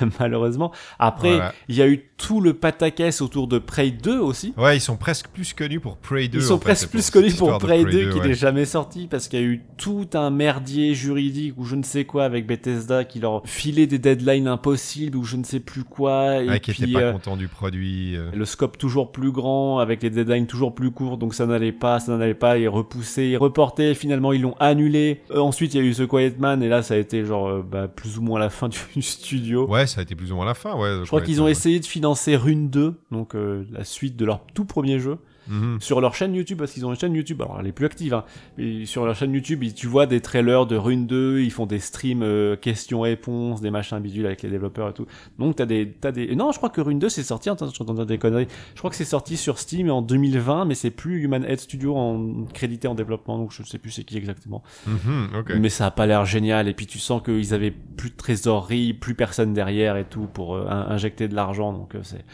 [0.20, 0.72] malheureusement.
[0.98, 1.54] Après, Voilà.
[1.68, 4.52] il y a eu tout le pataquès autour de Prey 2 aussi.
[4.56, 6.38] Ouais, ils sont presque plus connus pour Prey 2.
[6.38, 8.28] Ils sont fait, presque plus connus pour Prey 2 qui ouais.
[8.28, 11.84] n'est jamais sorti parce qu'il y a eu tout un merdier juridique ou je ne
[11.84, 15.84] sais quoi avec Bethesda qui leur filait des deadlines impossibles ou je ne sais plus
[15.84, 16.42] quoi.
[16.42, 18.16] Et Ouais, qui puis, était pas euh, content du produit.
[18.16, 18.30] euh.
[18.34, 22.00] le scope toujours plus grand avec les deadlines toujours plus courts donc ça n'allait pas
[22.00, 25.84] ça n'allait pas ils repoussaient ils reportaient finalement ils l'ont annulé Euh, ensuite il y
[25.84, 28.22] a eu The Quiet Man et là ça a été genre euh, bah, plus ou
[28.22, 30.74] moins la fin du studio Ouais, ça a été plus ou moins la fin.
[30.74, 34.24] Ouais, je crois qu'ils ont essayé de financer Rune 2 donc euh, la suite de
[34.24, 35.18] leur tout premier jeu
[35.48, 35.80] Mhm.
[35.80, 38.12] sur leur chaîne YouTube parce qu'ils ont une chaîne YouTube alors elle est plus active
[38.14, 38.24] hein,
[38.58, 41.66] mais sur leur chaîne YouTube ils- tu vois des trailers de Rune 2 ils font
[41.66, 45.06] des streams euh, questions-réponses des machins bidules avec les développeurs et tout.
[45.38, 47.78] Donc t'as des t'as des non je crois que Rune 2 c'est sorti attends je
[47.78, 48.48] t'entends des conneries.
[48.74, 51.96] Je crois que c'est sorti sur Steam en 2020 mais c'est plus Human Head Studio
[51.96, 54.62] en crédité en développement donc je sais plus c'est qui exactement.
[54.86, 58.16] Mhm, mais ça a pas l'air génial et puis tu sens qu'ils avaient plus de
[58.16, 62.24] trésorerie plus personne derrière et tout pour euh, in- injecter de l'argent donc euh, c'est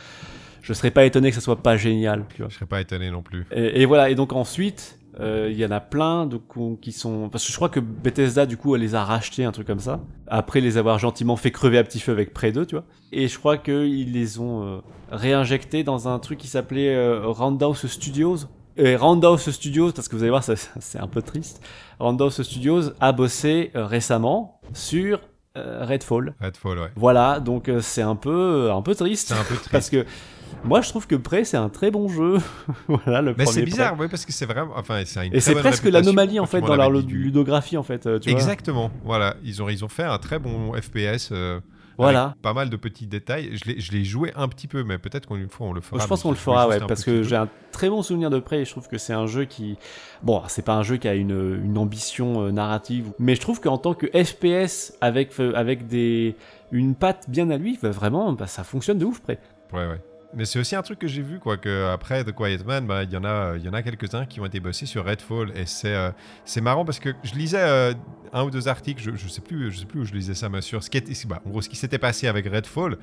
[0.67, 3.11] je serais pas étonné que ça soit pas génial tu vois Je serais pas étonné
[3.11, 3.47] non plus.
[3.55, 6.41] et, et voilà, et donc ensuite, euh, il y en a plein de
[6.81, 7.29] qui sont...
[7.29, 9.79] Parce que je crois que Bethesda, du coup, elle les a rachetés, un truc comme
[9.79, 12.85] ça, après les avoir gentiment fait crever à petit feu avec Prey 2, tu vois.
[13.13, 14.81] Et je crois qu'ils les ont euh,
[15.13, 18.39] réinjectés dans un truc qui s'appelait euh, Roundhouse Studios.
[18.77, 21.63] Et Roundhouse Studios, parce que vous allez voir, ça- c'est un peu triste,
[22.01, 25.21] Roundhouse Studios a bossé euh, récemment sur
[25.57, 26.35] euh, Redfall.
[26.41, 26.91] Redfall, ouais.
[26.97, 29.29] Voilà, donc c'est un peu, un peu triste.
[29.29, 29.69] C'est un peu triste.
[29.71, 30.05] Parce que
[30.65, 32.39] moi, je trouve que Prey, c'est un très bon jeu.
[32.89, 34.73] voilà, le Mais c'est bizarre, ouais, parce que c'est vraiment.
[34.77, 38.07] Enfin, c'est Et c'est presque l'anomalie en fait dans le leur ludographie en fait.
[38.07, 39.37] euh, vois Exactement, voilà.
[39.45, 41.31] Ils ont, ils ont fait un très bon FPS.
[41.33, 41.61] euh,
[41.99, 42.25] Voilà.
[42.25, 43.51] avec Pas mal de petits détails.
[43.53, 46.01] Je l'ai- joué un petit peu, mais peut-être qu'une fois on le fera.
[46.03, 48.61] je pense qu'on le fera, ouais, parce que j'ai un très bon souvenir de Prey
[48.61, 49.77] et je trouve que c'est un jeu qui,
[50.23, 53.61] bon, c'est pas un jeu qui a une, une ambition euh, narrative, mais je trouve
[53.61, 56.35] qu'en tant que FPS avec euh, avec des
[56.73, 59.39] une patte bien à lui, bah, vraiment, bah, ça fonctionne de ouf Prey.
[59.73, 60.01] Ouais, ouais.
[60.37, 63.05] Mais c'est aussi un truc que j'ai vu, quoi, que après The Quiet Man, bah,
[63.05, 65.53] il y en a, il y en a quelques-uns qui ont été bossés sur Redfall,
[65.57, 66.11] et c'est, euh,
[66.45, 67.95] c'est marrant parce que je lisais euh,
[68.33, 70.49] un ou deux articles, je, je sais plus, je sais plus où je lisais ça,
[70.49, 72.99] mais sur ce qui était, bah, en gros, ce qui s'était passé avec Redfall,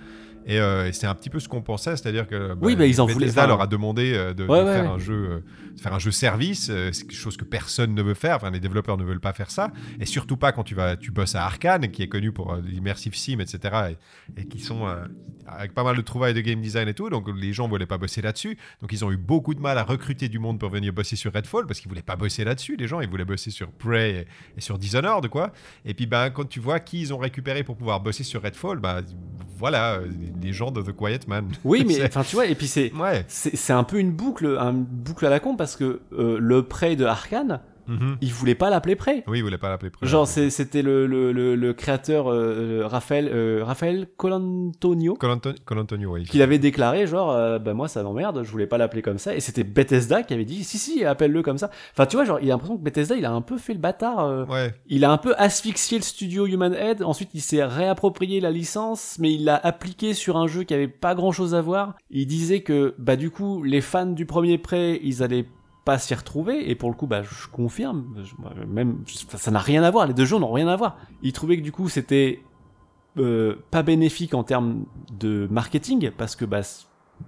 [0.47, 2.86] et, euh, et c'est un petit peu ce qu'on pensait, c'est-à-dire que bah, Oui, bah,
[2.86, 4.89] ils en voulaient- enfin, leur a demandé euh, de, de Ouais, ouais, faire ouais.
[4.89, 5.39] un jeu, euh,
[5.75, 8.49] de faire un jeu service, euh, c'est quelque chose que personne ne veut faire, enfin
[8.51, 11.36] les développeurs ne veulent pas faire ça, et surtout pas quand tu vas, tu bosses
[11.36, 13.95] à Arkane, qui est connu pour euh, l'immersive sim, etc.,
[14.36, 15.05] et, et qui sont euh,
[15.47, 17.97] avec pas mal de trouvailles de game design et tout, donc les gens voulaient pas
[17.97, 20.93] bosser là-dessus, donc ils ont eu beaucoup de mal à recruter du monde pour venir
[20.93, 23.72] bosser sur Redfall parce qu'ils voulaient pas bosser là-dessus, les gens, ils voulaient bosser sur
[23.72, 25.51] Prey et, et sur Dishonored, quoi.
[25.86, 28.80] Et puis ben quand tu vois qui ils ont récupéré pour pouvoir bosser sur Redfall,
[28.80, 29.01] bah
[29.57, 29.99] voilà,
[30.41, 31.49] les gens de The Quiet Man.
[31.63, 33.24] Oui, mais enfin tu vois, et puis c'est ouais.
[33.28, 36.95] c'est un peu une boucle, un boucle à la con parce que euh, le Prey
[36.95, 37.61] de Arkane,
[37.91, 38.17] Mhm.
[38.21, 39.23] il voulait pas l'appeler Prey.
[39.27, 40.07] Oui, ils voulaient pas l'appeler Prey.
[40.07, 46.13] Genre c'est- c'était le, le, le, le créateur euh, Raphaël euh, Raphaël Colantonio Colanton- Colantonio,
[46.13, 46.23] oui.
[46.23, 49.35] qu'il avait déclaré genre euh, bah moi ça m'emmerde, je voulais pas l'appeler comme ça
[49.35, 51.69] et c'était Bethesda qui avait dit si si appelle-le comme ça.
[51.93, 53.79] Enfin tu vois genre il a l'impression que Bethesda il a un peu fait le
[53.79, 57.63] bâtard euh, Ouais, il a un peu asphyxié le studio Human Head, ensuite il s'est
[57.63, 61.55] réapproprié la licence, mais il l'a appliqué sur un jeu qui avait pas grand chose
[61.55, 61.95] à voir.
[62.09, 65.45] Il disait que, bah du coup, les fans du premier prêt, ils allaient
[65.86, 68.05] pas s'y retrouver, et pour le coup, bah je confirme,
[68.67, 70.97] même, ça n'a rien à voir, les deux jeux n'ont rien à voir.
[71.23, 72.43] Il trouvait que du coup c'était
[73.17, 76.61] euh, pas bénéfique en termes de marketing, parce que bah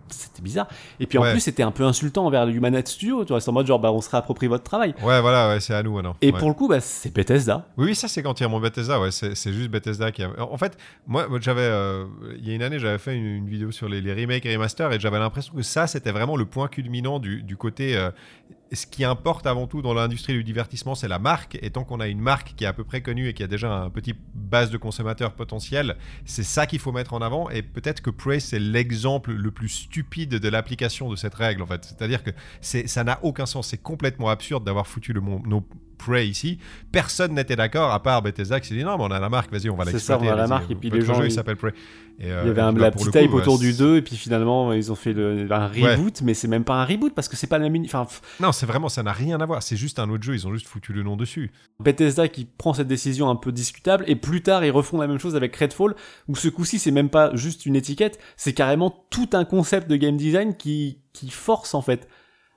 [0.10, 0.68] c'était bizarre.
[1.00, 1.32] Et puis en Ouais.
[1.32, 3.68] plus, c'était un peu insultant envers le Human Head Studio, tu vois, c'est en mode
[3.68, 4.94] genre, bah on se réapproprie votre travail.
[5.04, 6.16] ouais, voilà, ouais, c'est à nous maintenant.
[6.22, 6.39] Et Ouais.
[6.39, 7.66] pour le coup, bah c'est Bethesda.
[7.78, 10.30] Oui, oui, ça c'est entièrement Bethesda, ouais, c'est c'est juste Bethesda qui a...
[10.39, 10.78] En fait,
[11.08, 12.06] moi, moi, j'avais, euh,
[12.38, 14.54] il y a une année, j'avais fait une, une vidéo sur les, les remakes et
[14.54, 17.96] remasters et j'avais l'impression que ça, c'était vraiment le point culminant du, du côté...
[17.98, 18.12] euh,
[18.74, 21.58] ce qui importe avant tout dans l'industrie du divertissement, c'est la marque.
[21.62, 23.48] Et tant qu'on a une marque qui est à peu près connue et qui a
[23.48, 27.50] déjà un petit base de consommateurs potentiel, c'est ça qu'il faut mettre en avant.
[27.50, 31.68] Et peut-être que Prey, c'est l'exemple le plus stupide de l'application de cette règle, en
[31.68, 31.86] fait.
[31.86, 33.68] C'est-à-dire que ça n'a aucun sens.
[33.68, 35.64] C'est complètement absurde d'avoir foutu le nom
[36.06, 36.58] Prey ici.
[36.91, 39.51] Personne n'était d'accord, à part Bethesda qui s'est dit non, mais on a la marque,
[39.51, 40.26] vas-y, on va C'est l'exploiter.
[40.26, 41.74] ça, on a la marque, et puis les gens, jeu, il ils- s'appelle Prey.
[42.20, 43.74] Et, euh, Il y avait un, la là, pour petite hype coup, autour euh, du
[43.74, 46.86] 2 et puis finalement ils ont fait le, un reboot mais c'est même pas un
[46.86, 48.06] reboot parce que c'est pas la même uni- enfin
[48.39, 49.64] Non, c'est vraiment, ça n'a rien à voir.
[49.64, 50.36] C'est juste un autre jeu.
[50.36, 51.51] Ils ont juste foutu le nom dessus.
[51.80, 55.18] Bethesda qui prend cette décision un peu discutable et plus tard ils refont la même
[55.18, 55.95] chose avec Redfall
[56.28, 59.95] où ce coup-ci c'est même pas juste une étiquette c'est carrément tout un concept de
[59.95, 62.08] game design qui qui force en fait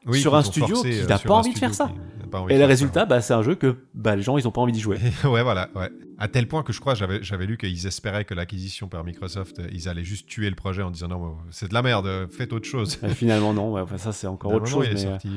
[0.05, 1.87] Oui, Sur un studio qui euh, n'a pas envie de faire ça.
[1.89, 4.47] qui pas envie et le résultat bah c'est un jeu que bah les gens ils
[4.47, 5.69] ont pas envie d'y jouer ouais, voilà.
[5.75, 5.91] Ouais.
[6.19, 9.59] À tel point que je crois, j'avais, j'avais lu qu'ils espéraient que l'acquisition par Microsoft,
[9.59, 12.27] euh, ils allaient juste tuer le projet en disant non, c'est de la merde, euh,
[12.29, 12.99] faites autre chose.
[13.03, 15.29] Et finalement non ouais, enfin, ça c'est encore autre chose il est mais euh, sorti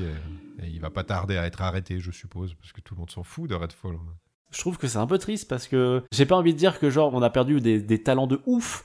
[0.62, 3.00] et, et il va pas tarder à être arrêté, je suppose, parce que tout le
[3.00, 3.98] monde s'en fout de Redfall.
[4.52, 6.90] Je trouve que c'est un peu triste parce que j'ai pas envie de dire que
[6.90, 8.84] genre on a perdu des, des talents de ouf,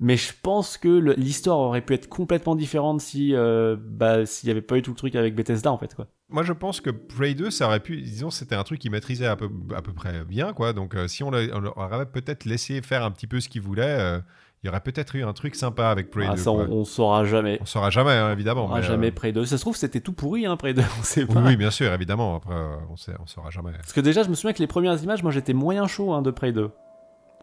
[0.00, 4.52] mais je pense que l'histoire aurait pu être complètement différente si euh, bah s'il y
[4.52, 6.08] avait pas eu tout le truc avec Bethesda en fait quoi.
[6.34, 9.28] Moi, je pense que Prey 2, ça aurait pu, disons, c'était un truc qu'ils maîtrisaient
[9.28, 10.72] à peu, à peu près bien, quoi.
[10.72, 13.62] Donc, euh, si on, on leur aurait peut-être laissé faire un petit peu ce qu'ils
[13.62, 14.18] voulaient, euh,
[14.60, 16.36] il y aurait peut-être eu un truc sympa avec Prey Ah, 2.
[16.38, 17.58] ça on, on saura jamais.
[17.62, 18.64] On saura jamais, hein, évidemment.
[18.64, 19.44] On saura mais, euh, jamais Prey 2.
[19.46, 21.34] Ça se trouve c'était tout pourri hein Prey 2, on sait pas.
[21.34, 22.34] Oui, oui, bien sûr, évidemment.
[22.34, 22.56] Après,
[22.90, 23.70] on sait, on saura jamais.
[23.70, 26.22] Parce que déjà je me souviens que les premières images moi j'étais moyen chaud hein,
[26.22, 26.68] de Prey 2.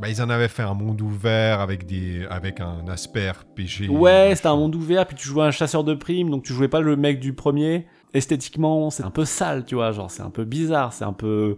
[0.02, 3.88] Bah, ils en avaient fait un monde ouvert avec, des, avec un aspect RPG.
[3.90, 6.68] Ouais, c'était un monde ouvert, puis tu jouais un chasseur de primes, donc tu jouais
[6.70, 7.86] pas le mec du premier.
[8.14, 11.58] Esthétiquement, c'est un peu sale, tu vois, genre c'est un peu bizarre, c'est un peu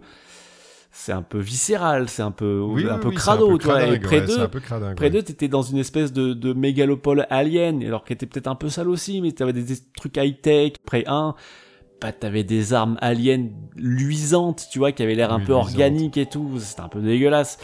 [0.92, 3.58] c'est un peu viscéral, c'est un peu Oui, un oui, peu oui, crado, c'est un
[3.58, 3.84] peu tu vois.
[3.86, 4.50] Et près d'eux,
[4.94, 8.54] près d'eux, t'étais dans une espèce de, de mégalopole alien, alors qu'elle était peut-être un
[8.54, 10.74] peu sale aussi, mais t'avais des, des trucs high-tech.
[10.86, 11.34] Près 1,
[12.00, 15.54] bah, t'avais des armes aliens luisantes, tu vois, qui avaient l'air un peu luisantes.
[15.54, 17.58] organiques et tout, c'était un peu dégueulasse.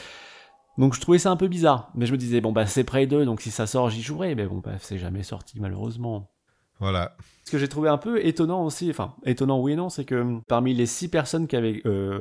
[0.78, 3.07] Donc je trouvais ça un peu bizarre, mais je me disais bon bah c'est Prey
[3.07, 6.30] 2, donc si ça sort j'y jouerai, mais bon bah c'est jamais sorti malheureusement.
[6.81, 7.16] Voilà.
[7.45, 10.39] Ce que j'ai trouvé un peu étonnant aussi, enfin étonnant oui et non, c'est que
[10.49, 12.20] parmi les six personnes qui avaient euh,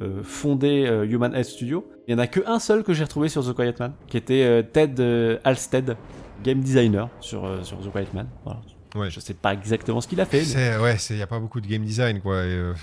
[0.00, 3.04] euh, fondé euh, Human Head Studio, il y en a que un seul que j'ai
[3.04, 5.96] retrouvé sur The Quiet Man, qui était Ted Halstead,
[6.42, 8.28] game designer sur, sur The Quiet Man.
[8.44, 8.60] Voilà.
[8.98, 9.10] Ouais.
[9.10, 11.60] Je sais pas exactement ce qu'il a fait, mais, ouais, c'est y a pas beaucoup
[11.60, 12.34] de game design quoi.
[12.34, 12.74] euh,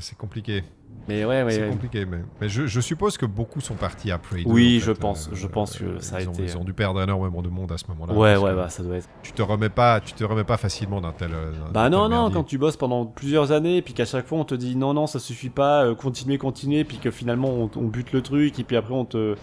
[0.00, 0.64] c'est compliqué.
[1.06, 1.68] mais ouais, ouais, c'est ouais.
[1.70, 4.42] compliqué, mais, mais je, je suppose que beaucoup sont partis après.
[4.46, 7.02] Oui, je pense- je pense que ça a ils ont, été- Ils ont dû perdre
[7.02, 8.12] énormément de monde à ce moment-là.
[8.14, 9.08] Ouais, ouais, bah ça doit être.
[9.22, 11.30] Tu te remets pas, tu te remets pas facilement d'un tel.
[11.34, 12.34] euh, Bah tel non, non, merdier.
[12.34, 15.06] quand tu bosses pendant plusieurs années, puis qu'à chaque fois on te dit non, non,
[15.06, 18.64] ça suffit pas, euh, continuez, continuez, puis que finalement on, on bute le truc, et
[18.64, 19.34] puis après on te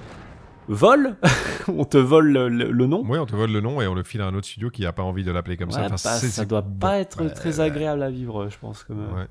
[0.68, 1.16] vole,
[1.68, 3.04] on te vole le, le- le nom.
[3.08, 4.86] Oui, on te vole le nom et on le file à un autre studio qui
[4.86, 5.80] a pas envie de l'appeler comme ça.
[5.82, 8.84] Ouais, Enfin, bah, c'est- ça doit pas être ouais, très agréable à vivre, je pense.
[8.84, 9.00] Comme...
[9.14, 9.28] Ouais.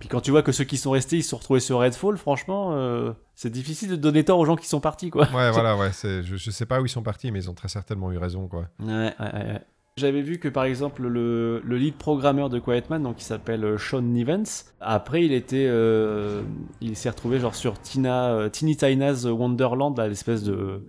[0.00, 2.16] Puis quand tu vois que ceux qui sont restés, ils se sont retrouvés sur Redfall,
[2.18, 5.26] franchement, euh, c'est difficile de donner tort aux gens qui sont partis, quoi.
[5.34, 5.90] Ouais, voilà, ouais.
[6.02, 8.46] Je, je sais pas où ils sont partis, mais ils ont très certainement eu raison,
[8.48, 8.66] quoi.
[8.80, 9.60] Ouais, ouais, ouais.
[9.96, 13.64] J'avais vu que par exemple le, le lead programmeur de Quiet Man, donc il s'appelle
[13.64, 16.42] euh, Sean Nivens, après il était, euh,
[16.80, 20.84] il s'est retrouvé genre sur Tina, euh, Teeny Tina's Wonderland, l'espèce de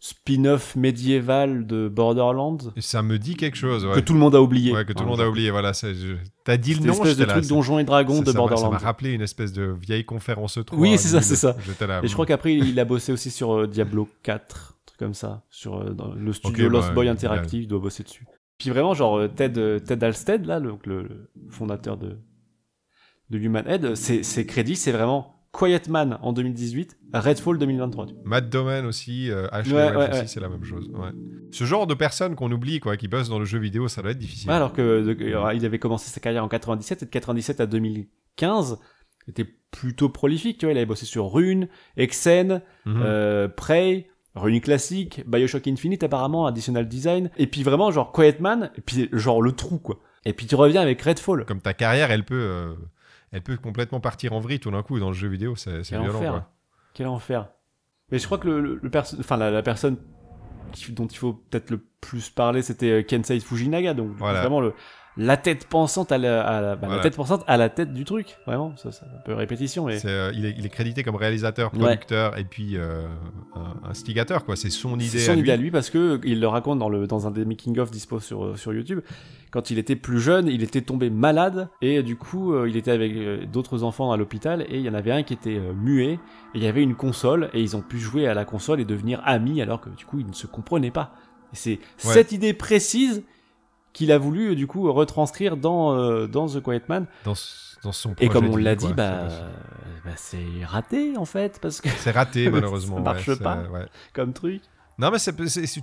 [0.00, 3.92] spin-off médiéval de Borderlands ça me dit quelque chose, ouais.
[3.96, 4.72] que tout le monde a oublié.
[4.72, 5.72] Ouais, que tout le monde a oublié, voilà.
[5.72, 8.32] je- T'as dit le nom, espèce de là, truc Donjons et Dragons de ça m'a-
[8.32, 8.70] Ça Borderlands.
[8.70, 10.78] m'a rappelé une espèce de vieille conférence 3.
[10.78, 11.54] Oui, c'est ça, c'est ça.
[11.86, 12.00] Là.
[12.02, 15.14] Et je crois qu'après il a bossé aussi sur euh, Diablo 4, un truc comme
[15.14, 18.26] ça, sur euh, dans le studio Lost bah, Boy Interactive, il doit bosser dessus.
[18.58, 22.18] Puis vraiment genre euh, Ted euh, Ted Halstead là, le, le- fondateur de
[23.30, 28.06] de Human Head, ses, ses crédits c'est vraiment Quiet Man en 2018, Redfall 2023.
[28.06, 28.22] tu vois.
[28.24, 30.26] Matt Doman aussi, euh, Ashley Ouais, ouais, aussi, ouais.
[30.26, 30.88] c'est la même chose.
[30.94, 31.08] Ouais.
[31.52, 34.10] Ce genre de personnes qu'on oublie, quoi, qui bossent dans le jeu vidéo, ça doit
[34.10, 34.50] être difficile.
[34.50, 38.78] Alors que de- il avait commencé sa carrière en 97 et de 97 à 2015,
[39.26, 43.00] il était plutôt prolifique, tu vois, il avait bossé sur Rune, Exen, Mhm.
[43.02, 44.08] euh, Prey,
[44.40, 49.08] Rune Classic, Bioshock Infinite apparemment, Additional Design, et puis vraiment genre Quiet Man, et puis
[49.12, 49.98] genre le trou quoi.
[50.24, 51.44] Et puis tu reviens avec Redfall.
[51.44, 52.74] Comme ta carrière, elle peut, euh,
[53.32, 56.14] elle peut complètement partir en vrille tout d'un coup dans le jeu vidéo, c'est violent,
[56.16, 56.30] enfer.
[56.32, 56.50] quoi.
[56.94, 57.48] Quel enfer.
[58.10, 59.96] Mais je crois que le, le- le perso- enfin la, la personne
[60.90, 64.40] dont il faut peut-être le plus parler, c'était euh, Kensei Fujinaga, donc Voilà.
[64.40, 64.74] vraiment le
[65.20, 68.04] la tête pensante à la, à la- bah, la tête pensante à la tête du
[68.04, 71.16] truc, vraiment, ça, c'est un peu répétition, mais euh, il, est, il est crédité comme
[71.16, 71.80] réalisateur, Ouais.
[71.80, 73.02] producteur et puis euh,
[73.56, 74.54] un instigateur, quoi.
[74.56, 75.40] C'est son idée C'est son à lui.
[75.42, 78.20] idée à lui parce que il le raconte dans, le, dans un des making-of dispo
[78.20, 79.00] sur, euh, sur YouTube.
[79.50, 82.76] Quand il était plus jeune, il était tombé malade et euh, du coup, euh, il
[82.76, 86.12] était avec d'autres enfants à l'hôpital et il y en avait un qui était muet
[86.12, 86.18] et
[86.54, 89.20] il y avait une console et ils ont pu jouer à la console et devenir
[89.24, 91.12] amis alors que du coup, ils ne se comprenaient pas.
[91.54, 93.24] C'est cette idée précise
[93.98, 97.06] qu'il a voulu euh, du coup retranscrire dans, euh, dans The Quiet Man.
[97.24, 101.24] dans, s- dans son Et comme on l'a dit, bah, C'est- bah, c'est raté en
[101.24, 102.96] fait parce que C'est raté, malheureusement.
[102.96, 103.62] Ça marche ouais, pas.
[103.72, 103.86] ouais.
[104.12, 104.62] comme truc.
[105.00, 105.18] Non, mais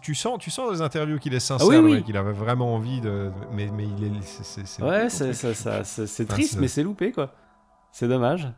[0.01, 1.93] tu, sens, tu sens dans les interviews qu'il est sincère, Ah oui, oui.
[1.93, 3.31] mec, qu'il avait vraiment envie de.
[3.53, 4.81] Mais, mais il est.
[4.83, 7.33] Ouais, c'est ça, ça- Enfin, triste, mais c'est loupé, quoi.
[7.93, 8.51] C'est dommage.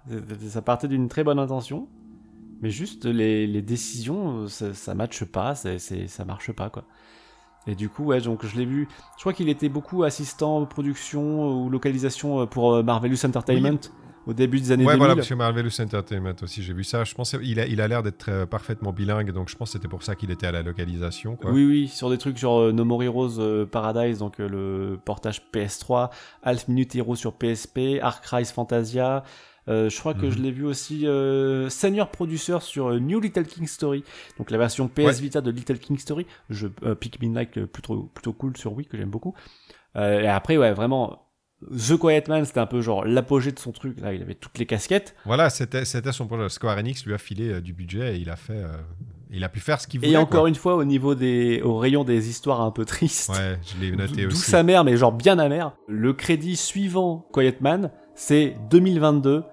[0.50, 1.88] Ça partait d'une très bonne intention,
[2.62, 5.78] mais juste les, les décisions, euh, ça, ça matche pas, c'est-
[6.08, 6.86] ça marche pas, quoi.
[7.68, 8.88] Et du coup, ouais, donc je l'ai vu.
[9.18, 13.80] Je crois qu'il était beaucoup assistant production ou localisation euh, pour euh, Marvelous Entertainment
[14.26, 14.98] au début des années Ouais, 2000.
[15.00, 17.04] voilà, parce que Marvelous Entertainment aussi, j'ai vu ça.
[17.06, 19.74] Je pense il a, il a l'air d'être euh, parfaitement bilingue, donc je pense que
[19.74, 21.36] c'était pour ça qu'il était à la localisation.
[21.38, 21.52] Quoi.
[21.52, 25.00] Oui, oui, sur des trucs genre euh, No More Heroes euh, Paradise, donc euh, le
[25.04, 26.10] portage PS3,
[26.44, 29.24] Half Minute Hero sur PSP, Ark Rise Fantasia.
[29.70, 30.32] Euh, je crois que Mhm.
[30.32, 34.04] je l'ai vu aussi euh, Senior Producer sur euh, New Little King Story,
[34.38, 35.14] donc la version PS Ouais.
[35.14, 36.26] Vita de Little King Story.
[36.50, 39.34] Je euh, Pikmin like euh, plutôt plutôt cool sur Wii que j'aime beaucoup.
[39.96, 41.24] Euh, et après, ouais, vraiment
[41.76, 44.00] The Quiet Man, c'était un peu genre l'apogée de son truc.
[44.00, 45.16] Là, il avait toutes les casquettes.
[45.26, 46.48] Voilà, c'était c'était son projet.
[46.50, 48.68] Square Enix lui a filé du budget et il a fait, euh,
[49.32, 50.12] il a pu faire ce qu'il voulait.
[50.12, 50.50] Et encore quoi.
[50.50, 53.30] une fois, au niveau des, au rayon des histoires un peu tristes.
[53.30, 54.50] Ouais, je l'ai noté D'où aussi.
[54.52, 55.72] sa mère, mais genre bien amère.
[55.88, 59.44] Le crédit suivant Quiet Man, c'est 2022,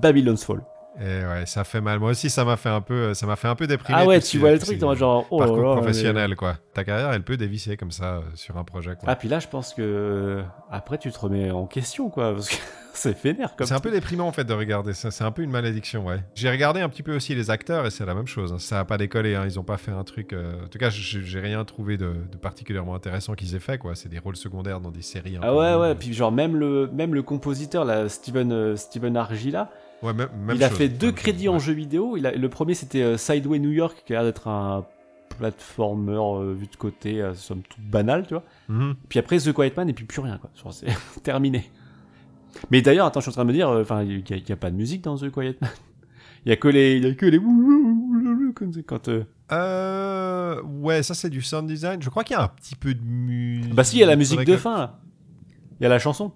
[0.00, 0.60] Babylon's Fall.
[1.00, 1.98] Et ouais, ça fait mal.
[1.98, 3.98] Moi aussi, ça m'a fait un peu, ça m'a fait un peu déprimer.
[4.00, 6.56] Ah ouais, tu vois le truc, genre, oh parcours là, mais- professionnel, quoi.
[6.72, 9.08] Ta carrière, elle peut dévisser comme ça euh, sur un projet, quoi.
[9.08, 12.54] Ah, puis là, je pense que après, tu te remets en question, quoi, parce que
[12.94, 15.10] c'est fénère comme C'est un peu déprimant en fait de regarder ça.
[15.10, 16.20] C'est un peu une malédiction, ouais.
[16.36, 18.52] J'ai regardé un petit peu aussi les acteurs et c'est la même chose.
[18.52, 18.60] hein.
[18.60, 19.34] Ça a pas décollé.
[19.34, 19.42] hein.
[19.46, 20.32] Ils ont pas fait un truc.
[20.32, 23.96] euh, En tout cas, j'ai rien trouvé de, de particulièrement intéressant qu'ils aient fait, quoi.
[23.96, 25.38] C'est des rôles secondaires dans des séries.
[25.42, 29.72] Ah ouais, ouais, puis genre, même le, même le compositeur, là, Steven, euh, Steven Argila,
[30.04, 30.78] Ouais, même, même il a chose.
[30.78, 32.16] fait deux crédits chose, en jeu vidéo.
[32.16, 34.84] Il a, le premier, c'était euh, Sideway New York, qui a l'air d'être un
[35.38, 38.44] platformer euh, vu de côté, euh, somme toute banal, tu vois.
[38.68, 38.94] Mhm.
[39.08, 40.50] Puis après The Quiet Man et puis plus rien quoi.
[40.70, 40.86] C'est
[41.22, 41.70] terminé.
[42.70, 44.56] Mais d'ailleurs, attends, je suis en train de me dire, euh, enfin, il y, a-
[44.56, 45.70] pas de musique dans The Quiet Man.
[46.46, 47.40] Il y a que les, il a que les
[48.82, 49.08] quand.
[49.52, 52.02] euh, ouais, ça c'est du sound design.
[52.02, 53.74] Je crois qu'il y a un petit peu de musique.
[53.74, 55.00] Bah si, il y a la musique de fin là.
[55.80, 56.32] Il y a la chanson.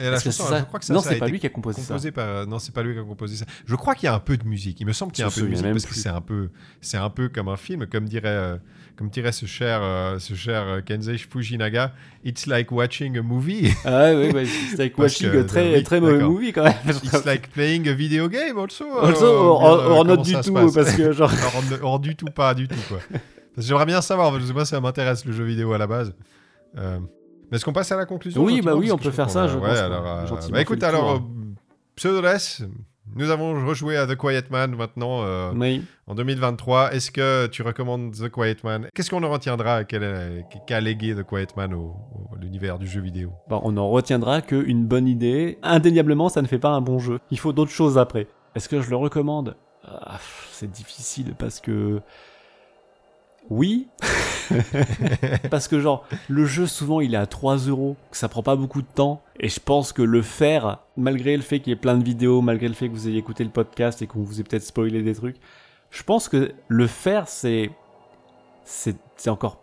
[0.00, 0.58] Et la chanson, ça.
[0.60, 1.86] je crois que ça, non, ça c'est pas été lui qui a composé, ça.
[1.88, 4.14] composé par non c'est pas lui qui a composé ça je crois qu'il y a
[4.14, 5.64] un peu de musique il me semble qu'il y a un Je peu de musique
[5.64, 6.00] parce même que plus.
[6.00, 6.48] c'est un peu
[6.80, 8.56] c'est un peu comme un film comme dirait euh,
[8.96, 11.92] comme dirait ce cher euh, ce cher euh, Kenzei Fujinaga
[12.24, 16.00] it's like watching a movie Ah ouais, ouais, c'est like watching a très, oui, très
[16.00, 16.74] mauvais movie quand même.
[16.86, 20.16] it's like playing a video game also Also, euh, or, bien, or- euh, or comment
[20.16, 21.32] not du ça tout, parce que genre.
[21.82, 22.98] or du tout pas du tout quoi
[23.56, 26.14] j'aimerais bien savoir parce que moi ça m'intéresse le jeu vidéo à la base
[26.76, 26.98] euh,
[27.52, 29.56] est-ce qu'on passe à la conclusion Oui, bah oui, on peut faire ça, a- je
[29.58, 31.18] ouais, pense, alors, euh, bah écoute alors euh,
[31.96, 32.62] Pseudoless,
[33.16, 35.82] nous avons rejoué à The Quiet Man maintenant euh, Oui.
[36.06, 36.92] en 2023.
[36.92, 38.86] Est-ce que tu recommandes The Quiet Man?
[38.94, 39.84] Qu'est-ce qu'on en retiendra?
[39.84, 41.96] Qu'a légué The Quiet Man au,
[42.40, 43.32] l'univers du jeu vidéo?
[43.48, 47.18] Bon, on en retiendra qu'une bonne idée, indéniablement, ça ne fait pas un bon jeu.
[47.30, 48.26] Il faut d'autres choses après.
[48.54, 49.56] Est-ce que je le recommande?
[49.84, 50.18] Ah,
[50.52, 52.00] C'est difficile parce que.
[53.50, 53.88] Oui.
[55.50, 58.56] parce que, genre, le jeu, souvent, il est à 3 euros, que ça prend pas
[58.56, 59.22] beaucoup de temps.
[59.40, 62.40] Et je pense que le faire, malgré le fait qu'il y ait plein de vidéos,
[62.40, 65.02] malgré le fait que vous ayez écouté le podcast et qu'on vous ait peut-être spoilé
[65.02, 65.36] des trucs,
[65.90, 67.70] je pense que le faire, c'est.
[68.64, 69.62] C'est c'est encore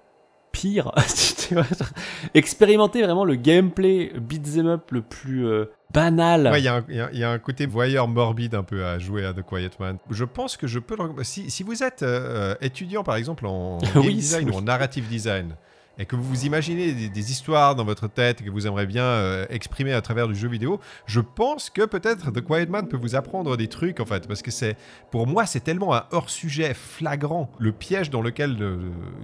[0.51, 0.91] pire.
[1.47, 1.89] Tu vois, genre,
[2.33, 6.47] Expérimenter vraiment le gameplay beat'em up le plus euh, banal.
[6.47, 8.55] Ouais, il y, a un- il y a- il y a un côté voyeur morbide
[8.55, 9.97] un peu à jouer à The Quiet Man.
[10.09, 11.23] Je pense que je peux le.
[11.23, 15.07] Si, si vous êtes euh, étudiant, par exemple, en game Oui, design ou en narrative
[15.07, 15.55] design,
[15.97, 19.45] et que vous vous imaginez des, histoires dans votre tête que vous aimeriez bien euh,
[19.49, 23.15] exprimer à travers du jeu vidéo, je pense que peut-être The Quiet Man peut vous
[23.15, 24.77] apprendre des trucs, en fait, parce que c'est,
[25.11, 28.77] pour moi, c'est tellement un hors-sujet flagrant, le piège dans lequel euh,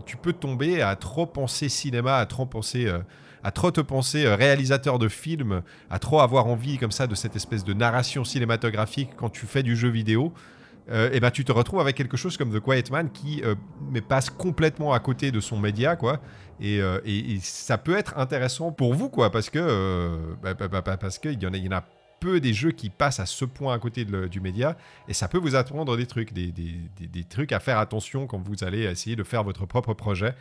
[0.06, 2.88] tu peux tomber à trop penser cinéma, à trop penser...
[2.88, 2.99] euh,
[3.43, 7.35] à trop te penser réalisateur de films, à trop avoir envie comme ça de cette
[7.35, 10.31] espèce de narration cinématographique quand tu fais du jeu vidéo,
[11.14, 13.56] et ben tu te retrouves avec quelque chose comme The Quiet Man qui euh,
[13.91, 16.20] mais passe complètement à côté de son média quoi.
[16.60, 20.53] Et, euh, et- et ça peut être intéressant pour vous quoi parce que euh, bah,
[20.53, 21.84] bah, bah, bah, parce qu'il y en a il y en a
[22.20, 24.78] peu des jeux qui passent à ce point à côté de du média
[25.08, 28.28] et ça peut vous apprendre des trucs des, des- des- des trucs à faire attention
[28.28, 30.34] quand vous allez essayer de faire votre propre projet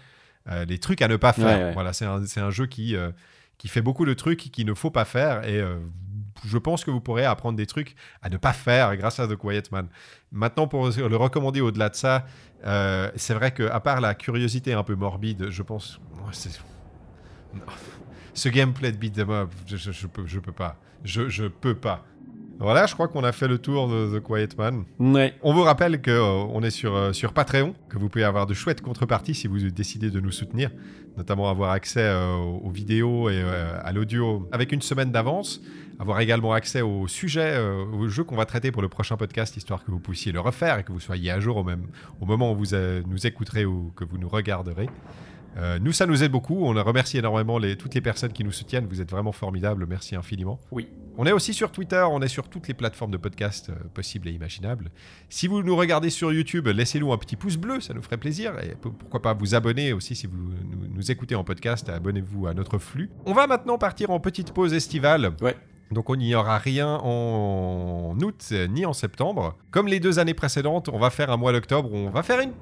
[0.48, 1.72] Euh, les trucs à ne pas faire Ouais, ouais.
[1.74, 3.10] voilà c'est un, un jeu qui euh,
[3.58, 5.76] qui fait beaucoup de trucs qu'il ne faut pas faire et euh,
[6.44, 9.36] je pense que vous pourrez apprendre des trucs à ne pas faire grâce à The
[9.36, 9.88] Quiet Man.
[10.32, 12.26] Maintenant, pour le recommander au-delà de ça,
[12.64, 16.00] euh, c'est vrai que à part la curiosité un peu morbide, je pense...
[17.54, 17.62] Non.
[18.32, 20.76] Ce gameplay de beat 'em up, je, je, je peux, je peux pas.
[21.02, 22.04] Je, je peux pas.
[22.60, 24.84] Voilà, je crois qu'on a fait le tour de The Quiet Man.
[24.98, 25.34] Ouais.
[25.42, 28.46] On vous rappelle que euh, on est sur, euh, sur Patreon, que vous pouvez avoir
[28.46, 30.70] de chouettes contreparties si vous décidez de nous soutenir,
[31.16, 35.62] notamment avoir accès euh, aux vidéos et à l'audio avec une semaine d'avance,
[36.00, 39.56] avoir également accès aux sujets, euh, aux jeux qu'on va traiter pour le prochain podcast,
[39.56, 41.86] histoire que vous puissiez le refaire et que vous soyez à jour au, même,
[42.20, 44.88] au moment où vous euh, nous écouterez ou que vous nous regarderez.
[45.56, 46.64] Euh, nous, ça nous aide beaucoup.
[46.64, 48.86] On remercie énormément les, toutes les personnes qui nous soutiennent.
[48.86, 49.86] Vous êtes vraiment formidables.
[49.86, 50.58] Merci infiniment.
[50.70, 50.88] Oui.
[51.18, 52.02] On est aussi sur Twitter.
[52.10, 54.90] On est sur toutes les plateformes de podcast euh, possibles et imaginables.
[55.28, 57.80] Si vous nous regardez sur YouTube, laissez-nous un petit pouce bleu.
[57.80, 58.54] Ça nous ferait plaisir.
[58.62, 61.88] Et pourquoi pas vous abonner aussi si vous nous, nous écoutez en podcast.
[61.88, 63.10] Abonnez-vous à notre flux.
[63.26, 65.32] On va maintenant partir en petite pause estivale.
[65.40, 65.56] Ouais.
[65.90, 69.56] Donc on n'y aura rien en août ni en septembre.
[69.70, 72.40] Comme les deux années précédentes, on va faire un mois d'octobre où on va faire
[72.40, 72.52] une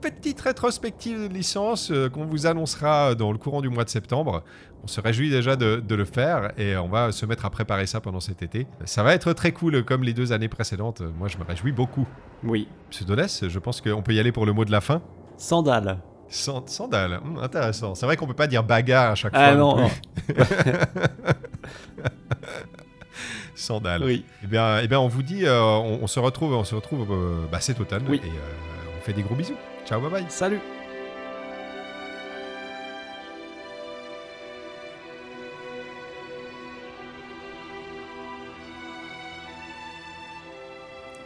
[0.00, 4.42] petite rétrospective de licence euh, qu'on vous annoncera dans le courant du mois de septembre.
[4.82, 7.86] On se réjouit déjà de, de le faire et on va se mettre à préparer
[7.86, 8.66] ça pendant cet été.
[8.84, 11.02] Ça va être très cool comme les deux années précédentes.
[11.20, 12.04] Moi, je me réjouis beaucoup.
[12.42, 12.66] Oui.
[12.90, 15.00] Pseudoless, je pense qu'on peut y aller pour le mot de la fin.
[15.36, 15.98] Sandales.
[16.28, 17.94] San- Sandales, hum, intéressant.
[17.94, 19.56] C'est vrai qu'on peut pas dire bagarre à chaque Ah fois.
[19.56, 19.90] non non.
[23.62, 24.02] Sandales.
[24.04, 24.24] Oui.
[24.44, 27.06] Eh bien, eh bien, on vous dit, euh, on, on se retrouve, on se retrouve
[27.10, 28.20] euh, bah, cet automne Oui.
[28.22, 29.56] et euh, on fait des gros bisous.
[29.86, 30.24] Ciao, bye bye.
[30.28, 30.60] Salut.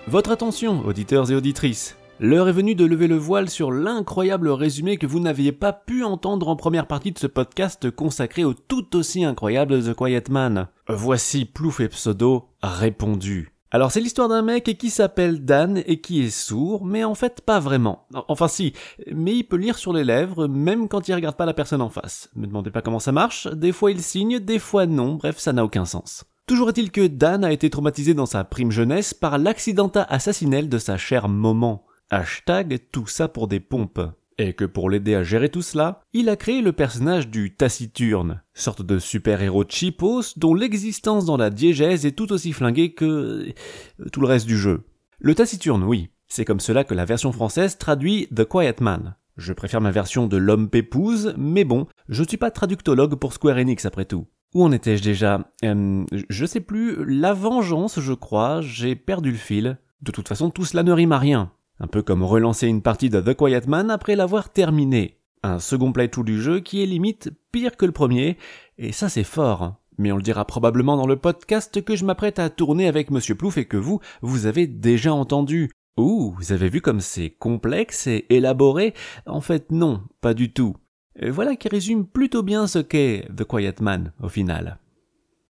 [0.08, 1.96] Votre attention, auditeurs et auditrices.
[2.18, 6.02] L'heure est venue de lever le voile sur l'incroyable résumé que vous n'aviez pas pu
[6.02, 10.68] entendre en première partie de ce podcast consacré au tout aussi incroyable The Quiet Man.
[10.88, 13.52] Voici Plouf et Pseudo répondu.
[13.70, 17.42] Alors c'est l'histoire d'un mec qui s'appelle Dan et qui est sourd, mais en fait
[17.42, 18.06] pas vraiment.
[18.28, 18.72] Enfin si,
[19.12, 21.90] mais il peut lire sur les lèvres même quand il regarde pas la personne en
[21.90, 22.30] face.
[22.34, 25.52] Me demandez pas comment ça marche, des fois il signe, des fois non, bref ça
[25.52, 26.24] n'a aucun sens.
[26.46, 30.78] Toujours est-il que Dan a été traumatisé dans sa prime jeunesse par l'accidentat assassinel de
[30.78, 31.84] sa chère maman.
[32.10, 34.00] Hashtag tout ça pour des pompes.
[34.38, 38.42] Et que pour l'aider à gérer tout cela, il a créé le personnage du Taciturne,
[38.52, 44.08] sorte de super-héros cheapos dont l'existence dans la diégèse est tout aussi flinguée que euh,
[44.12, 44.84] tout le reste du jeu.
[45.18, 49.16] Le Taciturne, oui, c'est comme cela que la version française traduit The Quiet Man.
[49.38, 53.56] Je préfère ma version de l'homme pépouse, mais bon, je suis pas traductologue pour Square
[53.56, 54.26] Enix après tout.
[54.54, 55.50] Où en étais-je déjà?
[55.64, 59.78] Euh, Je sais plus, la vengeance, je crois, j'ai perdu le fil.
[60.02, 61.52] De toute façon, tout cela ne rime à rien.
[61.78, 65.20] Un peu comme relancer une partie de The Quiet Man après l'avoir terminée.
[65.42, 68.38] Un second playthrough du jeu qui est limite pire que le premier,
[68.78, 69.76] et ça c'est fort.
[69.98, 73.34] Mais on le dira probablement dans le podcast que je m'apprête à tourner avec Monsieur
[73.34, 75.70] Plouf et que vous, vous avez déjà entendu.
[75.98, 78.94] Ouh, vous avez vu comme c'est complexe et élaboré?
[79.26, 80.76] En fait non, pas du tout.
[81.22, 84.78] Voilà qui résume plutôt bien ce qu'est The Quiet Man au final.